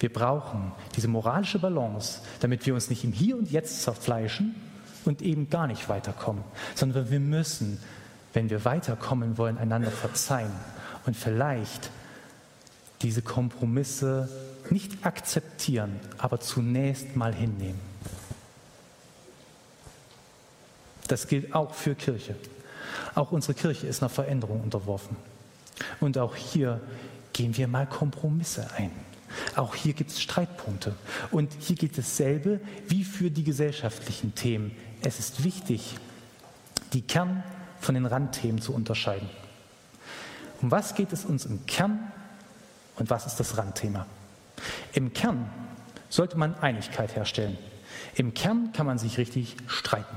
Wir 0.00 0.12
brauchen 0.12 0.72
diese 0.96 1.08
moralische 1.08 1.58
Balance, 1.58 2.20
damit 2.40 2.66
wir 2.66 2.74
uns 2.74 2.90
nicht 2.90 3.04
im 3.04 3.12
Hier 3.12 3.36
und 3.36 3.50
Jetzt 3.50 3.82
zerfleischen 3.82 4.54
und 5.04 5.22
eben 5.22 5.48
gar 5.48 5.66
nicht 5.66 5.88
weiterkommen, 5.88 6.42
sondern 6.74 7.10
wir 7.10 7.20
müssen, 7.20 7.80
wenn 8.32 8.50
wir 8.50 8.64
weiterkommen 8.64 9.38
wollen, 9.38 9.58
einander 9.58 9.90
verzeihen 9.90 10.52
und 11.06 11.16
vielleicht 11.16 11.90
diese 13.02 13.22
Kompromisse 13.22 14.28
nicht 14.70 15.06
akzeptieren, 15.06 16.00
aber 16.18 16.40
zunächst 16.40 17.14
mal 17.14 17.32
hinnehmen. 17.32 17.80
Das 21.06 21.28
gilt 21.28 21.54
auch 21.54 21.74
für 21.74 21.94
Kirche. 21.94 22.36
Auch 23.14 23.32
unsere 23.32 23.54
Kirche 23.54 23.86
ist 23.86 24.02
einer 24.02 24.08
Veränderung 24.08 24.60
unterworfen. 24.60 25.16
Und 26.00 26.18
auch 26.18 26.36
hier 26.36 26.80
gehen 27.32 27.56
wir 27.56 27.68
mal 27.68 27.86
Kompromisse 27.86 28.68
ein. 28.76 28.90
Auch 29.54 29.74
hier 29.74 29.92
gibt 29.92 30.10
es 30.10 30.22
Streitpunkte. 30.22 30.94
Und 31.30 31.52
hier 31.60 31.76
geht 31.76 31.98
dasselbe 31.98 32.60
wie 32.88 33.04
für 33.04 33.30
die 33.30 33.44
gesellschaftlichen 33.44 34.34
Themen. 34.34 34.74
Es 35.02 35.18
ist 35.18 35.44
wichtig, 35.44 35.96
die 36.92 37.02
Kern 37.02 37.42
von 37.80 37.94
den 37.94 38.06
Randthemen 38.06 38.60
zu 38.60 38.72
unterscheiden. 38.72 39.28
Um 40.62 40.70
was 40.70 40.94
geht 40.94 41.12
es 41.12 41.24
uns 41.24 41.44
im 41.44 41.66
Kern 41.66 42.12
und 42.96 43.10
was 43.10 43.26
ist 43.26 43.38
das 43.38 43.58
Randthema? 43.58 44.06
Im 44.94 45.12
Kern 45.12 45.50
sollte 46.08 46.38
man 46.38 46.54
Einigkeit 46.60 47.14
herstellen. 47.14 47.58
Im 48.14 48.32
Kern 48.32 48.72
kann 48.72 48.86
man 48.86 48.98
sich 48.98 49.18
richtig 49.18 49.56
streiten. 49.66 50.16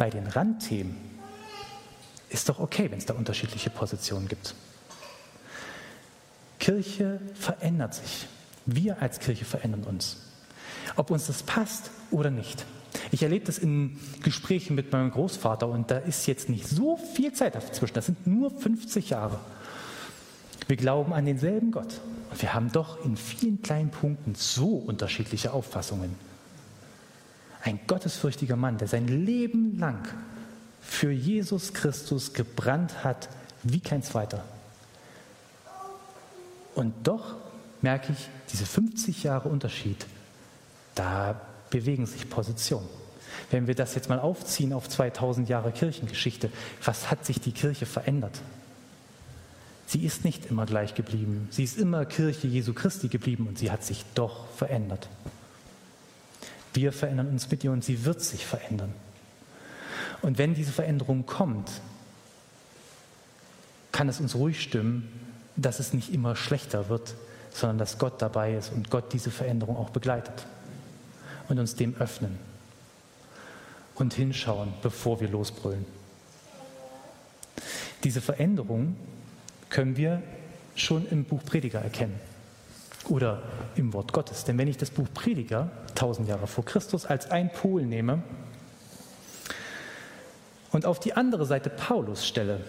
Bei 0.00 0.08
den 0.08 0.26
Randthemen 0.26 0.96
ist 2.30 2.48
doch 2.48 2.58
okay, 2.58 2.90
wenn 2.90 2.96
es 2.96 3.04
da 3.04 3.12
unterschiedliche 3.12 3.68
Positionen 3.68 4.28
gibt. 4.28 4.54
Kirche 6.58 7.20
verändert 7.34 7.92
sich. 7.92 8.26
Wir 8.64 9.02
als 9.02 9.20
Kirche 9.20 9.44
verändern 9.44 9.84
uns. 9.84 10.16
Ob 10.96 11.10
uns 11.10 11.26
das 11.26 11.42
passt 11.42 11.90
oder 12.10 12.30
nicht. 12.30 12.64
Ich 13.10 13.22
erlebe 13.22 13.44
das 13.44 13.58
in 13.58 14.00
Gesprächen 14.22 14.74
mit 14.74 14.90
meinem 14.90 15.10
Großvater 15.10 15.68
und 15.68 15.90
da 15.90 15.98
ist 15.98 16.26
jetzt 16.26 16.48
nicht 16.48 16.66
so 16.66 16.96
viel 16.96 17.34
Zeit 17.34 17.54
dazwischen. 17.54 17.92
Das 17.92 18.06
sind 18.06 18.26
nur 18.26 18.50
50 18.50 19.10
Jahre. 19.10 19.38
Wir 20.66 20.78
glauben 20.78 21.12
an 21.12 21.26
denselben 21.26 21.72
Gott. 21.72 22.00
Und 22.30 22.40
wir 22.40 22.54
haben 22.54 22.72
doch 22.72 23.04
in 23.04 23.18
vielen 23.18 23.60
kleinen 23.60 23.90
Punkten 23.90 24.34
so 24.34 24.76
unterschiedliche 24.76 25.52
Auffassungen. 25.52 26.29
Ein 27.62 27.80
gottesfürchtiger 27.86 28.56
Mann, 28.56 28.78
der 28.78 28.88
sein 28.88 29.06
Leben 29.06 29.78
lang 29.78 30.08
für 30.80 31.10
Jesus 31.10 31.74
Christus 31.74 32.32
gebrannt 32.32 33.04
hat 33.04 33.28
wie 33.62 33.80
kein 33.80 34.02
zweiter. 34.02 34.42
Und 36.74 36.94
doch 37.06 37.36
merke 37.82 38.12
ich, 38.12 38.28
diese 38.52 38.64
50 38.64 39.22
Jahre 39.22 39.48
Unterschied, 39.48 40.06
da 40.94 41.40
bewegen 41.70 42.06
sich 42.06 42.30
Positionen. 42.30 42.88
Wenn 43.50 43.66
wir 43.66 43.74
das 43.74 43.94
jetzt 43.94 44.08
mal 44.08 44.18
aufziehen 44.18 44.72
auf 44.72 44.88
2000 44.88 45.48
Jahre 45.48 45.72
Kirchengeschichte, 45.72 46.50
was 46.84 47.10
hat 47.10 47.24
sich 47.24 47.40
die 47.40 47.52
Kirche 47.52 47.86
verändert? 47.86 48.40
Sie 49.86 50.04
ist 50.04 50.24
nicht 50.24 50.46
immer 50.46 50.66
gleich 50.66 50.94
geblieben. 50.94 51.48
Sie 51.50 51.64
ist 51.64 51.78
immer 51.78 52.04
Kirche 52.04 52.46
Jesu 52.46 52.72
Christi 52.72 53.08
geblieben 53.08 53.48
und 53.48 53.58
sie 53.58 53.70
hat 53.70 53.84
sich 53.84 54.04
doch 54.14 54.46
verändert. 54.56 55.08
Wir 56.72 56.92
verändern 56.92 57.28
uns 57.28 57.50
mit 57.50 57.64
ihr 57.64 57.72
und 57.72 57.84
sie 57.84 58.04
wird 58.04 58.20
sich 58.20 58.46
verändern. 58.46 58.94
Und 60.22 60.38
wenn 60.38 60.54
diese 60.54 60.72
Veränderung 60.72 61.26
kommt, 61.26 61.70
kann 63.92 64.08
es 64.08 64.20
uns 64.20 64.34
ruhig 64.34 64.60
stimmen, 64.62 65.08
dass 65.56 65.80
es 65.80 65.92
nicht 65.92 66.12
immer 66.12 66.36
schlechter 66.36 66.88
wird, 66.88 67.14
sondern 67.52 67.78
dass 67.78 67.98
Gott 67.98 68.22
dabei 68.22 68.54
ist 68.54 68.72
und 68.72 68.90
Gott 68.90 69.12
diese 69.12 69.30
Veränderung 69.30 69.76
auch 69.76 69.90
begleitet 69.90 70.46
und 71.48 71.58
uns 71.58 71.74
dem 71.74 71.96
öffnen 71.96 72.38
und 73.96 74.14
hinschauen, 74.14 74.72
bevor 74.82 75.20
wir 75.20 75.28
losbrüllen. 75.28 75.84
Diese 78.04 78.20
Veränderung 78.20 78.96
können 79.68 79.96
wir 79.96 80.22
schon 80.76 81.06
im 81.08 81.24
Buch 81.24 81.44
Prediger 81.44 81.80
erkennen 81.80 82.18
oder 83.10 83.42
im 83.76 83.92
Wort 83.92 84.12
Gottes. 84.12 84.44
Denn 84.44 84.56
wenn 84.58 84.68
ich 84.68 84.76
das 84.76 84.90
Buch 84.90 85.06
Prediger, 85.12 85.70
tausend 85.94 86.28
Jahre 86.28 86.46
vor 86.46 86.64
Christus, 86.64 87.04
als 87.06 87.30
ein 87.30 87.52
Pol 87.52 87.82
nehme 87.82 88.22
und 90.72 90.86
auf 90.86 91.00
die 91.00 91.14
andere 91.14 91.44
Seite 91.44 91.70
Paulus 91.70 92.26
stelle, 92.26 92.60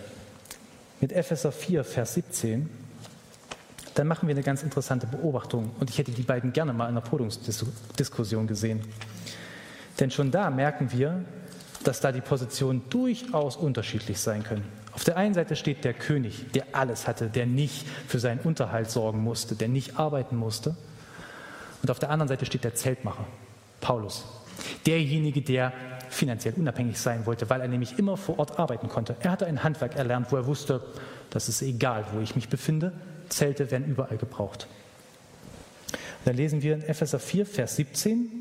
mit 0.99 1.11
Epheser 1.11 1.51
4, 1.51 1.83
Vers 1.83 2.13
17, 2.15 2.69
dann 3.95 4.07
machen 4.07 4.27
wir 4.27 4.35
eine 4.35 4.43
ganz 4.43 4.63
interessante 4.63 5.07
Beobachtung. 5.07 5.71
Und 5.79 5.89
ich 5.89 5.97
hätte 5.97 6.11
die 6.11 6.21
beiden 6.21 6.53
gerne 6.53 6.73
mal 6.73 6.87
in 6.87 6.95
der 6.95 7.01
Podiumsdiskussion 7.01 8.47
gesehen. 8.47 8.81
Denn 9.99 10.11
schon 10.11 10.31
da 10.31 10.49
merken 10.49 10.91
wir, 10.91 11.25
dass 11.83 11.99
da 11.99 12.11
die 12.11 12.21
Positionen 12.21 12.83
durchaus 12.89 13.57
unterschiedlich 13.57 14.19
sein 14.19 14.43
können. 14.43 14.80
Auf 15.01 15.05
der 15.05 15.17
einen 15.17 15.33
Seite 15.33 15.55
steht 15.55 15.83
der 15.83 15.95
König, 15.95 16.51
der 16.51 16.63
alles 16.73 17.07
hatte, 17.07 17.27
der 17.27 17.47
nicht 17.47 17.87
für 18.07 18.19
seinen 18.19 18.39
Unterhalt 18.41 18.91
sorgen 18.91 19.23
musste, 19.23 19.55
der 19.55 19.67
nicht 19.67 19.97
arbeiten 19.97 20.35
musste. 20.35 20.75
Und 21.81 21.89
auf 21.89 21.97
der 21.97 22.11
anderen 22.11 22.27
Seite 22.27 22.45
steht 22.45 22.63
der 22.63 22.75
Zeltmacher, 22.75 23.25
Paulus, 23.79 24.25
derjenige, 24.85 25.41
der 25.41 25.73
finanziell 26.09 26.53
unabhängig 26.55 26.99
sein 26.99 27.25
wollte, 27.25 27.49
weil 27.49 27.61
er 27.61 27.67
nämlich 27.67 27.97
immer 27.97 28.15
vor 28.15 28.37
Ort 28.37 28.59
arbeiten 28.59 28.89
konnte. 28.89 29.15
Er 29.21 29.31
hatte 29.31 29.47
ein 29.47 29.63
Handwerk 29.63 29.95
erlernt, 29.95 30.31
wo 30.31 30.35
er 30.35 30.45
wusste, 30.45 30.83
das 31.31 31.49
ist 31.49 31.63
egal, 31.63 32.05
wo 32.13 32.19
ich 32.19 32.35
mich 32.35 32.47
befinde, 32.47 32.93
Zelte 33.27 33.71
werden 33.71 33.87
überall 33.87 34.17
gebraucht. 34.17 34.67
Da 36.25 36.31
lesen 36.31 36.61
wir 36.61 36.75
in 36.75 36.83
Epheser 36.83 37.17
4, 37.17 37.47
Vers 37.47 37.75
17, 37.77 38.40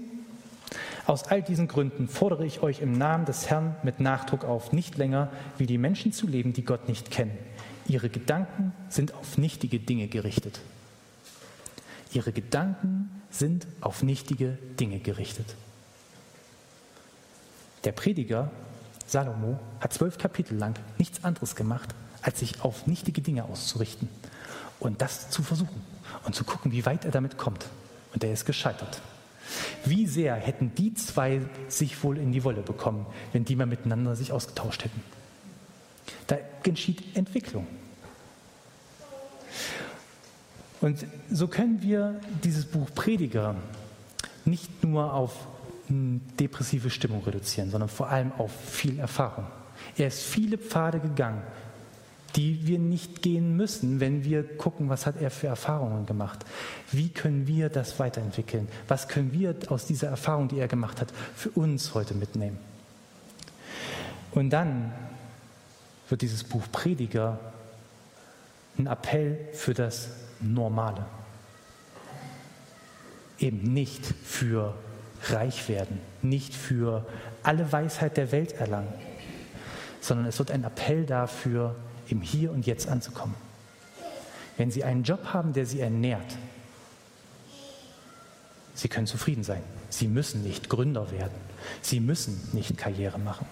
aus 1.11 1.25
all 1.25 1.43
diesen 1.43 1.67
Gründen 1.67 2.07
fordere 2.07 2.47
ich 2.47 2.63
euch 2.63 2.81
im 2.81 2.93
Namen 2.97 3.25
des 3.25 3.51
Herrn 3.51 3.75
mit 3.83 3.99
Nachdruck 3.99 4.45
auf, 4.45 4.73
nicht 4.73 4.97
länger 4.97 5.29
wie 5.59 5.67
die 5.67 5.77
Menschen 5.77 6.13
zu 6.13 6.29
leben, 6.29 6.53
die 6.53 6.65
Gott 6.65 6.89
nicht 6.89 7.11
kennen. 7.11 7.37
Ihre 7.89 8.09
Gedanken 8.09 8.73
sind 8.89 9.13
auf 9.15 9.37
nichtige 9.37 9.81
Dinge 9.81 10.07
gerichtet. 10.07 10.61
Ihre 12.13 12.31
Gedanken 12.31 13.11
sind 13.29 13.67
auf 13.81 14.05
nichtige 14.05 14.57
Dinge 14.79 15.01
gerichtet. 15.01 15.57
Der 17.83 17.91
Prediger 17.91 18.53
Salomo 19.05 19.59
hat 19.81 19.93
zwölf 19.93 20.17
Kapitel 20.17 20.57
lang 20.57 20.79
nichts 20.97 21.25
anderes 21.25 21.57
gemacht, 21.57 21.93
als 22.23 22.39
sich 22.39 22.63
auf 22.63 22.87
nichtige 22.87 23.21
Dinge 23.21 23.47
auszurichten 23.47 24.09
und 24.79 25.03
das 25.03 25.29
zu 25.31 25.43
versuchen 25.43 25.83
und 26.25 26.37
zu 26.37 26.45
gucken, 26.45 26.71
wie 26.71 26.87
weit 26.87 27.05
er 27.05 27.11
damit 27.11 27.37
kommt. 27.37 27.67
Und 28.15 28.23
er 28.23 28.33
ist 28.33 28.45
gescheitert. 28.45 29.01
Wie 29.85 30.07
sehr 30.07 30.35
hätten 30.35 30.73
die 30.75 30.95
zwei 30.95 31.41
sich 31.69 32.03
wohl 32.03 32.19
in 32.19 32.33
die 32.33 32.45
Wolle 32.45 32.63
bekommen, 32.63 33.07
wenn 33.33 33.45
die 33.45 33.57
mal 33.57 33.67
miteinander 33.67 34.17
sich 34.17 34.33
ausgetauscht 34.33 34.85
hätten? 34.85 35.03
Da 36.27 36.39
geschieht 36.63 37.17
Entwicklung. 37.17 37.67
Und 40.81 41.05
so 41.31 41.47
können 41.47 41.83
wir 41.83 42.21
dieses 42.43 42.65
Buch 42.65 42.89
Prediger 42.95 43.57
nicht 44.45 44.85
nur 44.85 45.13
auf 45.13 45.35
depressive 45.89 46.91
Stimmung 46.91 47.23
reduzieren, 47.25 47.71
sondern 47.71 47.89
vor 47.89 48.09
allem 48.09 48.33
auf 48.39 48.53
viel 48.53 48.99
Erfahrung. 48.99 49.47
Er 49.97 50.07
ist 50.07 50.23
viele 50.23 50.57
Pfade 50.57 51.01
gegangen, 51.01 51.43
die 52.37 52.67
wir 52.67 52.79
nicht 52.79 53.23
gehen 53.23 53.57
müssen, 53.57 54.01
wenn 54.01 54.25
wir 54.25 54.45
gucken, 54.57 54.89
was 54.89 55.07
hat 55.07 55.21
er 55.21 55.31
für 55.31 55.49
Erfahrungen 55.49 56.07
gemacht. 56.07 56.45
Wie 56.93 57.09
können 57.09 57.47
wir 57.47 57.69
das 57.69 57.99
weiterentwickeln? 57.99 58.69
Was 58.89 59.09
können 59.09 59.33
wir 59.33 59.55
aus 59.69 59.87
dieser 59.87 60.09
Erfahrung, 60.09 60.49
die 60.49 60.59
er 60.59 60.69
gemacht 60.69 61.01
hat, 61.01 61.13
für 61.35 61.51
uns 61.51 61.95
heute 61.95 62.15
mitnehmen? 62.15 62.59
Und 64.33 64.51
dann 64.51 64.93
wird 66.09 66.23
dieses 66.23 66.45
Buch 66.45 66.63
Prediger 66.71 67.39
ein 68.79 68.87
Appell 68.87 69.39
für 69.53 69.75
das 69.75 70.11
Normale. 70.41 71.05
Eben 73.39 73.73
nicht 73.73 74.07
für 74.07 74.75
reich 75.29 75.69
werden, 75.69 76.01
nicht 76.23 76.55
für 76.55 77.07
alle 77.43 77.71
Weisheit 77.73 78.17
der 78.17 78.33
Welt 78.33 78.53
erlangen, 78.53 78.93
sondern 80.01 80.27
es 80.27 80.39
wird 80.39 80.51
ein 80.51 80.65
Appell 80.65 81.05
dafür, 81.07 81.75
im 82.11 82.21
Hier 82.21 82.51
und 82.51 82.67
Jetzt 82.67 82.89
anzukommen. 82.89 83.35
Wenn 84.57 84.71
Sie 84.71 84.85
einen 84.85 85.05
Job 85.05 85.33
haben, 85.33 85.53
der 85.53 85.67
Sie 85.67 85.81
ernährt, 85.81 86.37
Sie 88.75 88.89
können 88.89 89.07
zufrieden 89.07 89.45
sein. 89.45 89.63
Sie 89.91 90.09
müssen 90.09 90.43
nicht 90.43 90.69
Gründer 90.69 91.11
werden. 91.11 91.35
Sie 91.83 92.01
müssen 92.01 92.41
nicht 92.53 92.79
Karriere 92.79 93.19
machen. 93.19 93.47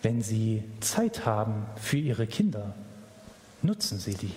Wenn 0.00 0.22
Sie 0.22 0.64
Zeit 0.80 1.26
haben 1.26 1.66
für 1.76 1.98
Ihre 1.98 2.26
Kinder, 2.26 2.74
nutzen 3.62 3.98
Sie 3.98 4.14
die. 4.14 4.34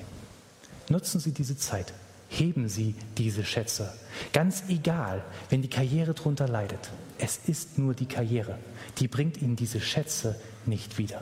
Nutzen 0.90 1.20
Sie 1.20 1.32
diese 1.32 1.58
Zeit. 1.58 1.94
Heben 2.28 2.68
Sie 2.68 2.96
diese 3.18 3.44
Schätze. 3.46 3.94
Ganz 4.34 4.64
egal, 4.68 5.24
wenn 5.50 5.62
die 5.62 5.70
Karriere 5.70 6.14
darunter 6.14 6.48
leidet. 6.48 6.92
Es 7.18 7.40
ist 7.48 7.78
nur 7.78 7.94
die 7.94 8.08
Karriere. 8.08 8.60
Die 9.00 9.08
bringt 9.08 9.42
Ihnen 9.42 9.56
diese 9.56 9.80
Schätze 9.80 10.40
nicht 10.66 10.98
wieder. 10.98 11.22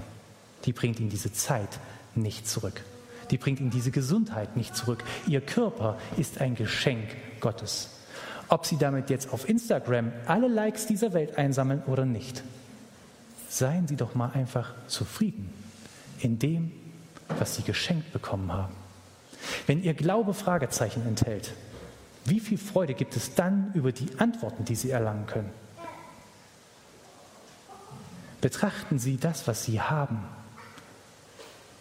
Die 0.65 0.73
bringt 0.73 0.99
Ihnen 0.99 1.09
diese 1.09 1.33
Zeit 1.33 1.79
nicht 2.15 2.47
zurück. 2.47 2.81
Die 3.31 3.37
bringt 3.37 3.59
Ihnen 3.59 3.69
diese 3.69 3.91
Gesundheit 3.91 4.55
nicht 4.57 4.75
zurück. 4.75 5.03
Ihr 5.27 5.41
Körper 5.41 5.97
ist 6.17 6.41
ein 6.41 6.55
Geschenk 6.55 7.09
Gottes. 7.39 7.89
Ob 8.49 8.65
Sie 8.65 8.77
damit 8.77 9.09
jetzt 9.09 9.31
auf 9.33 9.47
Instagram 9.49 10.11
alle 10.27 10.47
Likes 10.47 10.85
dieser 10.85 11.13
Welt 11.13 11.37
einsammeln 11.37 11.81
oder 11.87 12.05
nicht. 12.05 12.43
Seien 13.49 13.87
Sie 13.87 13.95
doch 13.95 14.15
mal 14.15 14.31
einfach 14.33 14.73
zufrieden 14.87 15.51
in 16.19 16.39
dem, 16.39 16.71
was 17.39 17.55
Sie 17.55 17.63
geschenkt 17.63 18.11
bekommen 18.13 18.51
haben. 18.51 18.75
Wenn 19.67 19.83
Ihr 19.83 19.93
Glaube 19.93 20.33
Fragezeichen 20.33 21.05
enthält, 21.07 21.53
wie 22.25 22.39
viel 22.39 22.57
Freude 22.57 22.93
gibt 22.93 23.15
es 23.15 23.35
dann 23.35 23.71
über 23.73 23.91
die 23.91 24.07
Antworten, 24.17 24.65
die 24.65 24.75
Sie 24.75 24.91
erlangen 24.91 25.25
können? 25.25 25.49
Betrachten 28.39 28.99
Sie 28.99 29.17
das, 29.17 29.47
was 29.47 29.65
Sie 29.65 29.81
haben, 29.81 30.23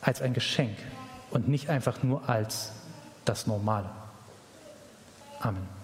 als 0.02 0.20
ein 0.20 0.34
Geschenk 0.34 0.76
und 1.30 1.48
nicht 1.48 1.70
einfach 1.70 2.02
nur 2.02 2.28
als 2.28 2.72
das 3.24 3.46
Normale. 3.46 3.88
Amen. 5.40 5.81